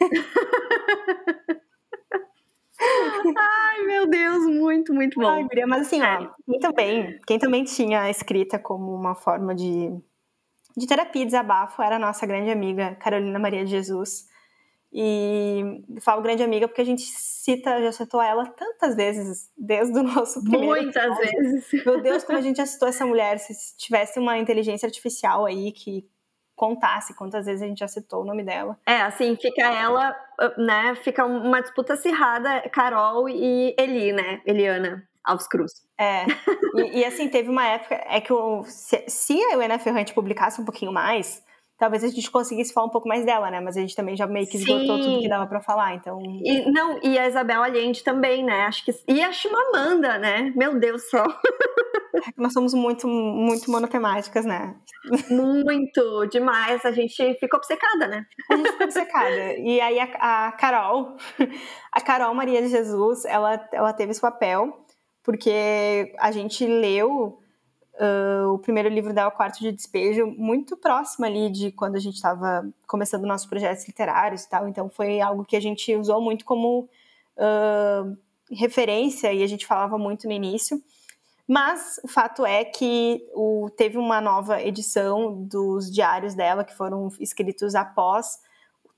Ai, 2.78 3.82
meu 3.86 4.06
Deus, 4.06 4.46
muito, 4.46 4.92
muito 4.92 5.20
bom. 5.20 5.26
Ai, 5.26 5.46
mas 5.66 5.86
assim, 5.86 6.00
ó, 6.02 6.28
quem 6.44 6.58
também, 6.60 7.20
quem 7.26 7.38
também 7.38 7.64
tinha 7.64 8.02
a 8.02 8.10
escrita 8.10 8.58
como 8.58 8.94
uma 8.94 9.14
forma 9.14 9.54
de, 9.54 9.90
de 10.76 10.86
terapia 10.86 11.22
e 11.22 11.26
desabafo 11.26 11.82
era 11.82 11.96
a 11.96 11.98
nossa 11.98 12.26
grande 12.26 12.50
amiga 12.50 12.94
Carolina 12.96 13.38
Maria 13.38 13.64
de 13.64 13.70
Jesus. 13.70 14.26
E 14.92 15.84
falo 16.00 16.22
grande 16.22 16.42
amiga 16.42 16.66
porque 16.68 16.80
a 16.80 16.84
gente 16.84 17.02
cita, 17.02 17.82
já 17.82 17.92
citou 17.92 18.22
ela 18.22 18.46
tantas 18.46 18.96
vezes 18.96 19.50
desde 19.56 19.98
o 19.98 20.02
nosso 20.02 20.40
primeiro 20.42 20.66
Muitas 20.66 21.04
episódio. 21.04 21.42
vezes. 21.42 21.84
Meu 21.84 22.00
Deus, 22.00 22.24
como 22.24 22.38
a 22.38 22.40
gente 22.40 22.56
já 22.56 22.66
citou 22.66 22.88
essa 22.88 23.04
mulher. 23.04 23.38
Se 23.38 23.76
tivesse 23.76 24.18
uma 24.18 24.38
inteligência 24.38 24.86
artificial 24.86 25.44
aí 25.44 25.72
que 25.72 26.08
contasse 26.56 27.14
quantas 27.14 27.46
vezes 27.46 27.62
a 27.62 27.66
gente 27.66 27.78
já 27.78 27.88
citou 27.88 28.22
o 28.22 28.24
nome 28.24 28.42
dela. 28.42 28.76
É, 28.86 29.02
assim, 29.02 29.36
fica 29.36 29.62
ela, 29.62 30.16
né? 30.56 30.94
Fica 30.96 31.24
uma 31.24 31.60
disputa 31.60 31.92
acirrada, 31.92 32.62
Carol 32.70 33.28
e 33.28 33.74
Eli, 33.78 34.12
né? 34.12 34.40
Eliana 34.44 35.06
Alves 35.22 35.46
Cruz. 35.46 35.72
É, 35.98 36.24
e, 36.76 37.00
e, 37.00 37.04
assim, 37.04 37.28
teve 37.28 37.48
uma 37.50 37.66
época, 37.66 38.00
é 38.06 38.20
que 38.20 38.32
o, 38.32 38.64
se, 38.64 39.04
se 39.06 39.40
a 39.44 39.52
Helena 39.52 39.78
Ferrante 39.78 40.14
publicasse 40.14 40.60
um 40.60 40.64
pouquinho 40.64 40.92
mais, 40.92 41.44
talvez 41.78 42.02
a 42.02 42.08
gente 42.08 42.30
conseguisse 42.30 42.72
falar 42.72 42.86
um 42.86 42.90
pouco 42.90 43.08
mais 43.08 43.24
dela, 43.24 43.50
né? 43.50 43.60
Mas 43.60 43.76
a 43.76 43.80
gente 43.80 43.94
também 43.94 44.16
já 44.16 44.26
meio 44.26 44.46
que 44.46 44.56
esgotou 44.56 44.96
Sim. 44.96 45.02
tudo 45.02 45.20
que 45.20 45.28
dava 45.28 45.46
para 45.46 45.60
falar, 45.60 45.94
então... 45.94 46.20
E, 46.22 46.70
não, 46.70 46.98
e 47.02 47.18
a 47.18 47.28
Isabel 47.28 47.62
Allende 47.62 48.02
também, 48.02 48.44
né? 48.44 48.62
Acho 48.62 48.84
que... 48.84 48.94
E 49.08 49.22
a 49.22 49.32
Chimamanda, 49.32 50.18
né? 50.18 50.52
Meu 50.56 50.78
Deus 50.78 51.02
do 51.02 51.08
céu. 51.08 51.24
É 51.24 52.06
nós 52.36 52.52
somos 52.52 52.72
muito, 52.72 53.06
muito 53.06 53.70
monotemáticas, 53.70 54.44
né? 54.44 54.74
Muito, 55.30 56.26
demais. 56.26 56.84
A 56.84 56.92
gente 56.92 57.34
ficou 57.38 57.58
obcecada, 57.58 58.08
né? 58.08 58.24
A 58.50 58.56
gente 58.56 58.70
ficou 58.70 58.84
obcecada. 58.84 59.54
E 59.58 59.80
aí 59.80 59.98
a, 60.00 60.46
a 60.48 60.52
Carol, 60.52 61.16
a 61.92 62.00
Carol 62.00 62.34
Maria 62.34 62.62
de 62.62 62.68
Jesus, 62.68 63.24
ela, 63.24 63.68
ela 63.72 63.92
teve 63.92 64.12
esse 64.12 64.20
papel, 64.20 64.84
porque 65.22 66.14
a 66.18 66.30
gente 66.32 66.66
leu 66.66 67.38
uh, 68.00 68.52
o 68.52 68.58
primeiro 68.58 68.88
livro 68.88 69.12
dela, 69.12 69.30
Quarto 69.30 69.60
de 69.60 69.72
Despejo, 69.72 70.26
muito 70.26 70.76
próximo 70.76 71.24
ali 71.26 71.50
de 71.50 71.72
quando 71.72 71.96
a 71.96 72.00
gente 72.00 72.14
estava 72.14 72.68
começando 72.86 73.24
nossos 73.24 73.46
projetos 73.46 73.86
literários 73.86 74.44
e 74.44 74.48
tal. 74.48 74.68
Então 74.68 74.88
foi 74.88 75.20
algo 75.20 75.44
que 75.44 75.56
a 75.56 75.60
gente 75.60 75.94
usou 75.94 76.20
muito 76.20 76.44
como 76.44 76.88
uh, 77.36 78.16
referência 78.50 79.32
e 79.32 79.42
a 79.42 79.46
gente 79.46 79.66
falava 79.66 79.98
muito 79.98 80.26
no 80.26 80.32
início. 80.32 80.82
Mas 81.48 82.00
o 82.02 82.08
fato 82.08 82.44
é 82.44 82.64
que 82.64 83.24
o, 83.32 83.70
teve 83.76 83.96
uma 83.98 84.20
nova 84.20 84.60
edição 84.60 85.44
dos 85.44 85.90
diários 85.90 86.34
dela, 86.34 86.64
que 86.64 86.74
foram 86.74 87.08
escritos 87.20 87.74
após 87.76 88.40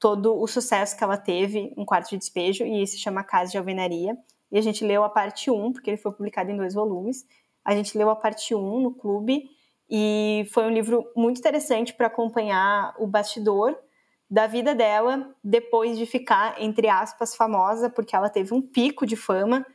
todo 0.01 0.41
o 0.41 0.47
sucesso 0.47 0.97
que 0.97 1.05
ela 1.05 1.19
teve, 1.19 1.75
Um 1.77 1.85
Quarto 1.85 2.11
de 2.11 2.19
Despejo, 2.19 2.65
e 2.65 2.87
se 2.87 2.99
chama 2.99 3.23
Casa 3.23 3.51
de 3.51 3.59
Alvenaria. 3.59 4.17
E 4.51 4.57
a 4.57 4.63
gente 4.63 4.83
leu 4.85 5.05
a 5.05 5.11
parte 5.11 5.51
1, 5.51 5.73
porque 5.73 5.91
ele 5.91 5.99
foi 5.99 6.13
publicado 6.13 6.51
em 6.51 6.57
dois 6.57 6.73
volumes. 6.73 7.27
A 7.69 7.75
gente 7.75 7.99
leu 7.99 8.09
a 8.09 8.17
parte 8.17 8.55
1 8.55 8.81
no 8.81 8.95
clube 8.95 9.51
e 9.91 10.49
foi 10.55 10.65
um 10.65 10.71
livro 10.71 11.07
muito 11.15 11.39
interessante 11.39 11.93
para 11.93 12.07
acompanhar 12.07 12.95
o 12.99 13.07
bastidor 13.07 13.77
da 14.31 14.47
vida 14.47 14.75
dela 14.75 15.35
depois 15.45 15.99
de 15.99 16.07
ficar, 16.07 16.59
entre 16.63 16.89
aspas, 16.89 17.37
famosa, 17.37 17.91
porque 17.91 18.17
ela 18.17 18.31
teve 18.31 18.55
um 18.55 18.63
pico 18.63 19.05
de 19.05 19.17
fama. 19.17 19.67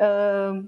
Uh, 0.00 0.66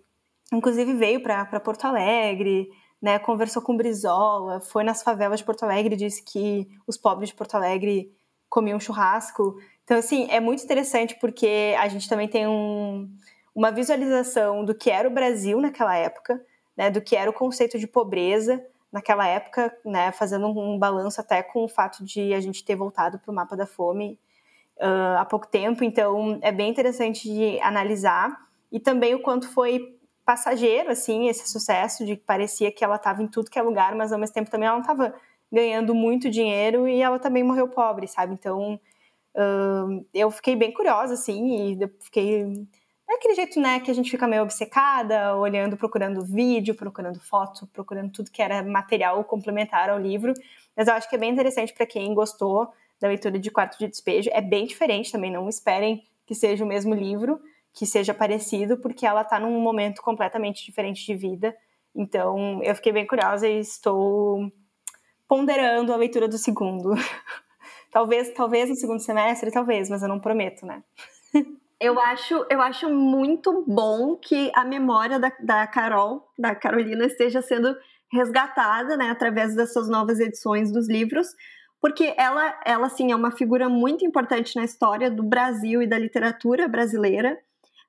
inclusive 0.53 0.93
veio 0.93 1.23
para 1.23 1.59
Porto 1.59 1.87
Alegre, 1.87 2.69
né, 3.01 3.19
conversou 3.19 3.63
com 3.63 3.75
Brizola, 3.75 4.61
foi 4.61 4.85
nas 4.85 5.03
favelas 5.03 5.39
de 5.39 5.47
Porto 5.47 5.63
Alegre, 5.63 5.97
disse 5.97 6.23
que 6.23 6.69
os 6.87 6.99
pobres 6.99 7.31
de 7.31 7.35
Porto 7.35 7.55
Alegre 7.55 8.15
comiam 8.51 8.79
churrasco. 8.79 9.57
Então, 9.85 9.97
assim, 9.97 10.29
é 10.31 10.39
muito 10.39 10.63
interessante 10.63 11.17
porque 11.19 11.75
a 11.79 11.89
gente 11.89 12.07
também 12.07 12.29
tem 12.29 12.47
um, 12.47 13.11
uma 13.55 13.71
visualização 13.71 14.67
do 14.67 14.75
que 14.75 14.91
era 14.91 15.09
o 15.09 15.15
Brasil 15.15 15.59
naquela 15.63 15.97
época, 15.97 16.45
né, 16.77 16.91
do 16.91 17.01
que 17.01 17.17
era 17.17 17.31
o 17.31 17.33
conceito 17.33 17.79
de 17.79 17.87
pobreza 17.87 18.65
naquela 18.93 19.27
época, 19.27 19.77
né, 19.85 20.13
fazendo 20.13 20.47
um, 20.47 20.79
balanço 20.79 21.21
até 21.21 21.43
com 21.43 21.65
o 21.65 21.69
fato 21.69 22.05
de 22.05 22.33
a 22.33 22.41
gente 22.41 22.65
ter 22.65 22.77
voltado 22.77 23.19
para 23.19 23.31
o 23.31 23.35
mapa 23.35 23.57
da 23.57 23.67
fome 23.67 24.19
uh, 24.77 25.19
há 25.19 25.25
pouco 25.25 25.49
tempo. 25.49 25.83
Então, 25.83 26.39
é 26.41 26.53
bem 26.53 26.71
interessante 26.71 27.29
de 27.29 27.61
analisar 27.61 28.31
e 28.71 28.79
também 28.79 29.15
o 29.15 29.21
quanto 29.21 29.49
foi 29.49 29.99
passageiro, 30.25 30.91
assim, 30.91 31.29
esse 31.29 31.49
sucesso 31.49 32.05
de 32.07 32.17
que 32.17 32.23
parecia 32.23 32.73
que 32.73 32.85
ela 32.85 32.97
estava 32.97 33.23
em 33.23 33.27
tudo 33.27 33.51
que 33.51 33.59
é 33.59 33.63
lugar, 33.63 33.95
mas 33.95 34.13
ao 34.13 34.19
mesmo 34.19 34.35
tempo 34.35 34.51
também 34.51 34.69
ela 34.69 34.77
não 34.77 34.83
estava 34.83 35.15
ganhando 35.53 35.95
muito 35.95 36.31
dinheiro 36.31 36.89
e 36.89 37.03
ela 37.03 37.19
também 37.19 37.43
morreu 37.43 37.69
pobre, 37.69 38.07
sabe? 38.09 38.33
Então, 38.33 38.81
uh, 39.35 40.07
eu 40.15 40.31
fiquei 40.31 40.57
bem 40.57 40.73
curiosa, 40.73 41.15
assim, 41.15 41.73
e 41.73 41.89
fiquei 42.01 42.67
daquele 43.07 43.35
jeito, 43.35 43.61
né, 43.61 43.81
que 43.81 43.91
a 43.91 43.95
gente 43.95 44.11
fica 44.11 44.27
meio 44.27 44.43
obcecada, 44.43 45.37
olhando, 45.37 45.77
procurando 45.77 46.25
vídeo, 46.25 46.75
procurando 46.75 47.21
foto, 47.21 47.67
procurando 47.67 48.11
tudo 48.11 48.31
que 48.31 48.43
era 48.43 48.63
material 48.63 49.23
complementar 49.25 49.91
ao 49.91 49.99
livro. 49.99 50.33
Mas 50.77 50.89
eu 50.89 50.95
acho 50.95 51.09
que 51.09 51.17
é 51.17 51.19
bem 51.19 51.31
interessante 51.31 51.73
para 51.73 51.87
quem 51.87 52.15
gostou 52.15 52.73
da 53.01 53.09
leitura 53.09 53.39
de 53.39 53.51
Quarto 53.51 53.79
de 53.79 53.89
Despejo. 53.89 54.31
É 54.33 54.41
bem 54.41 54.67
diferente 54.67 55.13
também, 55.13 55.31
não 55.31 55.49
esperem 55.49 56.03
que 56.27 56.35
seja 56.35 56.65
o 56.65 56.69
mesmo 56.69 56.95
livro, 56.95 57.41
que 57.73 57.85
seja 57.87 58.15
parecido, 58.15 58.79
porque 58.79 59.07
ela 59.07 59.23
está 59.23 59.39
num 59.39 59.61
momento 59.61 60.01
completamente 60.01 60.65
diferente 60.65 61.05
de 61.05 61.15
vida. 61.15 61.55
Então, 61.95 62.63
eu 62.63 62.75
fiquei 62.75 62.93
bem 62.93 63.07
curiosa 63.07 63.47
e 63.47 63.59
estou 63.59 64.51
ponderando 65.29 65.93
a 65.93 65.97
leitura 65.97 66.27
do 66.27 66.39
segundo. 66.39 66.95
talvez, 67.91 68.33
talvez 68.33 68.69
no 68.69 68.77
segundo 68.77 69.01
semestre, 69.01 69.51
talvez, 69.51 69.89
mas 69.91 70.03
eu 70.03 70.09
não 70.09 70.19
prometo, 70.19 70.65
né? 70.65 70.83
Eu 71.85 72.01
acho, 72.01 72.47
eu 72.49 72.63
acho 72.63 72.89
muito 72.89 73.63
bom 73.69 74.17
que 74.17 74.51
a 74.55 74.65
memória 74.65 75.19
da, 75.19 75.31
da 75.39 75.67
Carol, 75.67 76.27
da 76.39 76.55
Carolina, 76.55 77.05
esteja 77.05 77.43
sendo 77.43 77.77
resgatada, 78.11 78.97
né, 78.97 79.11
através 79.11 79.55
dessas 79.55 79.87
novas 79.87 80.19
edições 80.19 80.73
dos 80.73 80.89
livros, 80.89 81.27
porque 81.83 82.15
ela, 82.17 82.59
ela 82.65 82.89
sim, 82.89 83.13
é 83.13 83.15
uma 83.15 83.31
figura 83.31 83.69
muito 83.69 84.03
importante 84.03 84.57
na 84.57 84.65
história 84.65 85.11
do 85.11 85.23
Brasil 85.23 85.83
e 85.83 85.87
da 85.87 85.99
literatura 85.99 86.67
brasileira. 86.67 87.39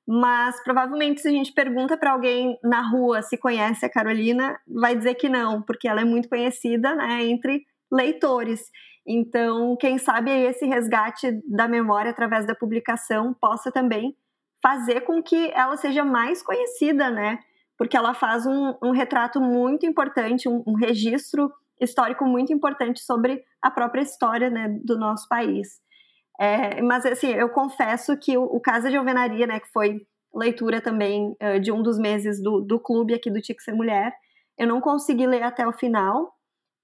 Mas 0.06 0.62
provavelmente, 0.62 1.22
se 1.22 1.30
a 1.30 1.32
gente 1.32 1.54
pergunta 1.54 1.96
para 1.96 2.12
alguém 2.12 2.60
na 2.62 2.82
rua 2.82 3.22
se 3.22 3.38
conhece 3.38 3.86
a 3.86 3.90
Carolina, 3.90 4.60
vai 4.68 4.94
dizer 4.94 5.16
que 5.16 5.30
não, 5.30 5.62
porque 5.62 5.88
ela 5.88 6.02
é 6.02 6.06
muito 6.06 6.28
conhecida 6.28 6.94
né, 6.96 7.24
entre 7.24 7.66
leitores. 7.90 8.70
Então, 9.08 9.78
quem 9.78 9.98
sabe 9.98 10.32
esse 10.32 10.66
resgate 10.66 11.40
da 11.48 11.68
memória 11.68 12.10
através 12.10 12.46
da 12.46 12.56
publicação 12.56 13.34
possa 13.34 13.72
também 13.72 14.16
fazer 14.62 15.02
com 15.02 15.22
que 15.22 15.52
ela 15.52 15.78
seja 15.78 16.04
mais 16.04 16.42
conhecida, 16.42 17.12
né? 17.12 17.40
Porque 17.78 17.96
ela 17.96 18.16
faz 18.16 18.48
um, 18.48 18.74
um 18.82 18.92
retrato 18.92 19.40
muito 19.40 19.86
importante, 19.86 20.50
um, 20.50 20.64
um, 20.66 20.74
registro 20.74 21.52
histórico 21.80 22.26
muito 22.26 22.52
importante 22.52 23.02
sobre 23.02 23.44
a 23.62 23.70
própria 23.70 24.02
história 24.02 24.50
né, 24.50 24.70
do 24.84 24.98
nosso 24.98 25.28
país. 25.28 25.80
É, 26.40 26.82
mas, 26.82 27.06
assim, 27.06 27.28
eu 27.28 27.50
confesso 27.50 28.18
que 28.18 28.38
o, 28.38 28.44
o 28.44 28.60
Casa 28.60 28.90
de 28.90 28.98
Alvenaria, 28.98 29.46
né, 29.46 29.60
que 29.60 29.72
foi 29.72 30.00
leitura 30.34 30.82
também 30.82 31.36
uh, 31.42 31.60
de 31.60 31.72
um 31.72 31.84
dos 31.84 32.00
meses 32.00 32.42
do, 32.42 32.60
do 32.60 32.80
clube 32.80 33.14
aqui 33.14 33.30
do 33.30 33.42
Tique 33.42 33.62
Ser 33.62 33.74
Mulher, 33.74 34.14
eu 34.58 34.68
não 34.68 34.82
consegui 34.82 35.28
ler 35.28 35.44
até 35.44 35.68
o 35.68 35.72
final, 35.74 36.34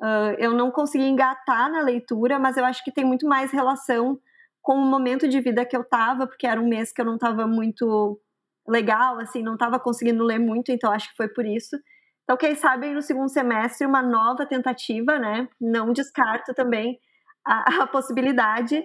Uh, 0.01 0.33
eu 0.39 0.53
não 0.53 0.71
consegui 0.71 1.05
engatar 1.05 1.71
na 1.71 1.81
leitura, 1.81 2.39
mas 2.39 2.57
eu 2.57 2.65
acho 2.65 2.83
que 2.83 2.91
tem 2.91 3.05
muito 3.05 3.27
mais 3.27 3.51
relação 3.51 4.19
com 4.61 4.73
o 4.73 4.85
momento 4.85 5.27
de 5.27 5.39
vida 5.39 5.65
que 5.65 5.77
eu 5.77 5.83
tava, 5.83 6.25
porque 6.25 6.47
era 6.47 6.59
um 6.59 6.67
mês 6.67 6.91
que 6.91 7.01
eu 7.01 7.05
não 7.05 7.17
tava 7.17 7.45
muito 7.45 8.19
legal, 8.67 9.19
assim, 9.19 9.43
não 9.43 9.57
tava 9.57 9.79
conseguindo 9.79 10.23
ler 10.23 10.39
muito, 10.39 10.71
então 10.71 10.91
acho 10.91 11.09
que 11.09 11.15
foi 11.15 11.27
por 11.27 11.45
isso. 11.45 11.77
Então, 12.23 12.37
quem 12.37 12.55
sabe 12.55 12.93
no 12.93 13.01
segundo 13.01 13.29
semestre 13.29 13.85
uma 13.85 14.01
nova 14.01 14.45
tentativa, 14.45 15.19
né? 15.19 15.47
Não 15.59 15.91
descarto 15.91 16.53
também 16.53 16.99
a, 17.45 17.65
a 17.83 17.87
possibilidade. 17.87 18.81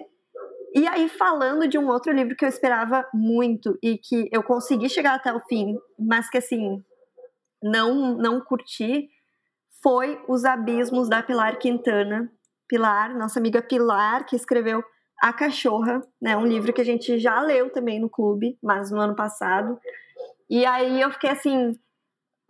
E 0.75 0.87
aí, 0.87 1.07
falando 1.07 1.67
de 1.67 1.77
um 1.77 1.87
outro 1.87 2.11
livro 2.11 2.35
que 2.35 2.43
eu 2.45 2.49
esperava 2.49 3.07
muito 3.13 3.77
e 3.81 3.97
que 3.97 4.27
eu 4.31 4.43
consegui 4.43 4.89
chegar 4.89 5.15
até 5.15 5.33
o 5.33 5.39
fim, 5.47 5.77
mas 5.97 6.29
que 6.29 6.37
assim, 6.37 6.83
não, 7.63 8.15
não 8.17 8.41
curti, 8.41 9.07
foi 9.87 10.21
Os 10.27 10.43
Abismos 10.43 11.07
da 11.07 11.23
Pilar 11.23 11.57
Quintana. 11.59 12.29
Pilar, 12.67 13.17
nossa 13.17 13.39
amiga 13.39 13.61
Pilar, 13.61 14.25
que 14.25 14.35
escreveu 14.35 14.83
A 15.23 15.31
Cachorra, 15.31 16.05
né, 16.21 16.35
um 16.35 16.45
livro 16.45 16.73
que 16.73 16.81
a 16.81 16.83
gente 16.83 17.17
já 17.17 17.39
leu 17.39 17.71
também 17.71 17.97
no 17.97 18.09
clube, 18.09 18.59
mas 18.61 18.91
no 18.91 18.99
ano 18.99 19.15
passado. 19.15 19.79
E 20.49 20.65
aí 20.65 20.99
eu 20.99 21.09
fiquei 21.11 21.29
assim 21.29 21.79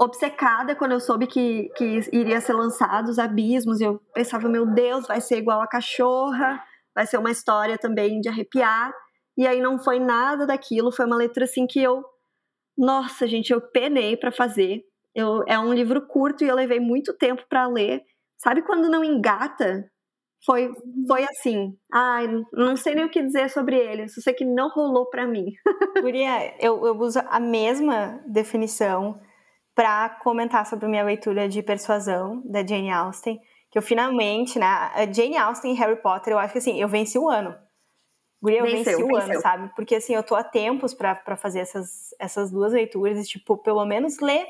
obcecada 0.01 0.75
quando 0.75 0.93
eu 0.93 0.99
soube 0.99 1.27
que, 1.27 1.69
que 1.77 1.99
iria 2.11 2.41
ser 2.41 2.53
lançado 2.53 3.09
Os 3.09 3.19
Abismos. 3.19 3.81
Eu 3.81 4.01
pensava, 4.15 4.49
meu 4.49 4.65
Deus, 4.65 5.05
vai 5.05 5.21
ser 5.21 5.37
igual 5.37 5.61
a 5.61 5.67
Cachorra, 5.67 6.59
vai 6.95 7.05
ser 7.05 7.19
uma 7.19 7.29
história 7.29 7.77
também 7.77 8.19
de 8.19 8.29
arrepiar. 8.29 8.91
E 9.37 9.45
aí 9.45 9.61
não 9.61 9.77
foi 9.77 9.99
nada 9.99 10.47
daquilo, 10.47 10.91
foi 10.91 11.05
uma 11.05 11.15
letra 11.15 11.43
assim 11.43 11.67
que 11.67 11.83
eu, 11.83 12.03
nossa, 12.75 13.27
gente, 13.27 13.53
eu 13.53 13.61
penei 13.61 14.17
para 14.17 14.31
fazer. 14.31 14.83
Eu, 15.17 15.43
é 15.47 15.57
um 15.57 15.73
livro 15.73 16.05
curto 16.05 16.43
e 16.43 16.47
eu 16.47 16.53
levei 16.53 16.79
muito 16.79 17.11
tempo 17.11 17.43
para 17.49 17.65
ler. 17.65 18.03
Sabe 18.37 18.61
quando 18.61 18.87
não 18.87 19.03
engata? 19.03 19.89
Foi, 20.45 20.71
foi 21.07 21.23
assim. 21.23 21.75
Ai, 21.91 22.27
não 22.53 22.77
sei 22.77 22.93
nem 22.93 23.03
o 23.03 23.09
que 23.09 23.23
dizer 23.23 23.49
sobre 23.49 23.75
ele. 23.75 24.07
Só 24.09 24.21
sei 24.21 24.35
que 24.35 24.45
não 24.45 24.69
rolou 24.69 25.09
para 25.09 25.25
mim. 25.25 25.47
Guria, 26.03 26.53
eu, 26.63 26.85
eu 26.85 26.95
uso 26.99 27.19
a 27.29 27.39
mesma 27.39 28.21
definição 28.27 29.19
para 29.73 30.07
comentar 30.21 30.67
sobre 30.67 30.85
a 30.85 30.89
minha 30.89 31.03
leitura 31.03 31.49
de 31.49 31.63
Persuasão, 31.63 32.43
da 32.45 32.63
Jane 32.63 32.91
Austen. 32.91 33.39
Que 33.71 33.79
eu 33.79 33.81
finalmente, 33.81 34.59
né? 34.59 34.67
Jane 35.11 35.35
Austen 35.35 35.73
e 35.73 35.77
Harry 35.77 35.99
Potter, 35.99 36.33
eu 36.33 36.37
acho 36.37 36.53
que 36.53 36.59
assim, 36.59 36.79
eu 36.79 36.87
venci 36.87 37.17
o 37.17 37.27
ano. 37.27 37.55
Guria, 38.39 38.59
eu 38.59 38.65
venceu, 38.65 38.99
venci 38.99 39.03
o 39.03 39.07
venceu. 39.07 39.31
ano, 39.31 39.41
sabe? 39.41 39.71
Porque 39.75 39.95
assim, 39.95 40.13
eu 40.13 40.21
tô 40.21 40.35
há 40.35 40.43
tempos 40.43 40.93
para 40.93 41.35
fazer 41.35 41.61
essas, 41.61 42.13
essas 42.19 42.51
duas 42.51 42.71
leituras 42.71 43.17
e, 43.17 43.27
tipo, 43.27 43.57
pelo 43.57 43.83
menos 43.83 44.19
ler 44.19 44.45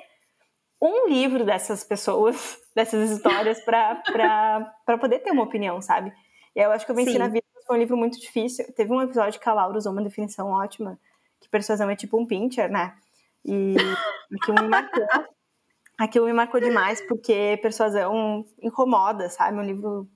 um 0.81 1.07
livro 1.09 1.45
dessas 1.45 1.83
pessoas, 1.83 2.57
dessas 2.75 3.11
histórias, 3.11 3.59
para 3.61 4.97
poder 4.99 5.19
ter 5.19 5.31
uma 5.31 5.43
opinião, 5.43 5.81
sabe? 5.81 6.13
E 6.55 6.59
eu 6.59 6.71
acho 6.71 6.85
que 6.85 6.91
eu 6.91 6.95
venci 6.95 7.11
Sim. 7.11 7.19
na 7.19 7.27
vida, 7.27 7.45
foi 7.65 7.75
um 7.75 7.79
livro 7.79 7.97
muito 7.97 8.19
difícil. 8.19 8.65
Teve 8.73 8.91
um 8.91 9.01
episódio 9.01 9.39
que 9.39 9.49
a 9.49 9.53
Laura 9.53 9.77
usou 9.77 9.91
uma 9.91 10.01
definição 10.01 10.49
ótima, 10.49 10.97
que 11.39 11.49
persuasão 11.49 11.89
é 11.89 11.95
tipo 11.95 12.19
um 12.19 12.25
pincher, 12.25 12.71
né? 12.71 12.95
E 13.45 13.75
aquilo 14.41 14.61
me 14.63 14.67
marcou. 14.67 15.05
Aquilo 15.97 16.25
me 16.25 16.33
marcou 16.33 16.59
demais, 16.59 17.01
porque 17.07 17.59
persuasão 17.61 18.45
incomoda, 18.61 19.29
sabe? 19.29 19.57
Um 19.57 19.63
livro, 19.63 20.07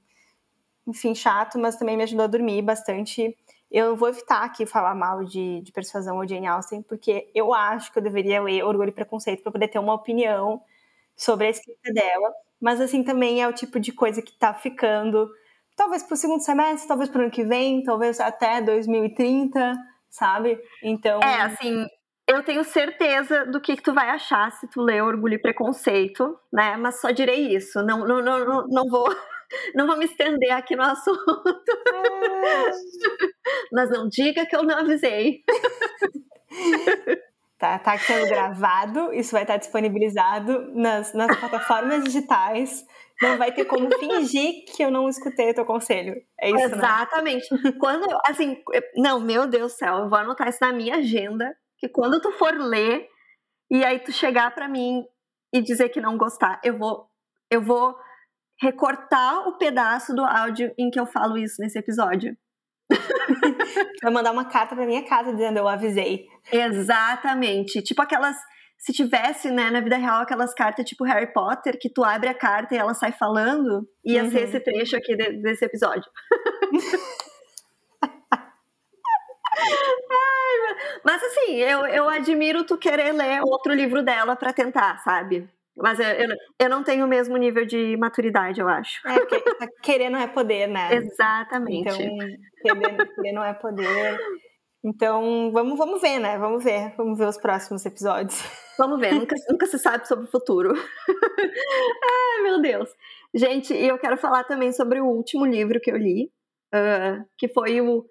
enfim, 0.87 1.13
chato, 1.13 1.59
mas 1.59 1.75
também 1.75 1.97
me 1.97 2.03
ajudou 2.03 2.25
a 2.25 2.27
dormir 2.27 2.61
bastante. 2.61 3.35
Eu 3.71 3.95
vou 3.95 4.09
evitar 4.09 4.43
aqui 4.43 4.65
falar 4.65 4.93
mal 4.93 5.23
de, 5.23 5.61
de 5.61 5.71
Persuasão 5.71 6.17
ou 6.17 6.27
Jane 6.27 6.45
Austen, 6.45 6.81
porque 6.81 7.31
eu 7.33 7.53
acho 7.53 7.91
que 7.91 7.99
eu 7.99 8.03
deveria 8.03 8.41
ler 8.41 8.65
Orgulho 8.65 8.89
e 8.89 8.93
Preconceito 8.93 9.41
para 9.41 9.51
poder 9.51 9.69
ter 9.69 9.79
uma 9.79 9.93
opinião 9.93 10.61
sobre 11.15 11.47
a 11.47 11.49
escrita 11.49 11.93
dela. 11.93 12.33
Mas, 12.59 12.81
assim, 12.81 13.01
também 13.01 13.41
é 13.41 13.47
o 13.47 13.53
tipo 13.53 13.79
de 13.79 13.93
coisa 13.93 14.21
que 14.21 14.37
tá 14.37 14.53
ficando, 14.53 15.29
talvez 15.75 16.03
para 16.03 16.13
o 16.13 16.17
segundo 16.17 16.41
semestre, 16.41 16.87
talvez 16.87 17.09
para 17.09 17.19
o 17.19 17.21
ano 17.23 17.31
que 17.31 17.45
vem, 17.45 17.81
talvez 17.81 18.19
até 18.19 18.61
2030, 18.61 19.73
sabe? 20.09 20.59
Então. 20.83 21.21
É, 21.23 21.41
assim, 21.41 21.87
eu 22.27 22.43
tenho 22.43 22.63
certeza 22.63 23.45
do 23.45 23.59
que, 23.61 23.75
que 23.75 23.83
tu 23.83 23.93
vai 23.93 24.09
achar 24.09 24.51
se 24.51 24.67
tu 24.67 24.81
ler 24.81 25.01
Orgulho 25.01 25.35
e 25.35 25.41
Preconceito, 25.41 26.37
né? 26.51 26.75
Mas 26.77 26.99
só 26.99 27.09
direi 27.11 27.55
isso. 27.55 27.81
Não, 27.83 28.05
não, 28.05 28.21
não, 28.21 28.67
não 28.67 28.89
vou. 28.89 29.07
Não 29.75 29.87
vou 29.87 29.97
me 29.97 30.05
estender 30.05 30.51
aqui 30.51 30.75
no 30.75 30.83
assunto. 30.83 31.63
É. 31.93 32.71
Mas 33.71 33.89
não 33.89 34.07
diga 34.07 34.45
que 34.45 34.55
eu 34.55 34.63
não 34.63 34.77
avisei. 34.77 35.43
Tá, 37.61 37.77
tá 37.77 37.95
sendo 37.95 38.27
gravado, 38.27 39.13
isso 39.13 39.33
vai 39.33 39.43
estar 39.43 39.55
disponibilizado 39.57 40.73
nas, 40.73 41.13
nas 41.13 41.37
plataformas 41.39 42.03
digitais. 42.03 42.83
Não 43.21 43.37
vai 43.37 43.51
ter 43.53 43.65
como 43.65 43.87
fingir 43.99 44.65
que 44.65 44.81
eu 44.81 44.89
não 44.89 45.07
escutei 45.07 45.51
o 45.51 45.53
teu 45.53 45.63
conselho. 45.63 46.15
É 46.39 46.49
isso, 46.49 46.57
né? 46.57 46.77
Exatamente. 46.77 47.53
Né? 47.53 47.71
Quando, 47.79 48.07
assim, 48.25 48.57
não, 48.95 49.19
meu 49.19 49.45
Deus 49.45 49.73
do 49.73 49.77
céu, 49.77 49.97
eu 49.97 50.09
vou 50.09 50.17
anotar 50.17 50.47
isso 50.47 50.57
na 50.59 50.73
minha 50.73 50.95
agenda, 50.95 51.55
que 51.77 51.87
quando 51.87 52.19
tu 52.19 52.31
for 52.31 52.51
ler 52.51 53.07
e 53.69 53.85
aí 53.85 53.99
tu 53.99 54.11
chegar 54.11 54.55
para 54.55 54.67
mim 54.67 55.05
e 55.53 55.61
dizer 55.61 55.89
que 55.89 56.01
não 56.01 56.17
gostar, 56.17 56.59
eu 56.63 56.75
vou 56.79 57.11
eu 57.51 57.61
vou 57.61 57.95
recortar 58.61 59.47
o 59.47 59.57
pedaço 59.57 60.13
do 60.13 60.23
áudio 60.23 60.71
em 60.77 60.91
que 60.91 60.99
eu 60.99 61.07
falo 61.07 61.37
isso 61.37 61.55
nesse 61.59 61.79
episódio. 61.79 62.37
Vai 64.03 64.11
mandar 64.11 64.31
uma 64.31 64.45
carta 64.45 64.75
pra 64.75 64.85
minha 64.85 65.03
casa 65.03 65.31
dizendo 65.31 65.57
eu 65.57 65.67
avisei. 65.67 66.27
Exatamente. 66.51 67.81
Tipo 67.81 68.03
aquelas. 68.03 68.37
Se 68.77 68.91
tivesse, 68.91 69.51
né, 69.51 69.69
na 69.69 69.79
vida 69.79 69.95
real, 69.95 70.21
aquelas 70.21 70.55
cartas 70.55 70.85
tipo 70.85 71.03
Harry 71.03 71.31
Potter, 71.31 71.77
que 71.79 71.87
tu 71.87 72.03
abre 72.03 72.29
a 72.29 72.33
carta 72.33 72.73
e 72.73 72.79
ela 72.79 72.95
sai 72.95 73.11
falando, 73.11 73.87
ia 74.03 74.23
uhum. 74.23 74.31
ser 74.31 74.47
esse 74.47 74.59
trecho 74.59 74.95
aqui 74.95 75.15
de, 75.15 75.33
desse 75.41 75.63
episódio. 75.65 76.09
Ai, 79.53 80.75
mas 81.05 81.21
assim, 81.21 81.57
eu, 81.57 81.85
eu 81.85 82.09
admiro 82.09 82.63
tu 82.63 82.75
querer 82.75 83.11
ler 83.11 83.41
outro 83.43 83.71
livro 83.71 84.01
dela 84.01 84.35
para 84.35 84.51
tentar, 84.51 84.97
sabe? 85.03 85.47
Mas 85.81 85.99
eu, 85.99 86.05
eu, 86.05 86.35
eu, 86.59 86.69
não 86.69 86.83
tenho 86.83 87.05
o 87.05 87.07
mesmo 87.07 87.35
nível 87.37 87.65
de 87.65 87.97
maturidade, 87.97 88.61
eu 88.61 88.67
acho. 88.67 89.05
É, 89.07 89.19
porque 89.19 89.43
querer 89.81 90.09
não 90.09 90.19
é 90.19 90.27
poder, 90.27 90.67
né? 90.67 90.93
Exatamente. 90.93 91.89
Então, 91.89 91.97
querer, 91.97 93.15
querer 93.15 93.31
não 93.31 93.43
é 93.43 93.53
poder. 93.53 94.19
Então, 94.83 95.51
vamos, 95.51 95.77
vamos 95.77 96.01
ver, 96.01 96.19
né? 96.19 96.37
Vamos 96.37 96.63
ver. 96.63 96.93
Vamos 96.97 97.17
ver 97.17 97.27
os 97.27 97.37
próximos 97.37 97.85
episódios. 97.85 98.41
Vamos 98.77 98.99
ver, 98.99 99.13
nunca, 99.13 99.35
nunca 99.49 99.65
se 99.67 99.77
sabe 99.77 100.07
sobre 100.07 100.25
o 100.25 100.31
futuro. 100.31 100.73
Ai, 101.13 102.43
meu 102.43 102.61
Deus. 102.61 102.89
Gente, 103.33 103.73
e 103.73 103.87
eu 103.87 103.97
quero 103.99 104.17
falar 104.17 104.43
também 104.43 104.71
sobre 104.71 104.99
o 104.99 105.05
último 105.05 105.45
livro 105.45 105.79
que 105.79 105.91
eu 105.91 105.97
li, 105.97 106.31
uh, 106.73 107.23
que 107.37 107.47
foi 107.47 107.79
o 107.79 108.05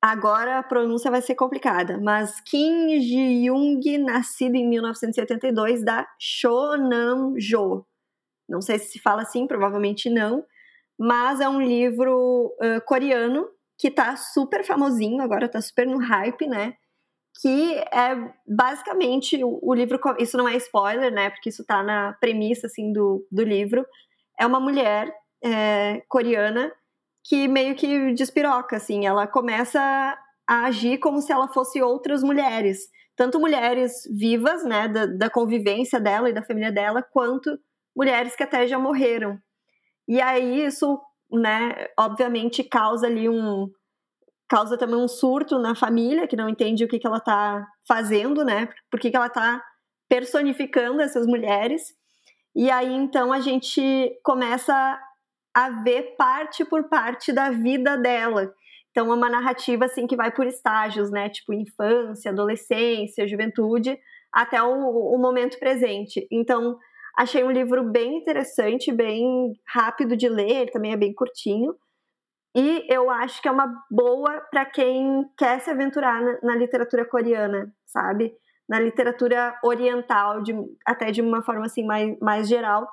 Agora 0.00 0.58
a 0.58 0.62
pronúncia 0.62 1.10
vai 1.10 1.22
ser 1.22 1.34
complicada, 1.34 1.98
mas 1.98 2.40
Kim 2.40 3.00
Ji-young, 3.00 3.98
nascido 3.98 4.54
em 4.54 4.68
1982, 4.68 5.84
da 5.84 6.06
Shonam-jo. 6.18 7.84
Não 8.48 8.60
sei 8.60 8.78
se 8.78 8.92
se 8.92 8.98
fala 9.00 9.22
assim, 9.22 9.46
provavelmente 9.46 10.08
não, 10.10 10.44
mas 10.98 11.40
é 11.40 11.48
um 11.48 11.60
livro 11.60 12.54
uh, 12.60 12.80
coreano 12.86 13.48
que 13.78 13.90
tá 13.90 14.16
super 14.16 14.64
famosinho, 14.64 15.22
agora 15.22 15.48
tá 15.48 15.60
super 15.60 15.86
no 15.86 15.98
hype, 15.98 16.46
né? 16.46 16.74
Que 17.40 17.74
é 17.92 18.32
basicamente 18.46 19.42
o, 19.44 19.58
o 19.62 19.74
livro, 19.74 20.00
isso 20.18 20.36
não 20.36 20.48
é 20.48 20.56
spoiler, 20.56 21.12
né? 21.12 21.30
Porque 21.30 21.50
isso 21.50 21.64
tá 21.64 21.82
na 21.82 22.14
premissa, 22.14 22.66
assim, 22.66 22.92
do, 22.92 23.26
do 23.30 23.42
livro. 23.42 23.84
É 24.38 24.46
uma 24.46 24.60
mulher 24.60 25.12
é, 25.44 26.02
coreana 26.08 26.72
que 27.28 27.48
meio 27.48 27.74
que 27.74 28.12
despiroca, 28.12 28.76
assim, 28.76 29.06
ela 29.06 29.26
começa 29.26 29.80
a 30.48 30.64
agir 30.66 30.98
como 30.98 31.20
se 31.20 31.32
ela 31.32 31.48
fosse 31.48 31.82
outras 31.82 32.22
mulheres, 32.22 32.88
tanto 33.16 33.40
mulheres 33.40 34.02
vivas, 34.16 34.64
né, 34.64 34.86
da, 34.86 35.06
da 35.06 35.30
convivência 35.30 35.98
dela 35.98 36.30
e 36.30 36.32
da 36.32 36.42
família 36.42 36.70
dela, 36.70 37.02
quanto 37.02 37.58
mulheres 37.96 38.36
que 38.36 38.44
até 38.44 38.66
já 38.68 38.78
morreram. 38.78 39.38
E 40.06 40.20
aí 40.20 40.64
isso, 40.64 41.00
né, 41.30 41.88
obviamente 41.98 42.62
causa 42.62 43.06
ali 43.06 43.28
um 43.28 43.68
causa 44.48 44.78
também 44.78 44.94
um 44.94 45.08
surto 45.08 45.58
na 45.58 45.74
família 45.74 46.28
que 46.28 46.36
não 46.36 46.48
entende 46.48 46.84
o 46.84 46.88
que, 46.88 47.00
que 47.00 47.06
ela 47.06 47.16
está 47.16 47.66
fazendo, 47.88 48.44
né? 48.44 48.68
Por 48.88 49.00
que, 49.00 49.10
que 49.10 49.16
ela 49.16 49.26
está 49.26 49.60
personificando 50.08 51.00
essas 51.00 51.26
mulheres. 51.26 51.82
E 52.54 52.70
aí 52.70 52.94
então 52.94 53.32
a 53.32 53.40
gente 53.40 53.82
começa 54.22 55.00
a 55.56 55.70
ver 55.70 56.14
parte 56.18 56.66
por 56.66 56.84
parte 56.84 57.32
da 57.32 57.50
vida 57.50 57.96
dela. 57.96 58.52
Então 58.90 59.10
é 59.10 59.16
uma 59.16 59.30
narrativa 59.30 59.86
assim 59.86 60.06
que 60.06 60.14
vai 60.14 60.30
por 60.30 60.46
estágios, 60.46 61.10
né? 61.10 61.30
Tipo 61.30 61.54
infância, 61.54 62.30
adolescência, 62.30 63.26
juventude, 63.26 63.98
até 64.30 64.62
o, 64.62 65.14
o 65.14 65.16
momento 65.16 65.58
presente. 65.58 66.28
Então 66.30 66.76
achei 67.16 67.42
um 67.42 67.50
livro 67.50 67.82
bem 67.84 68.18
interessante, 68.18 68.92
bem 68.92 69.54
rápido 69.66 70.14
de 70.14 70.28
ler, 70.28 70.70
também 70.70 70.92
é 70.92 70.96
bem 70.96 71.14
curtinho. 71.14 71.74
E 72.54 72.84
eu 72.92 73.08
acho 73.08 73.40
que 73.40 73.48
é 73.48 73.50
uma 73.50 73.82
boa 73.90 74.42
para 74.50 74.66
quem 74.66 75.24
quer 75.38 75.60
se 75.60 75.70
aventurar 75.70 76.20
na, 76.20 76.38
na, 76.42 76.56
literatura 76.56 77.06
coreana, 77.06 77.72
sabe? 77.86 78.34
Na 78.68 78.78
literatura 78.78 79.58
oriental, 79.64 80.42
de, 80.42 80.54
até 80.86 81.10
de 81.10 81.22
uma 81.22 81.42
forma 81.42 81.64
assim 81.64 81.84
mais, 81.86 82.18
mais 82.20 82.46
geral, 82.46 82.86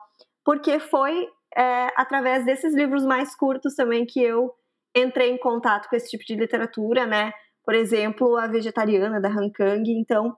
porque 0.46 0.80
foi 0.80 1.28
é, 1.56 1.90
através 1.96 2.46
desses 2.46 2.74
livros 2.74 3.06
mais 3.06 3.36
curtos 3.36 3.76
também 3.76 4.06
que 4.06 4.22
eu 4.22 4.52
entrei 4.96 5.32
em 5.32 5.38
contato 5.38 5.90
com 5.90 5.96
esse 5.96 6.10
tipo 6.10 6.24
de 6.26 6.36
literatura, 6.36 7.06
né? 7.06 7.32
Por 7.66 7.74
exemplo, 7.74 8.36
A 8.38 8.48
Vegetariana, 8.48 9.22
da 9.22 9.30
Han 9.30 9.50
Kang. 9.50 9.90
Então, 9.92 10.36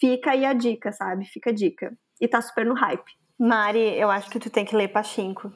fica 0.00 0.32
aí 0.32 0.44
a 0.44 0.52
dica, 0.52 0.92
sabe? 0.92 1.24
Fica 1.26 1.50
a 1.50 1.52
dica. 1.52 1.96
E 2.20 2.26
tá 2.26 2.40
super 2.40 2.66
no 2.66 2.74
hype. 2.74 3.12
Mari, 3.38 3.98
eu 3.98 4.10
acho 4.10 4.30
que 4.30 4.38
tu 4.38 4.50
tem 4.50 4.64
que 4.64 4.76
ler 4.76 4.88
Pachinko. 4.88 5.52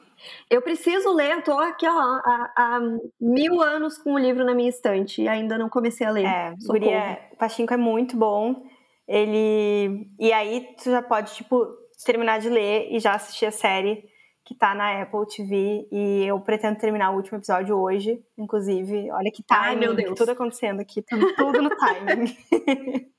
Eu 0.51 0.61
preciso 0.61 1.13
ler, 1.15 1.33
eu 1.33 1.43
tô 1.43 1.53
aqui 1.53 1.87
ó, 1.87 1.91
há, 1.91 2.53
há, 2.57 2.81
mil 3.21 3.63
anos 3.63 3.99
com 3.99 4.15
o 4.15 4.19
livro 4.19 4.45
na 4.45 4.53
minha 4.53 4.69
estante 4.69 5.23
e 5.23 5.29
ainda 5.29 5.57
não 5.57 5.69
comecei 5.69 6.05
a 6.05 6.11
ler. 6.11 6.27
É, 6.27 6.55
Guria, 6.67 7.21
Pachinko 7.39 7.73
é 7.73 7.77
muito 7.77 8.17
bom. 8.17 8.65
Ele. 9.07 10.11
E 10.19 10.33
aí 10.33 10.75
tu 10.83 10.91
já 10.91 11.01
pode, 11.01 11.35
tipo, 11.35 11.67
terminar 12.05 12.41
de 12.41 12.49
ler 12.49 12.89
e 12.91 12.99
já 12.99 13.15
assistir 13.15 13.47
a 13.47 13.53
série 13.53 14.05
que 14.49 14.55
tá 14.55 14.75
na 14.75 15.03
Apple 15.03 15.27
TV 15.27 15.87
e 15.93 16.25
eu 16.25 16.41
pretendo 16.41 16.79
terminar 16.79 17.11
o 17.11 17.17
último 17.17 17.37
episódio 17.37 17.77
hoje, 17.77 18.19
inclusive. 18.39 19.11
Olha 19.11 19.31
que 19.31 19.43
timing, 19.43 19.63
Ai, 19.63 19.77
meu 19.77 19.95
Deus. 19.95 20.19
tudo 20.19 20.31
acontecendo 20.31 20.81
aqui, 20.81 21.03
tudo, 21.03 21.35
tudo 21.37 21.61
no 21.61 21.69
timing. 21.69 22.35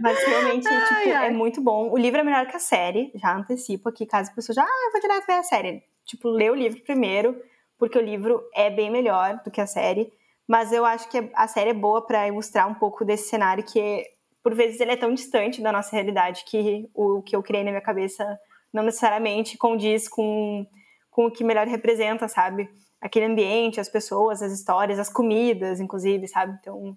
Mas 0.00 0.24
realmente, 0.24 0.66
ai, 0.66 0.86
tipo, 0.86 1.10
é 1.10 1.14
ai. 1.14 1.26
é 1.26 1.30
muito 1.30 1.60
bom. 1.60 1.90
O 1.90 1.98
livro 1.98 2.18
é 2.18 2.24
melhor 2.24 2.46
que 2.46 2.56
a 2.56 2.58
série, 2.58 3.12
já 3.14 3.36
antecipo 3.36 3.90
aqui, 3.90 4.06
caso 4.06 4.30
a 4.30 4.34
pessoa 4.34 4.54
já, 4.54 4.62
ah, 4.62 4.90
vou 4.90 5.02
direto 5.02 5.26
ver 5.26 5.34
a 5.34 5.42
série. 5.42 5.82
Tipo, 6.06 6.30
lê 6.30 6.48
o 6.48 6.54
livro 6.54 6.80
primeiro, 6.80 7.38
porque 7.78 7.98
o 7.98 8.02
livro 8.02 8.42
é 8.54 8.70
bem 8.70 8.90
melhor 8.90 9.38
do 9.44 9.50
que 9.50 9.60
a 9.60 9.66
série. 9.66 10.10
Mas 10.48 10.72
eu 10.72 10.86
acho 10.86 11.10
que 11.10 11.30
a 11.34 11.46
série 11.46 11.70
é 11.70 11.74
boa 11.74 12.06
para 12.06 12.26
ilustrar 12.26 12.66
um 12.66 12.74
pouco 12.74 13.04
desse 13.04 13.28
cenário 13.28 13.62
que, 13.62 14.02
por 14.42 14.54
vezes, 14.54 14.80
ele 14.80 14.92
é 14.92 14.96
tão 14.96 15.12
distante 15.12 15.60
da 15.60 15.70
nossa 15.70 15.94
realidade 15.94 16.42
que 16.46 16.88
o 16.94 17.20
que 17.20 17.36
eu 17.36 17.42
criei 17.42 17.64
na 17.64 17.70
minha 17.70 17.82
cabeça 17.82 18.24
não 18.72 18.82
necessariamente 18.82 19.58
condiz 19.58 20.08
com, 20.08 20.66
com 21.10 21.26
o 21.26 21.30
que 21.30 21.44
melhor 21.44 21.66
representa, 21.66 22.28
sabe? 22.28 22.68
Aquele 23.00 23.26
ambiente, 23.26 23.80
as 23.80 23.88
pessoas, 23.88 24.42
as 24.42 24.52
histórias, 24.52 24.98
as 24.98 25.08
comidas, 25.08 25.80
inclusive, 25.80 26.28
sabe? 26.28 26.56
Então, 26.60 26.96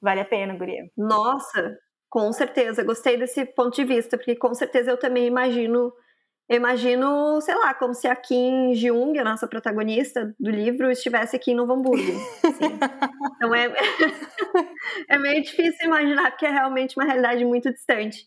vale 0.00 0.20
a 0.20 0.24
pena, 0.24 0.54
guria. 0.54 0.90
Nossa, 0.96 1.78
com 2.08 2.32
certeza. 2.32 2.84
Gostei 2.84 3.16
desse 3.16 3.44
ponto 3.44 3.74
de 3.74 3.84
vista, 3.84 4.16
porque 4.16 4.36
com 4.36 4.54
certeza 4.54 4.90
eu 4.90 4.98
também 4.98 5.26
imagino 5.26 5.92
imagino, 6.56 7.40
sei 7.40 7.54
lá, 7.54 7.72
como 7.72 7.94
se 7.94 8.08
a 8.08 8.16
Kim 8.16 8.74
Jung, 8.74 9.16
a 9.18 9.24
nossa 9.24 9.46
protagonista 9.46 10.34
do 10.38 10.50
livro, 10.50 10.90
estivesse 10.90 11.36
aqui 11.36 11.52
em 11.52 11.54
Novo 11.54 11.72
Hamburgo. 11.72 12.10
Assim. 12.42 12.78
então 13.36 13.54
é, 13.54 13.72
é 15.08 15.16
meio 15.16 15.42
difícil 15.42 15.86
imaginar, 15.86 16.32
porque 16.32 16.46
é 16.46 16.50
realmente 16.50 16.96
uma 16.98 17.04
realidade 17.04 17.44
muito 17.44 17.72
distante. 17.72 18.26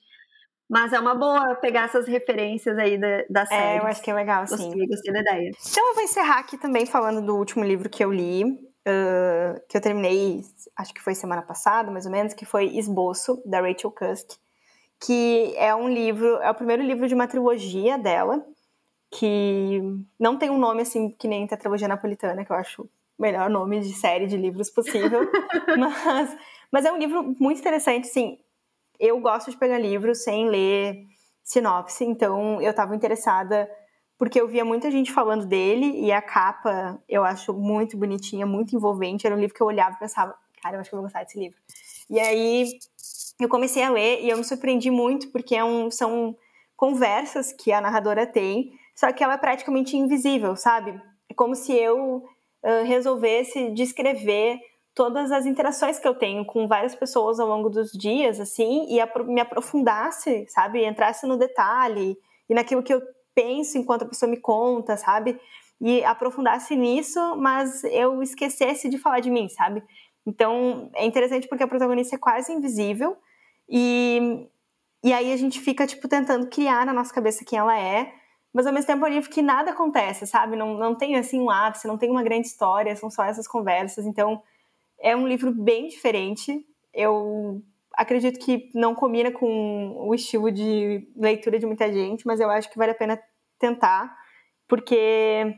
Mas 0.74 0.92
é 0.92 1.00
uma 1.00 1.14
boa 1.14 1.54
pegar 1.54 1.84
essas 1.84 2.08
referências 2.08 2.76
aí 2.80 2.98
da, 2.98 3.24
da 3.30 3.46
série. 3.46 3.78
É, 3.78 3.80
eu 3.80 3.86
acho 3.86 4.02
que 4.02 4.10
é 4.10 4.14
legal, 4.16 4.48
sim. 4.48 4.56
Gostei, 4.56 4.88
gostei 4.88 5.14
da 5.14 5.20
ideia. 5.20 5.52
Então 5.70 5.88
eu 5.90 5.94
vou 5.94 6.04
encerrar 6.04 6.40
aqui 6.40 6.58
também 6.58 6.88
falando 6.88 7.24
do 7.24 7.36
último 7.38 7.64
livro 7.64 7.88
que 7.88 8.04
eu 8.04 8.12
li, 8.12 8.44
uh, 8.44 9.62
que 9.70 9.78
eu 9.78 9.82
terminei, 9.82 10.42
acho 10.76 10.92
que 10.92 11.00
foi 11.00 11.14
semana 11.14 11.44
passada, 11.44 11.92
mais 11.92 12.08
ou 12.08 12.12
menos, 12.12 12.34
que 12.34 12.44
foi 12.44 12.76
Esboço, 12.76 13.40
da 13.46 13.62
Rachel 13.62 13.92
Cusk, 13.92 14.32
que 15.00 15.54
é 15.58 15.76
um 15.76 15.88
livro, 15.88 16.38
é 16.38 16.50
o 16.50 16.56
primeiro 16.56 16.82
livro 16.82 17.08
de 17.08 17.14
uma 17.14 17.28
trilogia 17.28 17.96
dela, 18.00 18.44
que 19.12 19.80
não 20.20 20.40
tem 20.40 20.50
um 20.50 20.58
nome 20.58 20.82
assim 20.82 21.12
que 21.12 21.28
nem 21.28 21.46
Tetralogia 21.46 21.88
Napolitana, 21.88 22.44
que 22.44 22.52
eu 22.52 22.56
acho 22.56 22.82
o 22.82 23.22
melhor 23.22 23.48
nome 23.48 23.80
de 23.82 23.94
série 23.94 24.26
de 24.26 24.38
livros 24.38 24.72
possível, 24.72 25.22
mas, 25.78 26.36
mas 26.72 26.84
é 26.84 26.92
um 26.92 26.98
livro 26.98 27.36
muito 27.40 27.60
interessante, 27.60 28.08
sim 28.08 28.40
eu 29.00 29.20
gosto 29.20 29.52
de 29.52 29.58
pegar 29.58 29.78
livros 29.78 30.24
sem 30.24 30.50
ler 30.50 31.06
sinopse, 31.44 32.04
então 32.04 32.62
eu 32.62 32.72
estava 32.72 32.96
interessada 32.96 33.70
porque 34.18 34.40
eu 34.40 34.48
via 34.48 34.64
muita 34.64 34.90
gente 34.90 35.12
falando 35.12 35.46
dele 35.46 36.00
e 36.00 36.12
a 36.12 36.22
capa 36.22 37.02
eu 37.10 37.24
acho 37.24 37.54
muito 37.54 37.98
bonitinha, 37.98 38.46
muito 38.46 38.76
envolvente. 38.76 39.26
Era 39.26 39.36
um 39.36 39.40
livro 39.40 39.54
que 39.54 39.62
eu 39.62 39.68
olhava 39.68 39.96
e 39.96 40.00
pensava, 40.00 40.36
cara, 40.62 40.78
eu 40.78 40.80
acho 40.80 40.90
que 40.90 40.96
eu 40.96 41.00
vou 41.00 41.06
gostar 41.06 41.24
desse 41.24 41.38
livro. 41.38 41.58
E 42.10 42.20
aí 42.20 42.80
eu 43.40 43.50
comecei 43.50 43.84
a 43.84 43.90
ler 43.90 44.22
e 44.22 44.30
eu 44.30 44.38
me 44.38 44.44
surpreendi 44.44 44.90
muito 44.90 45.30
porque 45.32 45.56
é 45.56 45.64
um, 45.64 45.92
são 45.92 46.38
conversas 46.76 47.52
que 47.52 47.72
a 47.72 47.82
narradora 47.82 48.26
tem, 48.26 48.72
só 48.96 49.12
que 49.12 49.24
ela 49.24 49.34
é 49.34 49.38
praticamente 49.38 49.98
invisível, 49.98 50.56
sabe? 50.56 51.02
É 51.30 51.34
como 51.34 51.56
se 51.56 51.74
eu 51.74 52.24
uh, 52.64 52.84
resolvesse 52.86 53.72
descrever 53.72 54.60
todas 54.96 55.32
as 55.32 55.46
interações 55.46 55.98
que 55.98 56.08
eu 56.08 56.14
tenho 56.14 56.46
com 56.46 56.68
várias 56.68 56.94
pessoas 56.94 57.40
ao 57.40 57.48
longo 57.48 57.70
dos 57.70 57.92
dias, 57.92 58.40
assim, 58.40 58.86
e 58.90 59.24
me 59.26 59.42
aprofundasse, 59.42 60.46
sabe? 60.48 60.86
Entrasse 60.86 61.26
no 61.26 61.38
detalhe 61.38 62.18
e 62.48 62.54
naquilo 62.54 62.84
que 62.84 62.94
eu 62.94 63.02
penso 63.34 63.78
enquanto 63.78 64.04
a 64.04 64.08
pessoa 64.08 64.30
me 64.30 64.38
conta, 64.38 64.96
sabe? 64.96 65.40
E 65.82 66.04
aprofundasse 66.04 66.76
nisso, 66.76 67.20
mas 67.36 67.84
eu 67.86 68.22
esquecesse 68.22 68.88
de 68.88 68.98
falar 68.98 69.20
de 69.20 69.32
mim, 69.32 69.50
sabe? 69.50 69.84
Então, 70.26 70.90
é 70.96 71.06
interessante 71.06 71.48
porque 71.48 71.64
a 71.64 71.68
protagonista 71.68 72.16
é 72.16 72.20
quase 72.20 72.54
invisível 72.54 73.18
e, 73.68 74.48
e 75.04 75.12
aí 75.12 75.34
a 75.34 75.38
gente 75.38 75.60
fica, 75.60 75.88
tipo, 75.88 76.08
tentando 76.08 76.48
criar 76.48 76.86
na 76.86 76.94
nossa 76.94 77.14
cabeça 77.14 77.44
quem 77.44 77.58
ela 77.58 77.78
é, 77.78 78.14
mas 78.54 78.68
ao 78.68 78.74
mesmo 78.74 78.88
tempo 78.88 79.04
é 79.06 79.10
um 79.10 79.14
livro 79.14 79.30
que 79.32 79.42
nada 79.42 79.72
acontece, 79.72 80.28
sabe? 80.28 80.56
Não, 80.56 80.78
não 80.78 80.94
tem, 80.94 81.16
assim, 81.16 81.42
um 81.42 81.50
ápice, 81.50 81.88
não 81.88 81.98
tem 81.98 82.12
uma 82.12 82.22
grande 82.22 82.48
história, 82.48 82.96
são 82.96 83.10
só 83.10 83.24
essas 83.24 83.48
conversas, 83.48 84.06
então 84.06 84.42
é 85.04 85.16
um 85.16 85.28
livro 85.28 85.52
bem 85.52 85.90
diferente. 85.90 86.66
Eu 86.94 87.62
acredito 87.94 88.40
que 88.40 88.72
não 88.74 88.96
combina 88.96 89.32
com 89.32 90.08
o 90.08 90.16
estilo 90.16 90.50
de 90.50 91.08
leitura 91.16 91.60
de 91.60 91.66
muita 91.66 91.92
gente, 91.92 92.26
mas 92.26 92.40
eu 92.40 92.50
acho 92.50 92.72
que 92.72 92.78
vale 92.78 92.92
a 92.92 92.96
pena 92.96 93.22
tentar, 93.60 94.16
porque 94.68 95.54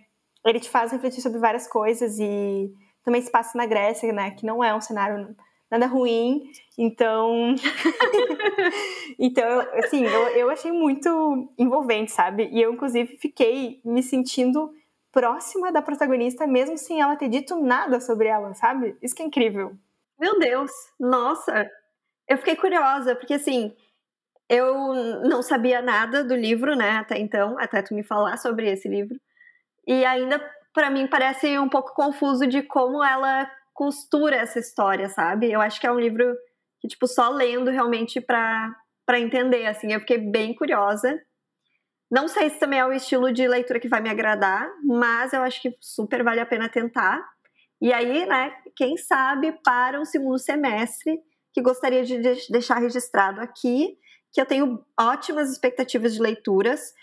ele 0.46 0.60
te 0.60 0.70
faz 0.70 0.92
refletir 0.92 1.22
sobre 1.22 1.40
várias 1.40 1.68
coisas 1.68 2.20
e 2.20 2.74
também 3.04 3.22
se 3.22 3.32
passa 3.32 3.58
na 3.58 3.66
Grécia, 3.66 4.12
né, 4.12 4.32
que 4.32 4.46
não 4.46 4.64
é 4.64 4.76
um 4.76 4.82
cenário 4.82 5.36
nada 5.70 5.86
ruim, 5.88 6.44
então 6.78 7.56
então 9.18 9.60
assim, 9.74 10.06
eu, 10.06 10.28
eu 10.30 10.50
achei 10.50 10.72
muito 10.72 11.54
envolvente, 11.58 12.12
sabe? 12.12 12.50
E 12.52 12.62
eu 12.62 12.74
inclusive 12.74 13.18
fiquei 13.18 13.80
me 13.84 14.04
sentindo 14.04 14.72
próxima 15.16 15.72
da 15.72 15.82
protagonista, 15.82 16.46
mesmo 16.46 16.78
sem 16.78 17.00
ela 17.00 17.16
ter 17.16 17.30
dito 17.30 17.58
nada 17.62 18.02
sobre 18.02 18.28
ela, 18.28 18.54
sabe? 18.54 18.98
Isso 19.02 19.16
que 19.16 19.24
é 19.24 19.26
incrível. 19.26 19.72
Meu 20.20 20.38
Deus, 20.38 20.70
nossa! 21.00 21.72
Eu 22.28 22.38
fiquei 22.38 22.58
curiosa, 22.58 23.16
porque 23.16 23.36
assim, 23.36 23.74
eu 24.50 24.94
não 25.24 25.42
sabia 25.42 25.82
nada 25.82 26.22
do 26.22 26.36
livro, 26.36 26.76
né, 26.76 26.98
até 26.98 27.18
então, 27.18 27.58
até 27.58 27.82
tu 27.82 27.96
me 27.96 28.04
falar 28.04 28.36
sobre 28.36 28.70
esse 28.70 28.90
livro. 28.90 29.18
E 29.88 30.04
ainda, 30.04 30.38
para 30.74 30.90
mim, 30.90 31.08
parece 31.08 31.58
um 31.58 31.70
pouco 31.70 31.94
confuso 31.94 32.46
de 32.46 32.62
como 32.62 33.02
ela 33.02 33.50
costura 33.74 34.36
essa 34.36 34.60
história, 34.60 35.08
sabe? 35.08 35.50
Eu 35.50 35.62
acho 35.62 35.80
que 35.80 35.88
é 35.88 35.92
um 35.92 36.00
livro 36.00 36.36
que, 36.82 36.90
tipo, 36.90 37.08
só 37.08 37.30
lendo 37.30 37.72
realmente 37.72 38.20
para 38.20 38.76
entender, 39.14 39.66
assim, 39.66 39.94
eu 39.94 40.02
fiquei 40.02 40.18
bem 40.18 40.54
curiosa. 40.54 41.18
Não 42.10 42.28
sei 42.28 42.50
se 42.50 42.60
também 42.60 42.80
é 42.80 42.86
o 42.86 42.94
estilo 42.94 43.32
de 43.34 43.48
leitura 43.48 43.80
que 43.80 43.90
vai 43.90 44.00
me 44.00 44.10
agradar, 44.10 44.70
mas 44.84 45.34
eu 45.34 45.42
acho 45.42 45.62
que 45.62 45.76
super 45.82 46.24
vale 46.24 46.40
a 46.40 46.46
pena 46.46 46.70
tentar. 46.70 47.24
E 47.82 47.92
aí, 47.92 48.26
né, 48.26 48.54
quem 48.76 48.96
sabe 48.96 49.52
para 49.64 50.00
o 50.00 50.06
segundo 50.06 50.38
semestre, 50.38 51.20
que 51.54 51.62
gostaria 51.62 52.04
de 52.04 52.20
deixar 52.50 52.80
registrado 52.80 53.42
aqui, 53.42 53.98
que 54.32 54.40
eu 54.40 54.46
tenho 54.46 54.84
ótimas 55.00 55.52
expectativas 55.52 56.14
de 56.14 56.22
leituras, 56.22 56.94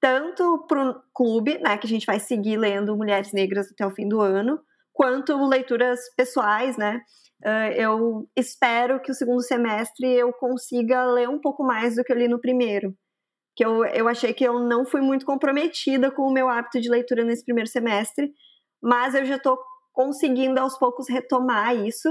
tanto 0.00 0.64
para 0.68 0.90
o 0.90 1.02
clube, 1.14 1.58
né, 1.58 1.76
que 1.76 1.86
a 1.86 1.90
gente 1.90 2.06
vai 2.06 2.20
seguir 2.20 2.56
lendo 2.56 2.96
Mulheres 2.96 3.32
Negras 3.32 3.70
até 3.70 3.86
o 3.86 3.90
fim 3.90 4.08
do 4.08 4.20
ano, 4.20 4.60
quanto 4.92 5.36
leituras 5.46 6.00
pessoais, 6.16 6.76
né? 6.76 7.00
Eu 7.76 8.28
espero 8.36 9.00
que 9.00 9.10
o 9.10 9.14
segundo 9.14 9.42
semestre 9.42 10.06
eu 10.06 10.32
consiga 10.32 11.04
ler 11.06 11.28
um 11.28 11.40
pouco 11.40 11.64
mais 11.64 11.96
do 11.96 12.04
que 12.04 12.12
eu 12.12 12.16
li 12.16 12.28
no 12.28 12.40
primeiro 12.40 12.94
que 13.54 13.64
eu, 13.64 13.84
eu 13.86 14.08
achei 14.08 14.32
que 14.32 14.44
eu 14.44 14.58
não 14.58 14.84
fui 14.84 15.00
muito 15.00 15.26
comprometida 15.26 16.10
com 16.10 16.22
o 16.22 16.32
meu 16.32 16.48
hábito 16.48 16.80
de 16.80 16.88
leitura 16.88 17.24
nesse 17.24 17.44
primeiro 17.44 17.68
semestre, 17.68 18.32
mas 18.82 19.14
eu 19.14 19.24
já 19.24 19.36
estou 19.36 19.58
conseguindo 19.92 20.58
aos 20.58 20.78
poucos 20.78 21.08
retomar 21.08 21.76
isso. 21.76 22.08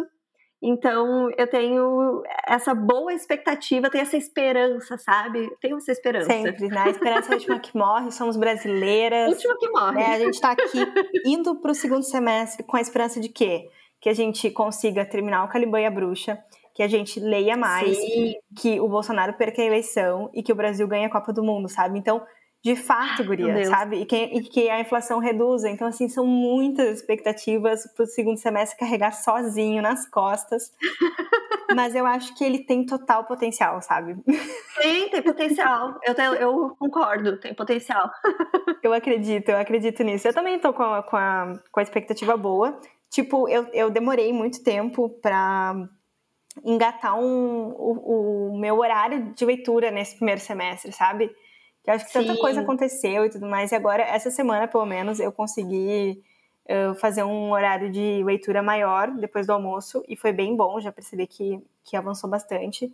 Então 0.64 1.32
eu 1.36 1.48
tenho 1.48 2.22
essa 2.48 2.76
boa 2.76 3.12
expectativa, 3.12 3.89
tenho 3.89 4.04
essa 4.04 4.16
esperança, 4.16 4.96
sabe? 5.00 5.50
Tenho 5.60 5.78
essa 5.78 5.92
esperança. 5.92 6.32
Sempre, 6.32 6.68
né? 6.68 6.82
A 6.82 6.89
esperança 6.89 7.30
é 7.30 7.34
a 7.34 7.38
última 7.38 7.60
que 7.60 7.76
morre, 7.76 8.12
somos 8.12 8.38
brasileiras. 8.38 9.32
Última 9.32 9.58
que 9.58 9.70
morre. 9.70 9.96
Né? 9.96 10.06
A 10.06 10.20
gente 10.20 10.36
está 10.36 10.52
aqui 10.52 10.86
indo 11.26 11.60
para 11.60 11.72
o 11.72 11.76
segundo 11.76 12.04
semestre 12.04 12.64
com 12.64 12.78
a 12.78 12.82
esperança 12.82 13.20
de 13.20 13.30
quê? 13.30 13.70
Que 14.00 14.10
a 14.10 14.14
gente 14.14 14.52
consiga 14.52 15.04
terminar 15.04 15.44
o 15.44 15.50
Caliban 15.50 15.82
e 15.82 15.86
a 15.86 15.92
Bruxa, 15.92 16.38
que 16.74 16.84
a 16.84 16.88
gente 16.88 17.19
leia 17.19 17.57
mais, 17.57 17.97
Sim. 17.97 18.34
que 18.55 18.80
o 18.80 18.88
Bolsonaro 18.88 19.34
perca 19.34 19.61
a 19.61 19.65
eleição 19.65 20.30
e 20.34 20.41
que 20.41 20.51
o 20.51 20.55
Brasil 20.55 20.88
ganhe 20.88 21.05
a 21.05 21.09
Copa 21.09 21.34
do 21.34 21.43
Mundo, 21.43 21.67
sabe? 21.67 21.99
Então, 21.99 22.22
de 22.63 22.76
fato, 22.76 23.24
guria, 23.24 23.65
sabe? 23.65 24.01
E 24.01 24.05
que, 24.05 24.15
e 24.15 24.41
que, 24.43 24.69
a 24.69 24.80
inflação 24.80 25.17
reduza. 25.17 25.67
Então, 25.67 25.88
assim, 25.88 26.07
são 26.07 26.28
muitas 26.28 26.97
expectativas 26.97 27.91
para 27.95 28.03
o 28.03 28.07
segundo 28.07 28.38
semestre 28.38 28.78
carregar 28.78 29.13
sozinho 29.13 29.82
nas 29.82 30.07
costas. 30.07 30.72
Mas 31.76 31.95
eu 31.95 32.05
acho 32.05 32.36
que 32.36 32.43
ele 32.43 32.59
tem 32.59 32.86
total 32.86 33.24
potencial, 33.26 33.82
sabe? 33.82 34.15
Tem, 34.80 35.09
tem 35.09 35.22
potencial. 35.24 35.97
Eu, 36.03 36.13
te, 36.13 36.22
eu 36.22 36.76
concordo, 36.78 37.39
tem 37.39 37.53
potencial. 37.53 38.11
eu 38.84 38.93
acredito, 38.93 39.49
eu 39.49 39.57
acredito 39.57 40.03
nisso. 40.03 40.28
Eu 40.28 40.34
também 40.34 40.59
tô 40.59 40.72
com 40.72 40.84
a, 40.84 41.01
com 41.01 41.17
a, 41.17 41.53
com 41.72 41.80
a 41.80 41.84
expectativa 41.84 42.38
boa. 42.38 42.80
Tipo, 43.09 43.49
eu, 43.49 43.67
eu 43.74 43.89
demorei 43.89 44.32
muito 44.32 44.63
tempo 44.63 45.09
para 45.22 45.89
engatar 46.64 47.18
um, 47.18 47.70
o, 47.70 48.52
o, 48.52 48.58
meu 48.58 48.80
horário 48.80 49.34
de 49.34 49.45
leitura 49.45 49.91
nesse 49.91 50.16
primeiro 50.16 50.41
semestre, 50.41 50.91
sabe? 50.91 51.30
Que 51.84 51.89
eu 51.89 51.93
acho 51.93 52.06
que 52.06 52.12
Sim. 52.12 52.26
tanta 52.26 52.39
coisa 52.39 52.62
aconteceu 52.62 53.26
e 53.26 53.30
tudo 53.30 53.47
mais, 53.47 53.72
e 53.72 53.76
agora, 53.76 54.04
essa 54.04 54.30
semana, 54.30 54.68
pelo 54.68 54.86
menos, 54.86 55.20
eu 55.20 55.32
consegui 55.32 56.22
uh, 56.66 56.93
fazer 56.95 57.24
um 57.24 57.52
horário 57.52 57.91
de 57.91 58.24
leitura 58.24 58.62
maior 58.62 59.12
depois 59.12 59.47
do 59.47 59.54
almoço, 59.54 60.04
e 60.08 60.16
foi 60.16 60.32
bem 60.32 60.56
bom, 60.56 60.80
já 60.80 60.91
percebi 60.91 61.26
que, 61.26 61.60
que 61.84 61.95
avançou 61.95 62.30
bastante, 62.30 62.93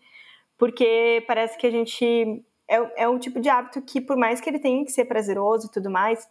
porque 0.58 1.24
parece 1.28 1.58
que 1.58 1.68
a 1.68 1.72
gente. 1.72 2.44
É, 2.70 3.04
é 3.04 3.10
um 3.10 3.18
tipo 3.18 3.40
de 3.40 3.48
hábito 3.48 3.82
que, 3.82 4.02
por 4.02 4.18
mais 4.18 4.42
que 4.42 4.50
ele 4.50 4.60
tenha 4.60 4.84
que 4.84 4.92
ser 4.92 5.06
prazeroso 5.06 5.68
e 5.68 5.72
tudo 5.72 5.90
mais, 5.90 6.28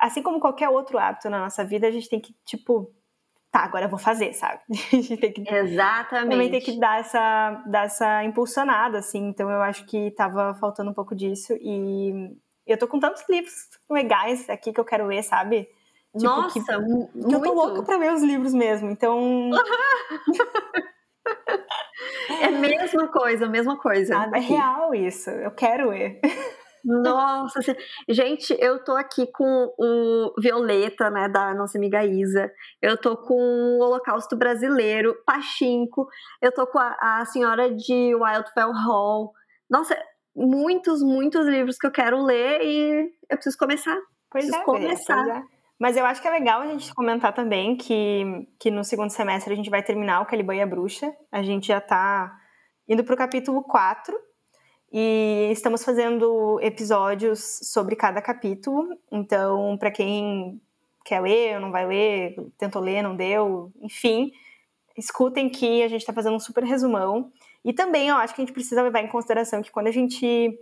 assim 0.00 0.22
como 0.22 0.40
qualquer 0.40 0.70
outro 0.70 0.98
hábito 0.98 1.28
na 1.28 1.40
nossa 1.40 1.62
vida, 1.62 1.86
a 1.86 1.90
gente 1.90 2.08
tem 2.08 2.18
que, 2.18 2.34
tipo, 2.44 2.90
tá, 3.58 3.64
agora 3.64 3.86
eu 3.86 3.88
vou 3.88 3.98
fazer, 3.98 4.32
sabe? 4.32 4.60
A 4.70 4.96
gente 4.96 5.16
tem 5.16 5.32
que 5.32 5.52
Exatamente. 5.52 6.30
também 6.30 6.50
tem 6.50 6.60
que 6.60 6.78
dar 6.78 7.00
essa, 7.00 7.62
dar 7.66 7.86
essa 7.86 8.24
impulsionada, 8.24 8.98
assim. 8.98 9.28
Então 9.28 9.50
eu 9.50 9.60
acho 9.62 9.84
que 9.86 10.10
tava 10.12 10.54
faltando 10.54 10.90
um 10.90 10.94
pouco 10.94 11.14
disso. 11.14 11.54
E 11.60 12.36
eu 12.66 12.78
tô 12.78 12.86
com 12.86 13.00
tantos 13.00 13.24
livros 13.28 13.54
legais 13.90 14.48
aqui 14.48 14.72
que 14.72 14.80
eu 14.80 14.84
quero 14.84 15.06
ler, 15.06 15.22
sabe? 15.22 15.68
Tipo, 16.16 16.24
Nossa, 16.24 16.58
que, 16.58 16.64
que 16.64 17.34
eu 17.34 17.42
tô 17.42 17.52
louca 17.52 17.82
pra 17.82 17.96
ler 17.96 18.12
os 18.12 18.22
livros 18.22 18.54
mesmo. 18.54 18.90
Então. 18.90 19.50
é 22.40 22.46
a 22.46 22.50
mesma 22.50 23.08
coisa, 23.08 23.44
a 23.44 23.48
mesma 23.48 23.76
coisa. 23.76 24.16
Ah, 24.16 24.30
é 24.34 24.40
real 24.40 24.94
isso. 24.94 25.30
Eu 25.30 25.50
quero 25.50 25.90
ler. 25.90 26.20
Nossa, 26.84 27.60
gente, 28.08 28.56
eu 28.58 28.82
tô 28.82 28.92
aqui 28.92 29.26
com 29.32 29.74
o 29.78 30.32
Violeta, 30.40 31.10
né, 31.10 31.28
da 31.28 31.54
nossa 31.54 31.78
amiga 31.78 32.04
Isa. 32.04 32.50
Eu 32.80 32.96
tô 32.96 33.16
com 33.16 33.34
o 33.34 33.82
Holocausto 33.82 34.36
Brasileiro, 34.36 35.16
Pachinko. 35.26 36.08
Eu 36.40 36.52
tô 36.52 36.66
com 36.66 36.78
a, 36.78 36.96
a 37.00 37.24
Senhora 37.26 37.70
de 37.74 38.14
Wildfell 38.14 38.72
Hall. 38.72 39.32
Nossa, 39.68 39.96
muitos, 40.34 41.02
muitos 41.02 41.46
livros 41.46 41.76
que 41.76 41.86
eu 41.86 41.90
quero 41.90 42.22
ler 42.22 42.60
e 42.62 43.12
eu 43.28 43.36
preciso 43.36 43.58
começar. 43.58 43.96
Pois 44.30 44.44
preciso 44.44 44.62
é, 44.62 44.64
começar. 44.64 45.24
Pois 45.24 45.36
é. 45.36 45.42
Mas 45.78 45.96
eu 45.96 46.04
acho 46.04 46.20
que 46.20 46.26
é 46.26 46.30
legal 46.30 46.60
a 46.60 46.66
gente 46.66 46.92
comentar 46.92 47.32
também 47.32 47.76
que, 47.76 48.48
que 48.58 48.70
no 48.70 48.82
segundo 48.82 49.10
semestre 49.10 49.52
a 49.52 49.56
gente 49.56 49.70
vai 49.70 49.82
terminar 49.82 50.20
o 50.20 50.26
Caliban 50.26 50.56
e 50.56 50.60
a 50.60 50.66
Bruxa. 50.66 51.14
A 51.30 51.42
gente 51.42 51.68
já 51.68 51.80
tá 51.80 52.36
indo 52.88 53.04
pro 53.04 53.16
capítulo 53.16 53.62
4 53.62 54.27
E 54.92 55.50
estamos 55.52 55.84
fazendo 55.84 56.58
episódios 56.62 57.60
sobre 57.62 57.94
cada 57.94 58.22
capítulo. 58.22 58.96
Então, 59.12 59.76
para 59.76 59.90
quem 59.90 60.60
quer 61.04 61.20
ler 61.20 61.56
ou 61.56 61.60
não 61.60 61.70
vai 61.70 61.86
ler, 61.86 62.36
tentou 62.56 62.80
ler, 62.82 63.02
não 63.02 63.14
deu, 63.14 63.70
enfim, 63.82 64.32
escutem 64.96 65.48
que 65.48 65.82
a 65.82 65.88
gente 65.88 66.00
está 66.00 66.12
fazendo 66.12 66.36
um 66.36 66.40
super 66.40 66.64
resumão. 66.64 67.30
E 67.64 67.72
também 67.72 68.08
eu 68.08 68.16
acho 68.16 68.34
que 68.34 68.40
a 68.40 68.44
gente 68.44 68.54
precisa 68.54 68.82
levar 68.82 69.00
em 69.00 69.08
consideração 69.08 69.62
que 69.62 69.70
quando 69.70 69.88
a 69.88 69.92
gente 69.92 70.58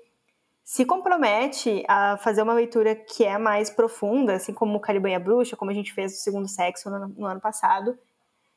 se 0.65 0.85
compromete 0.85 1.85
a 1.87 2.17
fazer 2.17 2.43
uma 2.43 2.53
leitura 2.53 2.97
que 2.97 3.25
é 3.25 3.39
mais 3.39 3.71
profunda, 3.71 4.35
assim 4.35 4.53
como 4.53 4.77
o 4.77 4.81
Caliban 4.81 5.11
e 5.11 5.15
a 5.15 5.21
Bruxa, 5.21 5.57
como 5.57 5.71
a 5.71 5.75
gente 5.75 5.93
fez 5.93 6.15
o 6.15 6.17
Segundo 6.17 6.49
Sexo 6.49 6.91
no, 6.91 7.09
no 7.09 7.27
ano 7.27 7.41
passado, 7.41 7.97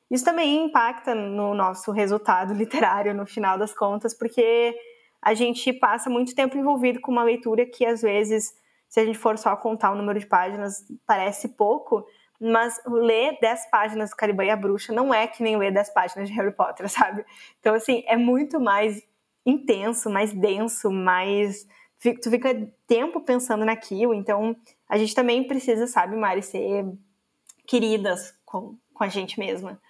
isso 0.09 0.25
também 0.25 0.65
impacta 0.65 1.13
no 1.13 1.53
nosso 1.53 1.91
resultado 1.91 2.53
literário 2.55 3.13
no 3.13 3.27
final 3.27 3.57
das 3.59 3.73
contas, 3.73 4.13
porque 4.13 4.75
a 5.21 5.33
gente 5.33 5.71
passa 5.73 6.09
muito 6.09 6.33
tempo 6.33 6.57
envolvido 6.57 7.01
com 7.01 7.11
uma 7.11 7.23
leitura 7.23 7.65
que 7.65 7.85
às 7.85 8.01
vezes, 8.01 8.53
se 8.87 8.99
a 8.99 9.05
gente 9.05 9.17
for 9.17 9.37
só 9.37 9.55
contar 9.55 9.91
o 9.91 9.95
número 9.95 10.19
de 10.19 10.25
páginas, 10.25 10.85
parece 11.05 11.49
pouco, 11.49 12.05
mas 12.39 12.81
ler 12.87 13.37
10 13.41 13.69
páginas 13.69 14.09
do 14.11 14.15
Caliban 14.15 14.45
e 14.45 14.49
a 14.49 14.55
Bruxa 14.55 14.93
não 14.93 15.13
é 15.13 15.27
que 15.27 15.43
nem 15.43 15.57
ler 15.57 15.73
10 15.73 15.89
páginas 15.93 16.29
de 16.29 16.35
Harry 16.35 16.53
Potter, 16.53 16.87
sabe? 16.89 17.25
Então, 17.59 17.75
assim, 17.75 18.03
é 18.07 18.15
muito 18.15 18.59
mais 18.59 19.03
intenso, 19.45 20.09
mais 20.09 20.31
denso, 20.31 20.89
mais. 20.89 21.67
Tu 22.01 22.29
fica 22.29 22.71
tempo 22.87 23.19
pensando 23.19 23.65
naquilo, 23.65 24.13
então 24.13 24.55
a 24.87 24.97
gente 24.97 25.13
também 25.13 25.45
precisa, 25.45 25.85
sabe, 25.85 26.15
Mari, 26.15 26.41
ser 26.41 26.85
queridas 27.67 28.33
com, 28.45 28.77
com 28.93 29.03
a 29.03 29.09
gente 29.09 29.37
mesma. 29.37 29.81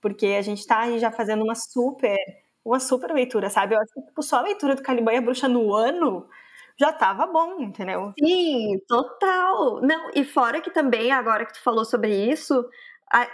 Porque 0.00 0.26
a 0.28 0.42
gente 0.42 0.66
tá 0.66 0.96
já 0.96 1.10
fazendo 1.10 1.44
uma 1.44 1.54
super 1.54 2.16
uma 2.68 2.80
super 2.80 3.12
leitura, 3.12 3.50
sabe? 3.50 3.74
Eu 3.74 3.80
acho 3.80 3.92
que 3.92 4.02
tipo, 4.02 4.22
só 4.22 4.36
a 4.38 4.42
leitura 4.42 4.74
do 4.74 4.82
Caliban 4.82 5.12
e 5.12 5.16
a 5.16 5.20
Bruxa 5.22 5.48
no 5.48 5.74
ano 5.74 6.28
já 6.78 6.92
tava 6.92 7.26
bom, 7.26 7.60
entendeu? 7.60 8.12
Sim, 8.18 8.78
total. 8.86 9.80
Não, 9.82 10.10
e 10.14 10.24
fora 10.24 10.60
que 10.60 10.70
também, 10.70 11.10
agora 11.10 11.44
que 11.44 11.54
tu 11.54 11.62
falou 11.62 11.84
sobre 11.84 12.14
isso, 12.30 12.64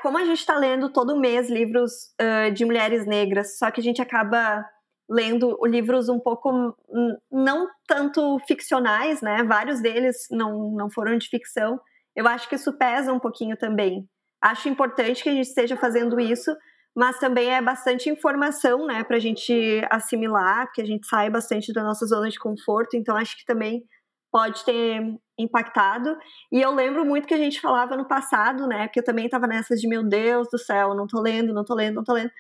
como 0.03 0.17
a 0.19 0.25
gente 0.25 0.39
está 0.39 0.57
lendo 0.57 0.91
todo 0.91 1.19
mês 1.19 1.51
livros 1.51 2.15
uh, 2.21 2.51
de 2.53 2.65
mulheres 2.65 3.07
negras, 3.07 3.59
só 3.59 3.71
que 3.71 3.81
a 3.81 3.83
gente 3.85 4.01
acaba 4.01 4.65
lendo 5.09 5.59
livros 5.67 6.09
um 6.09 6.19
pouco 6.19 6.75
não 7.31 7.69
tanto 7.87 8.39
ficcionais, 8.47 9.21
né? 9.21 9.43
Vários 9.43 9.81
deles 9.81 10.27
não, 10.31 10.71
não 10.71 10.91
foram 10.91 11.19
de 11.19 11.29
ficção. 11.29 11.79
Eu 12.17 12.27
acho 12.27 12.49
que 12.49 12.55
isso 12.55 12.73
pesa 12.73 13.13
um 13.13 13.19
pouquinho 13.19 13.57
também. 13.57 14.09
Acho 14.41 14.69
importante 14.69 15.23
que 15.23 15.29
a 15.29 15.33
gente 15.33 15.49
esteja 15.49 15.77
fazendo 15.77 16.19
isso, 16.19 16.57
mas 16.95 17.19
também 17.19 17.53
é 17.53 17.61
bastante 17.61 18.09
informação, 18.09 18.87
né, 18.87 19.03
para 19.03 19.17
a 19.17 19.21
gente 19.21 19.83
assimilar, 19.91 20.71
que 20.73 20.81
a 20.81 20.87
gente 20.87 21.07
sai 21.07 21.29
bastante 21.29 21.73
da 21.73 21.83
nossa 21.83 22.07
zona 22.07 22.29
de 22.31 22.39
conforto, 22.39 22.97
então 22.97 23.17
acho 23.17 23.37
que 23.37 23.45
também 23.45 23.83
pode 24.31 24.65
ter 24.65 25.03
impactado. 25.39 26.17
E 26.53 26.61
eu 26.61 26.73
lembro 26.73 27.05
muito 27.05 27.27
que 27.27 27.35
a 27.35 27.39
gente 27.39 27.61
falava 27.61 27.97
no 27.97 28.07
passado, 28.07 28.67
né, 28.67 28.87
porque 28.87 29.01
eu 29.01 29.05
também 29.05 29.25
estava 29.25 29.47
nessas 29.47 29.81
de 29.81 29.89
meu 29.89 30.05
Deus 30.05 30.49
do 30.51 30.59
céu, 30.59 30.95
não 30.95 31.07
tô 31.07 31.21
lendo, 31.21 31.53
não 31.53 31.65
tô 31.65 31.75
lendo, 31.75 31.97
não 31.97 32.05
tô 32.05 32.13
lendo. 32.13 32.31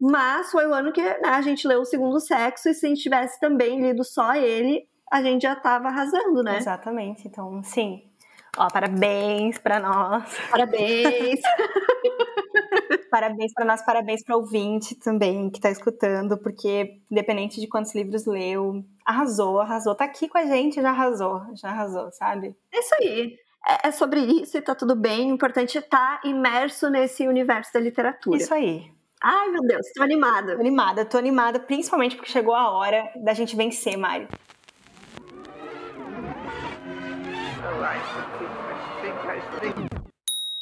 Mas 0.00 0.50
foi 0.50 0.66
o 0.66 0.72
ano 0.72 0.92
que 0.92 1.02
né, 1.02 1.28
a 1.28 1.42
gente 1.42 1.66
leu 1.66 1.80
o 1.80 1.84
segundo 1.84 2.18
sexo, 2.20 2.68
e 2.68 2.74
se 2.74 2.86
a 2.86 2.88
gente 2.88 3.02
tivesse 3.02 3.38
também 3.40 3.80
lido 3.80 4.04
só 4.04 4.34
ele, 4.34 4.86
a 5.10 5.22
gente 5.22 5.42
já 5.42 5.54
estava 5.54 5.88
arrasando, 5.88 6.42
né? 6.42 6.58
Exatamente. 6.58 7.26
Então, 7.26 7.62
sim. 7.62 8.02
Ó, 8.56 8.68
parabéns 8.68 9.58
para 9.58 9.80
nós. 9.80 10.24
Parabéns. 10.50 11.40
parabéns 13.08 13.52
para 13.52 13.64
nós, 13.64 13.84
parabéns 13.84 14.22
para 14.22 14.36
o 14.36 14.40
ouvinte 14.40 14.94
também 14.94 15.50
que 15.50 15.58
está 15.58 15.70
escutando, 15.70 16.38
porque 16.38 17.00
independente 17.10 17.60
de 17.60 17.66
quantos 17.66 17.94
livros 17.94 18.26
leu, 18.26 18.84
arrasou, 19.04 19.60
arrasou. 19.60 19.94
Tá 19.94 20.04
aqui 20.04 20.28
com 20.28 20.38
a 20.38 20.44
gente, 20.44 20.80
já 20.80 20.90
arrasou, 20.90 21.42
já 21.54 21.68
arrasou, 21.68 22.10
sabe? 22.12 22.54
É 22.72 22.78
isso 22.78 22.94
aí. 23.00 23.36
É, 23.66 23.88
é 23.88 23.90
sobre 23.90 24.20
isso 24.20 24.56
e 24.56 24.62
tá 24.62 24.74
tudo 24.74 24.94
bem. 24.94 25.30
O 25.30 25.34
importante 25.34 25.76
é 25.76 25.80
estar 25.80 26.20
tá 26.20 26.28
imerso 26.28 26.88
nesse 26.88 27.26
universo 27.26 27.72
da 27.72 27.80
literatura. 27.80 28.38
Isso 28.38 28.54
aí. 28.54 28.90
Ai, 29.20 29.48
meu 29.48 29.62
Deus, 29.62 29.86
tô 29.94 30.02
animada. 30.02 30.54
Tô 30.54 30.60
animada, 30.60 31.04
tô 31.04 31.18
animada, 31.18 31.58
principalmente 31.58 32.16
porque 32.16 32.30
chegou 32.30 32.54
a 32.54 32.70
hora 32.70 33.10
da 33.16 33.34
gente 33.34 33.56
vencer, 33.56 33.96
Mário. 33.96 34.28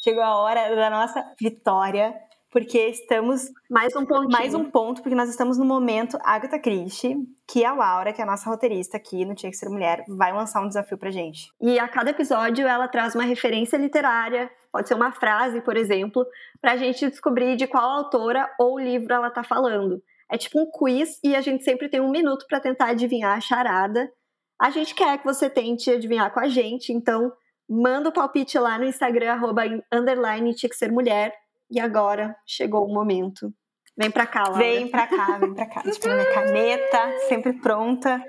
Chegou 0.02 0.22
a 0.22 0.36
hora 0.36 0.74
da 0.74 0.88
nossa 0.88 1.24
vitória 1.40 2.14
porque 2.50 2.78
estamos 2.88 3.50
mais 3.68 3.94
um 3.96 4.04
ponto 4.06 4.30
mais 4.30 4.54
um 4.54 4.70
ponto 4.70 5.02
porque 5.02 5.14
nós 5.14 5.28
estamos 5.28 5.58
no 5.58 5.64
momento 5.64 6.16
Agatha 6.22 6.58
Christie 6.58 7.16
que 7.46 7.64
a 7.64 7.72
Laura 7.72 8.12
que 8.12 8.20
é 8.20 8.24
a 8.24 8.26
nossa 8.26 8.48
roteirista 8.48 8.96
aqui 8.96 9.24
no 9.24 9.34
Tinha 9.34 9.50
que 9.50 9.56
ser 9.56 9.68
mulher 9.68 10.04
vai 10.08 10.32
lançar 10.32 10.62
um 10.62 10.68
desafio 10.68 10.96
pra 10.96 11.10
gente. 11.10 11.52
E 11.60 11.78
a 11.78 11.88
cada 11.88 12.10
episódio 12.10 12.66
ela 12.66 12.88
traz 12.88 13.14
uma 13.14 13.24
referência 13.24 13.76
literária 13.76 14.50
pode 14.72 14.88
ser 14.88 14.94
uma 14.94 15.12
frase 15.12 15.60
por 15.60 15.76
exemplo 15.76 16.24
pra 16.60 16.76
gente 16.76 17.10
descobrir 17.10 17.56
de 17.56 17.66
qual 17.66 17.84
autora 17.84 18.48
ou 18.58 18.78
livro 18.78 19.12
ela 19.12 19.30
tá 19.30 19.42
falando. 19.42 20.02
É 20.30 20.36
tipo 20.38 20.60
um 20.60 20.70
quiz 20.70 21.18
e 21.22 21.34
a 21.34 21.40
gente 21.40 21.64
sempre 21.64 21.88
tem 21.88 22.00
um 22.00 22.10
minuto 22.10 22.46
para 22.48 22.60
tentar 22.60 22.86
adivinhar 22.86 23.36
a 23.36 23.40
charada. 23.40 24.10
A 24.60 24.70
gente 24.70 24.94
quer 24.94 25.18
que 25.18 25.24
você 25.24 25.50
tente 25.50 25.90
adivinhar 25.90 26.32
com 26.32 26.40
a 26.40 26.48
gente 26.48 26.92
então 26.92 27.32
manda 27.68 28.08
o 28.08 28.12
palpite 28.12 28.58
lá 28.58 28.78
no 28.78 28.84
Instagram 28.84 29.32
arroba 29.32 29.62
underline 29.92 30.54
tinha 30.54 30.70
que 30.70 30.76
ser 30.76 30.90
mulher 30.92 31.34
e 31.70 31.80
agora 31.80 32.36
chegou 32.46 32.84
o 32.86 32.92
momento. 32.92 33.52
Vem 33.98 34.10
pra 34.10 34.26
cá, 34.26 34.42
Laura. 34.42 34.58
Vem 34.58 34.88
pra 34.88 35.06
cá, 35.06 35.38
vem 35.38 35.54
pra 35.54 35.66
cá. 35.66 35.82
Pegar 35.82 36.14
minha 36.14 36.34
caneta, 36.34 37.18
sempre 37.28 37.54
pronta. 37.54 38.22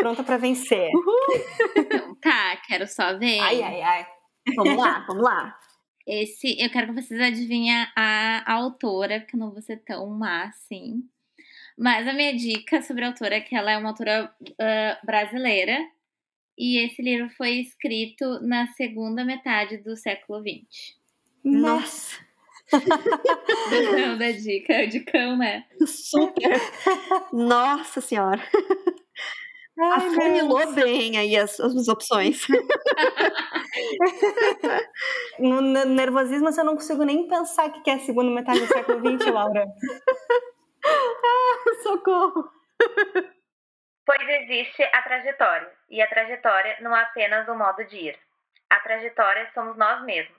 pronta 0.00 0.24
pra 0.24 0.36
vencer. 0.36 0.90
Então, 1.76 2.14
tá, 2.16 2.56
quero 2.66 2.86
só 2.88 3.16
ver. 3.16 3.38
Ai, 3.38 3.62
ai, 3.62 3.80
ai. 3.80 4.06
Vamos 4.56 4.76
lá, 4.76 5.04
vamos 5.06 5.22
lá. 5.22 5.56
Esse, 6.04 6.60
eu 6.60 6.68
quero 6.70 6.88
que 6.88 7.00
vocês 7.00 7.20
adivinhem 7.20 7.86
a, 7.94 8.42
a 8.44 8.54
autora, 8.54 9.20
porque 9.20 9.36
eu 9.36 9.40
não 9.40 9.52
vou 9.52 9.62
ser 9.62 9.76
tão 9.84 10.06
má 10.08 10.44
assim. 10.44 11.04
Mas 11.76 12.08
a 12.08 12.12
minha 12.12 12.34
dica 12.34 12.82
sobre 12.82 13.04
a 13.04 13.08
autora 13.08 13.36
é 13.36 13.40
que 13.40 13.54
ela 13.54 13.70
é 13.70 13.78
uma 13.78 13.90
autora 13.90 14.34
uh, 14.42 15.06
brasileira. 15.06 15.78
E 16.58 16.84
esse 16.84 17.00
livro 17.00 17.28
foi 17.36 17.60
escrito 17.60 18.40
na 18.40 18.66
segunda 18.68 19.24
metade 19.24 19.76
do 19.76 19.94
século 19.96 20.42
XX. 20.42 20.96
Nossa! 21.44 22.27
Não, 23.92 24.18
da 24.18 24.30
dica, 24.32 24.86
de 24.86 25.00
cão, 25.00 25.36
né? 25.36 25.64
Super! 25.86 26.60
Nossa 27.32 28.00
senhora! 28.00 28.42
Ai, 29.80 30.08
Afunilou 30.08 30.72
bem 30.72 31.16
aí 31.16 31.36
as, 31.36 31.60
as 31.60 31.86
opções. 31.86 32.46
no 35.38 35.60
nervosismo, 35.60 36.48
eu 36.48 36.64
não 36.64 36.74
consigo 36.74 37.04
nem 37.04 37.28
pensar 37.28 37.70
que 37.70 37.88
é 37.88 37.94
a 37.94 38.00
segunda 38.00 38.30
metade 38.30 38.58
do 38.58 38.66
século 38.66 38.98
XX, 39.18 39.30
Laura. 39.32 39.64
ah, 40.84 41.82
socorro! 41.84 42.50
Pois 44.04 44.28
existe 44.28 44.82
a 44.82 45.02
trajetória, 45.02 45.70
e 45.90 46.02
a 46.02 46.08
trajetória 46.08 46.78
não 46.80 46.96
é 46.96 47.02
apenas 47.02 47.48
um 47.48 47.56
modo 47.56 47.84
de 47.84 47.96
ir. 47.96 48.18
A 48.70 48.80
trajetória 48.80 49.48
somos 49.54 49.76
nós 49.76 50.02
mesmos. 50.04 50.37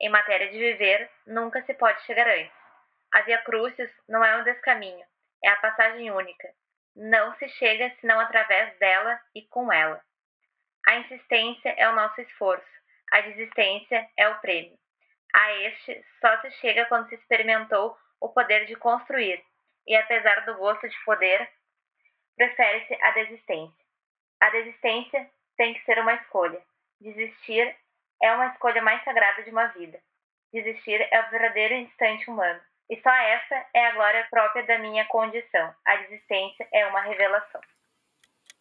Em 0.00 0.10
matéria 0.10 0.50
de 0.50 0.58
viver, 0.58 1.10
nunca 1.26 1.62
se 1.62 1.72
pode 1.74 2.02
chegar 2.02 2.28
antes. 2.28 2.52
A 3.14 3.22
Via 3.22 3.38
Crucis 3.38 3.90
não 4.08 4.22
é 4.24 4.36
um 4.36 4.44
descaminho, 4.44 5.04
é 5.42 5.48
a 5.48 5.56
passagem 5.56 6.10
única. 6.10 6.48
Não 6.94 7.34
se 7.36 7.48
chega 7.50 7.94
senão 8.00 8.20
através 8.20 8.78
dela 8.78 9.18
e 9.34 9.42
com 9.48 9.72
ela. 9.72 10.02
A 10.86 10.96
insistência 10.96 11.74
é 11.76 11.88
o 11.88 11.94
nosso 11.94 12.20
esforço, 12.20 12.66
a 13.12 13.20
desistência 13.22 14.08
é 14.16 14.28
o 14.28 14.38
prêmio. 14.40 14.78
A 15.34 15.52
este 15.62 16.04
só 16.20 16.40
se 16.40 16.50
chega 16.52 16.86
quando 16.86 17.08
se 17.08 17.14
experimentou 17.14 17.96
o 18.20 18.28
poder 18.28 18.66
de 18.66 18.76
construir, 18.76 19.42
e 19.86 19.96
apesar 19.96 20.44
do 20.44 20.56
gosto 20.56 20.88
de 20.88 21.04
poder, 21.04 21.48
prefere-se 22.36 22.94
a 23.02 23.10
desistência. 23.12 23.84
A 24.40 24.50
desistência 24.50 25.30
tem 25.56 25.74
que 25.74 25.84
ser 25.84 25.98
uma 25.98 26.14
escolha. 26.14 26.62
Desistir 27.00 27.76
é 28.22 28.32
uma 28.32 28.46
escolha 28.48 28.82
mais 28.82 29.02
sagrada 29.04 29.42
de 29.42 29.50
uma 29.50 29.66
vida. 29.68 29.98
Desistir 30.52 31.06
é 31.10 31.20
o 31.20 31.30
verdadeiro 31.30 31.74
instante 31.74 32.30
humano. 32.30 32.60
E 32.88 33.00
só 33.00 33.10
essa 33.10 33.66
é 33.74 33.86
a 33.86 33.92
glória 33.94 34.26
própria 34.30 34.64
da 34.64 34.78
minha 34.78 35.04
condição. 35.06 35.74
A 35.84 35.96
desistência 35.96 36.68
é 36.72 36.86
uma 36.86 37.00
revelação. 37.00 37.60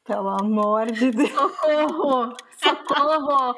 Pelo 0.03 0.29
amor 0.29 0.87
de 0.91 1.11
Deus. 1.11 1.29
Socorro! 1.31 2.35
Socorro! 2.57 3.55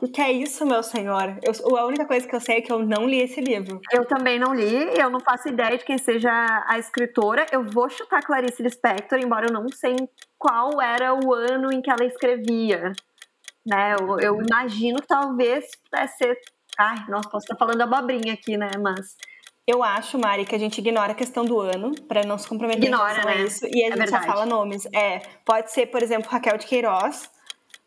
O 0.00 0.08
que 0.10 0.20
é 0.20 0.32
isso, 0.32 0.66
meu 0.66 0.82
senhor? 0.82 1.38
Eu, 1.42 1.76
a 1.76 1.84
única 1.84 2.06
coisa 2.06 2.26
que 2.26 2.34
eu 2.34 2.40
sei 2.40 2.56
é 2.56 2.60
que 2.60 2.72
eu 2.72 2.80
não 2.80 3.06
li 3.06 3.20
esse 3.20 3.40
livro. 3.40 3.80
Eu 3.92 4.04
também 4.04 4.38
não 4.38 4.54
li, 4.54 4.98
eu 4.98 5.10
não 5.10 5.20
faço 5.20 5.48
ideia 5.48 5.76
de 5.76 5.84
quem 5.84 5.98
seja 5.98 6.30
a 6.66 6.78
escritora. 6.78 7.46
Eu 7.52 7.62
vou 7.62 7.88
chutar 7.88 8.22
Clarice 8.22 8.62
Lispector, 8.62 9.18
embora 9.20 9.46
eu 9.46 9.52
não 9.52 9.68
sei 9.68 9.94
qual 10.38 10.80
era 10.80 11.14
o 11.14 11.32
ano 11.32 11.72
em 11.72 11.80
que 11.80 11.90
ela 11.90 12.04
escrevia 12.04 12.92
né? 13.66 13.94
Eu, 13.98 14.18
eu 14.20 14.40
imagino 14.42 15.00
que 15.00 15.06
talvez 15.06 15.64
pudesse 15.90 16.16
ser. 16.18 16.38
Ai, 16.78 16.96
nossa, 17.08 17.28
posso 17.28 17.44
estar 17.44 17.56
falando 17.56 17.80
abobrinha 17.82 18.32
aqui, 18.34 18.56
né? 18.56 18.70
Mas 18.80 19.16
Eu 19.66 19.82
acho, 19.82 20.18
Mari, 20.18 20.44
que 20.44 20.54
a 20.54 20.58
gente 20.58 20.78
ignora 20.78 21.12
a 21.12 21.14
questão 21.14 21.44
do 21.44 21.60
ano 21.60 21.92
para 22.08 22.24
não 22.24 22.36
se 22.38 22.48
comprometer 22.48 22.84
Ignora, 22.84 23.24
né? 23.24 23.42
isso. 23.44 23.64
E 23.66 23.82
a 23.84 23.86
É 23.86 23.90
gente 23.90 23.98
verdade. 23.98 24.24
só 24.26 24.32
fala 24.32 24.46
nomes. 24.46 24.86
É, 24.92 25.20
pode 25.44 25.70
ser, 25.70 25.86
por 25.86 26.02
exemplo, 26.02 26.30
Raquel 26.30 26.56
de 26.58 26.66
Queiroz. 26.66 27.30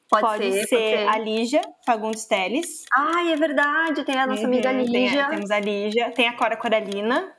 Pode, 0.08 0.22
Pode, 0.24 0.52
ser, 0.54 0.68
ser, 0.68 0.76
pode 0.78 0.90
ser. 0.90 1.08
a 1.10 1.18
Lígia 1.18 1.62
Fagundes 1.86 2.26
Teles. 2.26 2.86
Ai, 2.94 3.34
é 3.34 3.36
verdade, 3.36 4.06
tem 4.06 4.16
a 4.20 4.28
nossa 4.28 4.46
amiga 4.46 4.70
Uhum, 4.72 4.86
tem 4.86 5.08
a- 5.10 5.12
Lígia. 5.12 5.30
temos 5.30 5.52
a 5.52 5.60
Lígia. 5.60 6.12
Tem 6.12 6.28
a 6.28 6.38
Cora 6.38 6.56
Coralina, 6.56 7.34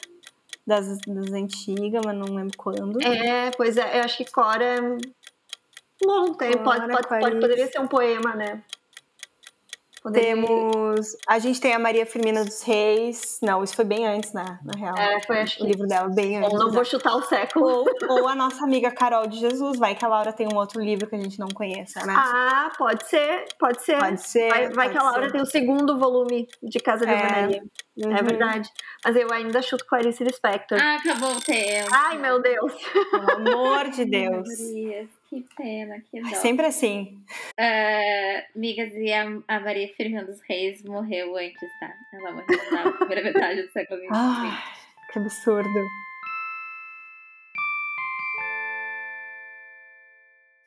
das, 0.66 0.99
das 1.07 1.32
antigas, 1.32 2.03
mas 2.05 2.16
não 2.16 2.34
lembro 2.34 2.57
quando. 2.59 3.01
É, 3.01 3.53
pois 3.57 3.76
é, 3.76 4.01
eu 4.01 4.05
acho 4.05 4.16
que 4.18 4.30
Cora. 4.30 4.99
É- 6.03 6.07
Bom, 6.07 6.34
tem, 6.34 6.53
pode, 6.59 6.86
pode, 6.88 7.09
pode, 7.09 7.40
poderia 7.40 7.66
ser 7.70 7.80
um 7.80 7.86
poema, 7.88 8.34
né? 8.34 8.62
Poderia- 10.03 10.36
Temos. 10.36 11.16
A 11.26 11.40
gente 11.40 11.61
tem 11.61 11.74
a 11.74 11.80
Maria 11.80 12.07
Firmina 12.07 12.44
dos 12.44 12.62
Reis. 12.62 13.40
Não, 13.42 13.64
isso 13.64 13.74
foi 13.74 13.84
bem 13.84 14.07
antes, 14.07 14.32
né? 14.32 14.61
Na 14.62 14.78
real. 14.78 14.97
É, 14.97 15.20
foi 15.26 15.40
acho 15.40 15.57
O 15.57 15.66
que. 15.66 15.72
livro 15.72 15.88
dela 15.88 16.09
bem 16.09 16.36
antes. 16.38 16.53
Ou 16.53 16.59
não 16.61 16.70
vou 16.70 16.84
chutar 16.84 17.16
o 17.16 17.22
século. 17.22 17.66
ou, 17.66 17.86
ou 18.11 18.28
a 18.28 18.34
nossa 18.36 18.62
amiga 18.62 18.92
Carol 18.92 19.26
de 19.26 19.36
Jesus. 19.40 19.76
Vai 19.80 19.97
que 19.97 20.05
a 20.05 20.09
Laura 20.09 20.32
tem 20.32 20.47
um 20.47 20.55
outro 20.57 20.80
livro 20.80 21.09
que 21.09 21.16
a 21.16 21.18
gente 21.18 21.40
não 21.40 21.49
conheça, 21.49 22.07
né? 22.07 22.14
Ah, 22.16 22.70
pode 22.78 23.05
ser, 23.09 23.47
pode 23.59 23.82
ser. 23.82 23.99
Pode 23.99 24.20
ser. 24.20 24.49
Vai, 24.49 24.68
vai 24.68 24.90
que 24.92 24.97
a 24.97 25.01
pode 25.01 25.12
Laura 25.12 25.26
ser. 25.26 25.32
tem 25.32 25.40
o 25.42 25.47
segundo 25.47 25.99
volume 25.99 26.47
de 26.62 26.78
Casa 26.78 27.05
de 27.05 27.12
É. 27.12 27.16
Vanélia. 27.26 27.62
É 27.99 28.07
Uhum. 28.07 28.14
verdade. 28.14 28.70
Mas 29.05 29.16
eu 29.16 29.32
ainda 29.32 29.61
chuto 29.61 29.84
Clarice 29.86 30.22
Lispector. 30.22 30.78
Ah, 30.80 30.99
acabou 30.99 31.32
o 31.32 31.40
tempo. 31.40 31.88
Ai, 31.90 32.16
meu 32.18 32.40
Deus. 32.40 32.72
Pelo 33.11 33.30
amor 33.32 33.88
de 33.88 34.05
Deus. 34.07 34.47
Maria, 34.47 35.09
que 35.28 35.44
pena, 35.56 36.00
que 36.00 36.20
dó. 36.20 36.28
É 36.28 36.34
sempre 36.34 36.66
assim. 36.66 37.22
Ah, 37.58 38.44
amigas, 38.54 38.92
e 38.94 39.12
a, 39.12 39.24
a 39.48 39.60
Maria 39.60 39.92
Firmina 39.94 40.24
dos 40.24 40.40
Reis 40.48 40.82
morreu 40.84 41.36
antes, 41.36 41.68
tá? 41.80 41.92
Ela 42.12 42.32
morreu 42.32 42.72
na 42.72 42.92
primeira 42.92 43.22
metade 43.22 43.62
do 43.62 43.72
século 43.72 44.00
XX. 44.00 44.10
Ai, 44.12 44.58
que 45.12 45.18
absurdo. 45.18 45.80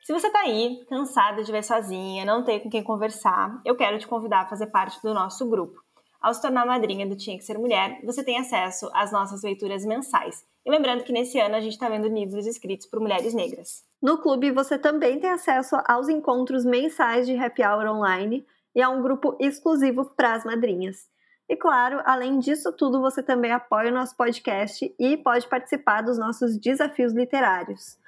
Se 0.02 0.12
você 0.12 0.30
tá 0.32 0.40
aí, 0.40 0.84
cansada 0.88 1.42
de 1.44 1.52
ver 1.52 1.62
sozinha, 1.62 2.24
não 2.24 2.42
tem 2.42 2.58
com 2.58 2.68
quem 2.68 2.82
conversar, 2.82 3.60
eu 3.64 3.76
quero 3.76 3.96
te 3.96 4.08
convidar 4.08 4.40
a 4.40 4.48
fazer 4.48 4.66
parte 4.66 5.00
do 5.02 5.14
nosso 5.14 5.48
grupo. 5.48 5.80
Ao 6.20 6.34
se 6.34 6.42
tornar 6.42 6.66
madrinha 6.66 7.06
do 7.06 7.16
Tinha 7.16 7.38
Que 7.38 7.44
Ser 7.44 7.58
Mulher, 7.58 7.98
você 8.04 8.22
tem 8.22 8.38
acesso 8.38 8.90
às 8.92 9.10
nossas 9.10 9.42
leituras 9.42 9.86
mensais. 9.86 10.44
E 10.66 10.70
lembrando 10.70 11.02
que 11.02 11.12
nesse 11.12 11.40
ano 11.40 11.56
a 11.56 11.60
gente 11.60 11.72
está 11.72 11.88
vendo 11.88 12.08
livros 12.08 12.46
escritos 12.46 12.86
por 12.86 13.00
mulheres 13.00 13.32
negras. 13.32 13.82
No 14.02 14.18
clube, 14.18 14.50
você 14.50 14.78
também 14.78 15.18
tem 15.18 15.30
acesso 15.30 15.76
aos 15.86 16.10
encontros 16.10 16.64
mensais 16.64 17.26
de 17.26 17.34
happy 17.34 17.62
hour 17.64 17.86
online 17.86 18.46
e 18.74 18.82
a 18.82 18.90
um 18.90 19.00
grupo 19.00 19.34
exclusivo 19.40 20.04
para 20.14 20.34
as 20.34 20.44
madrinhas. 20.44 21.08
E 21.48 21.56
claro, 21.56 22.00
além 22.04 22.38
disso 22.38 22.70
tudo, 22.70 23.00
você 23.00 23.22
também 23.22 23.50
apoia 23.50 23.90
o 23.90 23.94
nosso 23.94 24.14
podcast 24.16 24.94
e 24.98 25.16
pode 25.16 25.48
participar 25.48 26.02
dos 26.02 26.18
nossos 26.18 26.56
desafios 26.58 27.12
literários. 27.12 27.98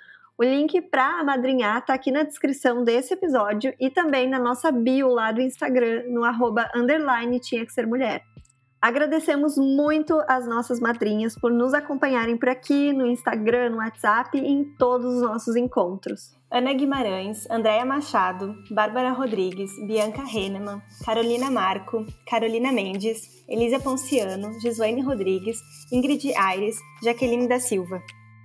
O 0.43 0.45
link 0.45 0.83
para 0.83 1.21
amadrinhar 1.21 1.79
está 1.79 1.95
aqui 1.95 2.11
na 2.11 2.25
descrição 2.25 2.83
desse 2.83 3.15
episódio 3.15 3.73
e 3.79 3.89
também 3.89 4.29
na 4.29 4.41
nossa 4.41 4.73
bio 4.73 5.07
lá 5.07 5.31
do 5.31 5.41
Instagram, 5.41 6.03
no 6.09 6.25
arroba 6.25 6.69
underline 6.75 7.39
tinha 7.39 7.65
que 7.65 7.73
ser 7.73 7.87
mulher. 7.87 8.25
Agradecemos 8.81 9.57
muito 9.57 10.21
as 10.27 10.45
nossas 10.45 10.81
madrinhas 10.81 11.37
por 11.39 11.53
nos 11.53 11.73
acompanharem 11.73 12.37
por 12.37 12.49
aqui, 12.49 12.93
no 12.93 13.07
Instagram, 13.07 13.71
no 13.71 13.77
WhatsApp 13.77 14.37
e 14.37 14.45
em 14.45 14.65
todos 14.77 15.15
os 15.15 15.23
nossos 15.23 15.55
encontros. 15.55 16.33
Ana 16.51 16.73
Guimarães, 16.73 17.49
Andréia 17.49 17.85
Machado, 17.85 18.53
Bárbara 18.69 19.13
Rodrigues, 19.13 19.71
Bianca 19.87 20.23
Heinemann, 20.23 20.83
Carolina 21.05 21.53
Marco, 21.53 22.05
Carolina 22.27 22.73
Mendes, 22.73 23.45
Elisa 23.49 23.79
Ponciano, 23.79 24.59
Gislaine 24.59 25.03
Rodrigues, 25.03 25.61
Ingrid 25.93 26.35
Aires, 26.35 26.81
Jaqueline 27.01 27.47
da 27.47 27.61
Silva. 27.61 28.03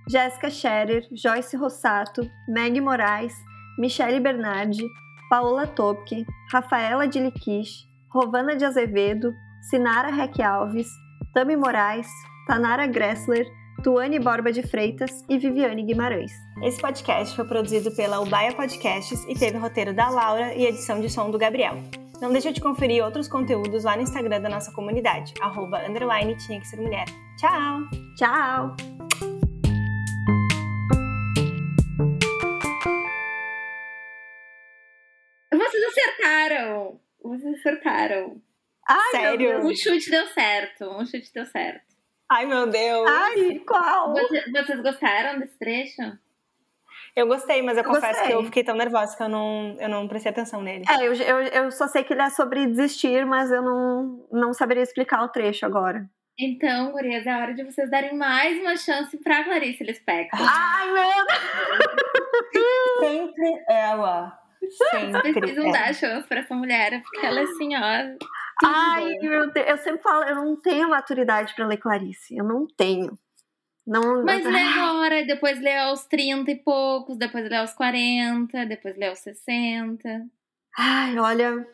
Jéssica 0.08 0.50
Scherer, 0.50 1.06
Joyce 1.12 1.56
Rossato, 1.56 2.22
Meg 2.48 2.80
Moraes, 2.80 3.34
Michele 3.78 4.20
Bernardi, 4.20 4.86
Paola 5.28 5.66
Topke, 5.66 6.24
Rafaela 6.50 7.06
de 7.06 7.20
Liquiche, 7.20 7.86
Rovana 8.10 8.56
de 8.56 8.64
Azevedo, 8.64 9.34
Sinara 9.68 10.10
Reck 10.10 10.40
Alves, 10.42 10.88
Tami 11.34 11.56
Moraes, 11.56 12.08
Tanara 12.46 12.86
Gressler, 12.86 13.46
Tuane 13.84 14.18
Borba 14.18 14.50
de 14.50 14.62
Freitas 14.62 15.24
e 15.28 15.38
Viviane 15.38 15.84
Guimarães. 15.84 16.32
Esse 16.62 16.80
podcast 16.80 17.36
foi 17.36 17.44
produzido 17.44 17.94
pela 17.94 18.20
Ubaia 18.20 18.52
Podcasts 18.54 19.22
e 19.28 19.34
teve 19.34 19.58
roteiro 19.58 19.94
da 19.94 20.08
Laura 20.08 20.54
e 20.54 20.66
edição 20.66 21.00
de 21.00 21.10
som 21.10 21.30
do 21.30 21.38
Gabriel. 21.38 21.76
Não 22.20 22.32
deixa 22.32 22.50
de 22.50 22.60
conferir 22.60 23.04
outros 23.04 23.28
conteúdos 23.28 23.84
lá 23.84 23.94
no 23.94 24.02
Instagram 24.02 24.40
da 24.40 24.48
nossa 24.48 24.72
comunidade, 24.72 25.34
arroba 25.40 25.86
underline 25.86 26.34
tinha 26.38 26.58
que 26.58 26.66
ser 26.66 26.80
mulher. 26.80 27.04
Tchau! 27.36 27.82
Tchau! 28.16 28.97
Acertaram. 37.58 38.40
Ai, 38.88 39.10
Sério? 39.10 39.60
Um 39.66 39.74
chute 39.76 40.10
deu 40.10 40.26
certo. 40.28 40.84
Um 40.90 41.04
chute 41.04 41.30
deu 41.34 41.44
certo. 41.46 41.86
Ai 42.30 42.44
meu 42.46 42.66
Deus! 42.66 43.10
Ai, 43.10 43.58
qual? 43.66 44.12
Você- 44.12 44.50
vocês 44.50 44.80
gostaram 44.82 45.38
desse 45.40 45.58
trecho? 45.58 46.02
Eu 47.16 47.26
gostei, 47.26 47.62
mas 47.62 47.76
eu, 47.76 47.82
Eu 47.84 47.90
confesso 47.90 48.12
gostei. 48.12 48.26
que 48.28 48.32
eu 48.34 48.44
fiquei 48.44 48.62
tão 48.64 48.76
nervosa 48.76 49.16
que 49.16 49.22
eu 49.22 49.28
não, 49.28 49.76
eu 49.80 49.88
não 49.88 50.06
prestei 50.06 50.30
atenção 50.30 50.62
nele. 50.62 50.84
É, 50.88 51.06
eu, 51.06 51.14
eu, 51.14 51.38
eu 51.64 51.70
só 51.72 51.88
sei 51.88 52.04
que 52.04 52.12
ele 52.12 52.22
é 52.22 52.30
sobre 52.30 52.66
desistir, 52.66 53.24
mas 53.26 53.50
eu 53.50 53.62
não, 53.62 54.26
não 54.30 54.52
saberia 54.52 54.82
explicar 54.82 55.22
o 55.24 55.28
trecho 55.28 55.64
agora. 55.66 56.08
Então, 56.38 56.92
gurias, 56.92 57.26
é 57.26 57.34
hora 57.34 57.52
de 57.54 57.64
vocês 57.64 57.90
darem 57.90 58.14
mais 58.16 58.60
uma 58.60 58.76
chance 58.76 59.16
pra 59.24 59.42
Clarice 59.42 59.82
Lispector. 59.82 60.38
Ai, 60.40 60.92
meu 60.92 61.26
Deus! 62.52 62.98
Sempre 63.00 63.64
ela. 63.68 64.38
Vocês 64.60 65.12
Sempre 65.12 65.32
precisam 65.34 65.64
ela. 65.64 65.72
dar 65.72 65.94
chance 65.94 66.26
pra 66.28 66.40
essa 66.40 66.54
mulher, 66.54 67.00
porque 67.02 67.24
ela 67.26 67.40
é 67.40 67.44
assim, 67.44 67.76
ó. 67.76 68.16
Ai, 68.64 69.04
meu 69.20 69.50
Deus, 69.52 69.68
eu 69.68 69.78
sempre 69.78 70.02
falo, 70.02 70.24
eu 70.24 70.36
não 70.36 70.56
tenho 70.56 70.88
maturidade 70.88 71.54
pra 71.54 71.66
ler 71.66 71.76
Clarice. 71.76 72.36
Eu 72.36 72.44
não 72.44 72.66
tenho. 72.66 73.16
Não, 73.86 74.22
Mas 74.22 74.44
lê 74.44 74.60
agora, 74.60 75.24
depois 75.24 75.58
lê 75.60 75.74
aos 75.78 76.04
30 76.04 76.50
e 76.50 76.56
poucos, 76.56 77.16
depois 77.16 77.48
lê 77.48 77.56
aos 77.56 77.72
40, 77.72 78.66
depois 78.66 78.96
lê 78.98 79.06
aos 79.06 79.20
60. 79.20 80.26
Ai, 80.76 81.18
olha. 81.18 81.66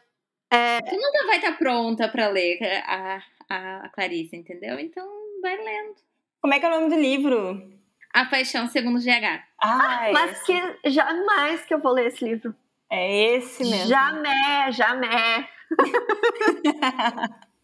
É, 0.53 0.81
Tu 0.83 0.95
nunca 0.95 1.27
vai 1.27 1.39
estar 1.39 1.59
pronta 1.59 2.09
pra 2.09 2.29
ler 2.29 2.59
a, 2.87 3.21
a, 3.51 3.87
a 3.87 3.89
Clarice, 3.89 4.37
entendeu? 4.37 4.79
Então 4.79 5.05
vai 5.43 5.57
lendo. 5.57 5.97
Como 6.41 6.55
é 6.55 6.61
que 6.61 6.67
é 6.67 6.69
o 6.69 6.81
nome 6.81 6.95
do 6.95 7.01
livro? 7.01 7.73
A 8.13 8.27
Paixão 8.27 8.69
Segundo 8.69 9.01
GH. 9.01 9.43
Ah, 9.61 10.09
é 10.09 10.13
mas 10.13 10.41
que 10.45 10.55
jamais 10.91 11.65
que 11.65 11.75
eu 11.75 11.81
vou 11.81 11.93
ler 11.93 12.07
esse 12.07 12.25
livro. 12.25 12.55
É 12.91 13.37
esse 13.37 13.65
mesmo. 13.65 13.89
Jamais, 13.89 14.77
jamais. 14.77 15.47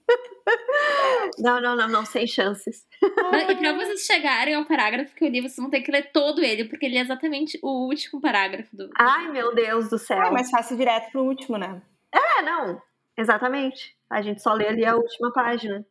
não, 1.38 1.60
não, 1.60 1.76
não, 1.76 1.88
não, 1.88 2.04
sem 2.04 2.26
chances. 2.26 2.86
E 3.02 3.54
pra 3.56 3.72
vocês 3.74 4.06
chegarem 4.06 4.54
ao 4.54 4.64
parágrafo 4.64 5.14
que 5.14 5.24
eu 5.24 5.28
li, 5.28 5.40
vocês 5.40 5.56
vão 5.56 5.70
ter 5.70 5.82
que 5.82 5.92
ler 5.92 6.10
todo 6.12 6.42
ele, 6.42 6.64
porque 6.64 6.86
ele 6.86 6.98
é 6.98 7.00
exatamente 7.00 7.58
o 7.62 7.86
último 7.86 8.20
parágrafo 8.20 8.76
do. 8.76 8.90
Ai, 8.98 9.30
meu 9.30 9.54
Deus 9.54 9.88
do 9.88 9.98
céu. 9.98 10.22
É 10.22 10.30
mais 10.30 10.50
fácil 10.50 10.76
direto 10.76 11.10
pro 11.12 11.22
último, 11.22 11.56
né? 11.56 11.80
É, 12.12 12.42
não. 12.42 12.82
Exatamente. 13.16 13.96
A 14.08 14.22
gente 14.22 14.42
só 14.42 14.52
lê 14.52 14.66
ali 14.66 14.84
a 14.84 14.96
última 14.96 15.32
página. 15.32 15.86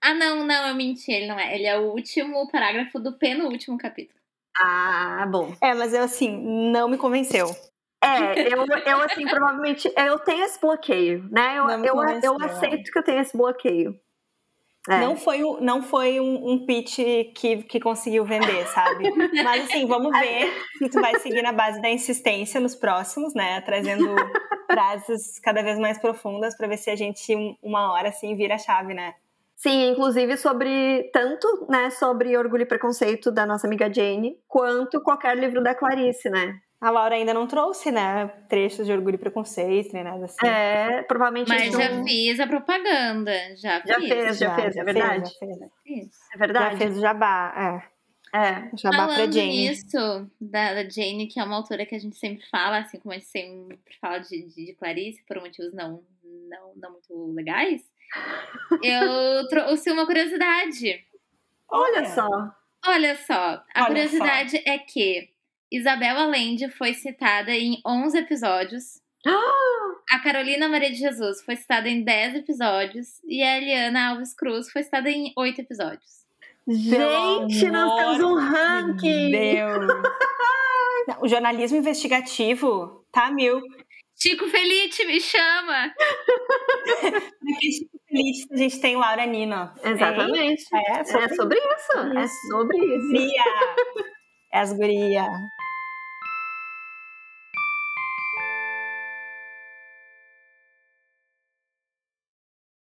Ah, 0.00 0.14
não, 0.14 0.44
não, 0.44 0.68
eu 0.68 0.74
menti, 0.74 1.10
ele 1.10 1.26
não 1.26 1.38
é. 1.38 1.54
Ele 1.54 1.66
é 1.66 1.78
o 1.78 1.92
último 1.92 2.50
parágrafo 2.50 2.98
do 2.98 3.18
penúltimo 3.18 3.78
capítulo. 3.78 4.18
Ah, 4.58 5.26
bom. 5.30 5.52
É, 5.60 5.74
mas 5.74 5.92
eu 5.92 6.02
assim, 6.02 6.30
não 6.70 6.88
me 6.88 6.96
convenceu. 6.96 7.46
É, 8.02 8.52
eu, 8.54 8.64
eu 8.86 9.00
assim, 9.00 9.26
provavelmente, 9.26 9.92
eu 9.96 10.18
tenho 10.18 10.44
esse 10.44 10.60
bloqueio, 10.60 11.26
né? 11.30 11.56
Eu, 11.58 11.68
eu, 11.84 12.20
eu 12.22 12.36
aceito 12.42 12.92
que 12.92 12.98
eu 12.98 13.02
tenho 13.02 13.20
esse 13.20 13.36
bloqueio. 13.36 13.98
É. 14.86 14.98
Não 15.00 15.16
foi, 15.16 15.42
um- 15.42 15.58
não 15.62 15.82
foi 15.82 16.20
um, 16.20 16.50
um 16.52 16.66
pitch 16.66 16.98
que, 17.34 17.62
que 17.62 17.80
conseguiu 17.80 18.22
vender, 18.26 18.66
sabe? 18.68 19.04
Mas 19.42 19.64
assim, 19.64 19.86
vamos 19.86 20.12
ver 20.20 20.52
se 20.76 20.90
tu 20.90 21.00
vai 21.00 21.18
seguir 21.20 21.40
na 21.40 21.52
base 21.52 21.80
da 21.80 21.88
insistência 21.88 22.60
nos 22.60 22.74
próximos, 22.74 23.32
né? 23.34 23.62
Trazendo 23.62 24.04
frases 24.70 25.38
cada 25.38 25.62
vez 25.62 25.78
mais 25.78 25.96
profundas 25.98 26.54
para 26.54 26.68
ver 26.68 26.76
se 26.76 26.90
a 26.90 26.96
gente, 26.96 27.34
um- 27.34 27.56
uma 27.62 27.92
hora, 27.94 28.10
assim, 28.10 28.36
vira 28.36 28.56
a 28.56 28.58
chave, 28.58 28.92
né? 28.92 29.14
Sim, 29.56 29.90
inclusive 29.90 30.36
sobre 30.36 31.04
tanto, 31.12 31.66
né, 31.70 31.88
sobre 31.90 32.36
orgulho 32.36 32.62
e 32.62 32.66
preconceito 32.66 33.30
da 33.30 33.46
nossa 33.46 33.66
amiga 33.66 33.92
Jane, 33.92 34.36
quanto 34.48 35.00
qualquer 35.00 35.36
livro 35.38 35.62
da 35.62 35.74
Clarice, 35.74 36.28
né? 36.28 36.58
A 36.80 36.90
Laura 36.90 37.14
ainda 37.14 37.32
não 37.32 37.46
trouxe, 37.46 37.90
né? 37.90 38.26
Trechos 38.48 38.84
de 38.84 38.92
orgulho 38.92 39.14
e 39.14 39.18
preconceito, 39.18 39.92
nem 39.94 40.04
nada 40.04 40.26
assim. 40.26 40.46
É, 40.46 41.02
provavelmente 41.04 41.48
Mas 41.48 41.62
eles 41.62 41.72
já 41.78 41.88
não- 41.88 42.04
fiz 42.04 42.38
a 42.40 42.46
propaganda. 42.46 43.32
Já, 43.56 43.80
Já 43.80 43.98
fiz. 44.00 44.08
fez, 44.08 44.38
já 44.38 44.54
fez, 44.54 44.76
é 44.76 44.84
verdade. 44.84 45.30
Já 45.32 45.38
fez, 45.38 45.58
Fiz. 45.82 46.06
É 46.34 46.38
já 46.38 46.38
verdade. 46.38 46.76
fez 46.76 46.98
o 46.98 47.00
jabá, 47.00 47.80
é. 47.82 47.94
É. 48.36 48.70
Jabá 48.76 49.06
pra 49.06 49.14
Falando 49.14 49.32
Jane. 49.32 49.68
nisso, 49.68 50.30
da, 50.40 50.74
da 50.74 50.88
Jane, 50.90 51.28
que 51.28 51.38
é 51.40 51.44
uma 51.44 51.56
autora 51.56 51.86
que 51.86 51.94
a 51.94 51.98
gente 51.98 52.18
sempre 52.18 52.44
fala, 52.50 52.78
assim 52.80 52.98
como 52.98 53.12
a 53.12 53.16
gente 53.16 53.28
sempre 53.28 53.78
fala 54.00 54.18
de, 54.18 54.42
de, 54.48 54.66
de 54.66 54.74
Clarice, 54.74 55.22
por 55.26 55.40
motivos 55.40 55.72
não, 55.72 56.02
não, 56.50 56.72
não 56.76 56.90
muito 56.90 57.32
legais. 57.32 57.80
Eu 58.82 59.48
trouxe 59.48 59.90
uma 59.90 60.06
curiosidade. 60.06 61.04
Olha 61.68 62.04
só. 62.06 62.28
Olha 62.86 63.16
só, 63.16 63.62
a 63.74 63.84
Olha 63.84 63.86
curiosidade 63.86 64.62
é 64.66 64.76
que 64.78 65.30
Isabel 65.72 66.18
Allende 66.18 66.68
foi 66.68 66.92
citada 66.92 67.50
em 67.50 67.80
11 67.86 68.18
episódios. 68.18 69.00
A 70.10 70.18
Carolina 70.18 70.68
Maria 70.68 70.90
de 70.90 70.98
Jesus 70.98 71.42
foi 71.42 71.56
citada 71.56 71.88
em 71.88 72.04
10 72.04 72.36
episódios. 72.36 73.20
E 73.24 73.42
a 73.42 73.56
Eliana 73.56 74.10
Alves 74.10 74.34
Cruz 74.34 74.70
foi 74.70 74.82
citada 74.82 75.10
em 75.10 75.32
8 75.36 75.62
episódios. 75.62 76.24
Gente, 76.68 77.70
nós 77.70 77.94
temos 77.96 78.20
um 78.20 78.34
ranking. 78.34 79.30
Deus. 79.30 79.86
O 81.20 81.28
jornalismo 81.28 81.76
investigativo 81.76 83.04
tá 83.12 83.30
mil. 83.30 83.60
Chico 84.16 84.46
Felite, 84.48 85.04
me 85.06 85.20
chama! 85.20 85.92
Aqui, 87.56 87.72
Chico 87.72 87.98
Feliz, 88.08 88.46
a 88.52 88.56
gente 88.56 88.80
tem 88.80 88.96
Laura 88.96 89.26
Nino. 89.26 89.70
Exatamente. 89.82 90.64
É, 90.74 91.00
É 91.00 91.04
sobre 91.04 91.58
isso. 91.58 91.98
É 92.16 92.24
Isso. 92.24 92.48
sobre 92.50 92.76
isso. 92.78 93.06
Guria. 93.08 93.44
É 94.52 94.58
as 94.60 94.72
guria. 94.72 95.26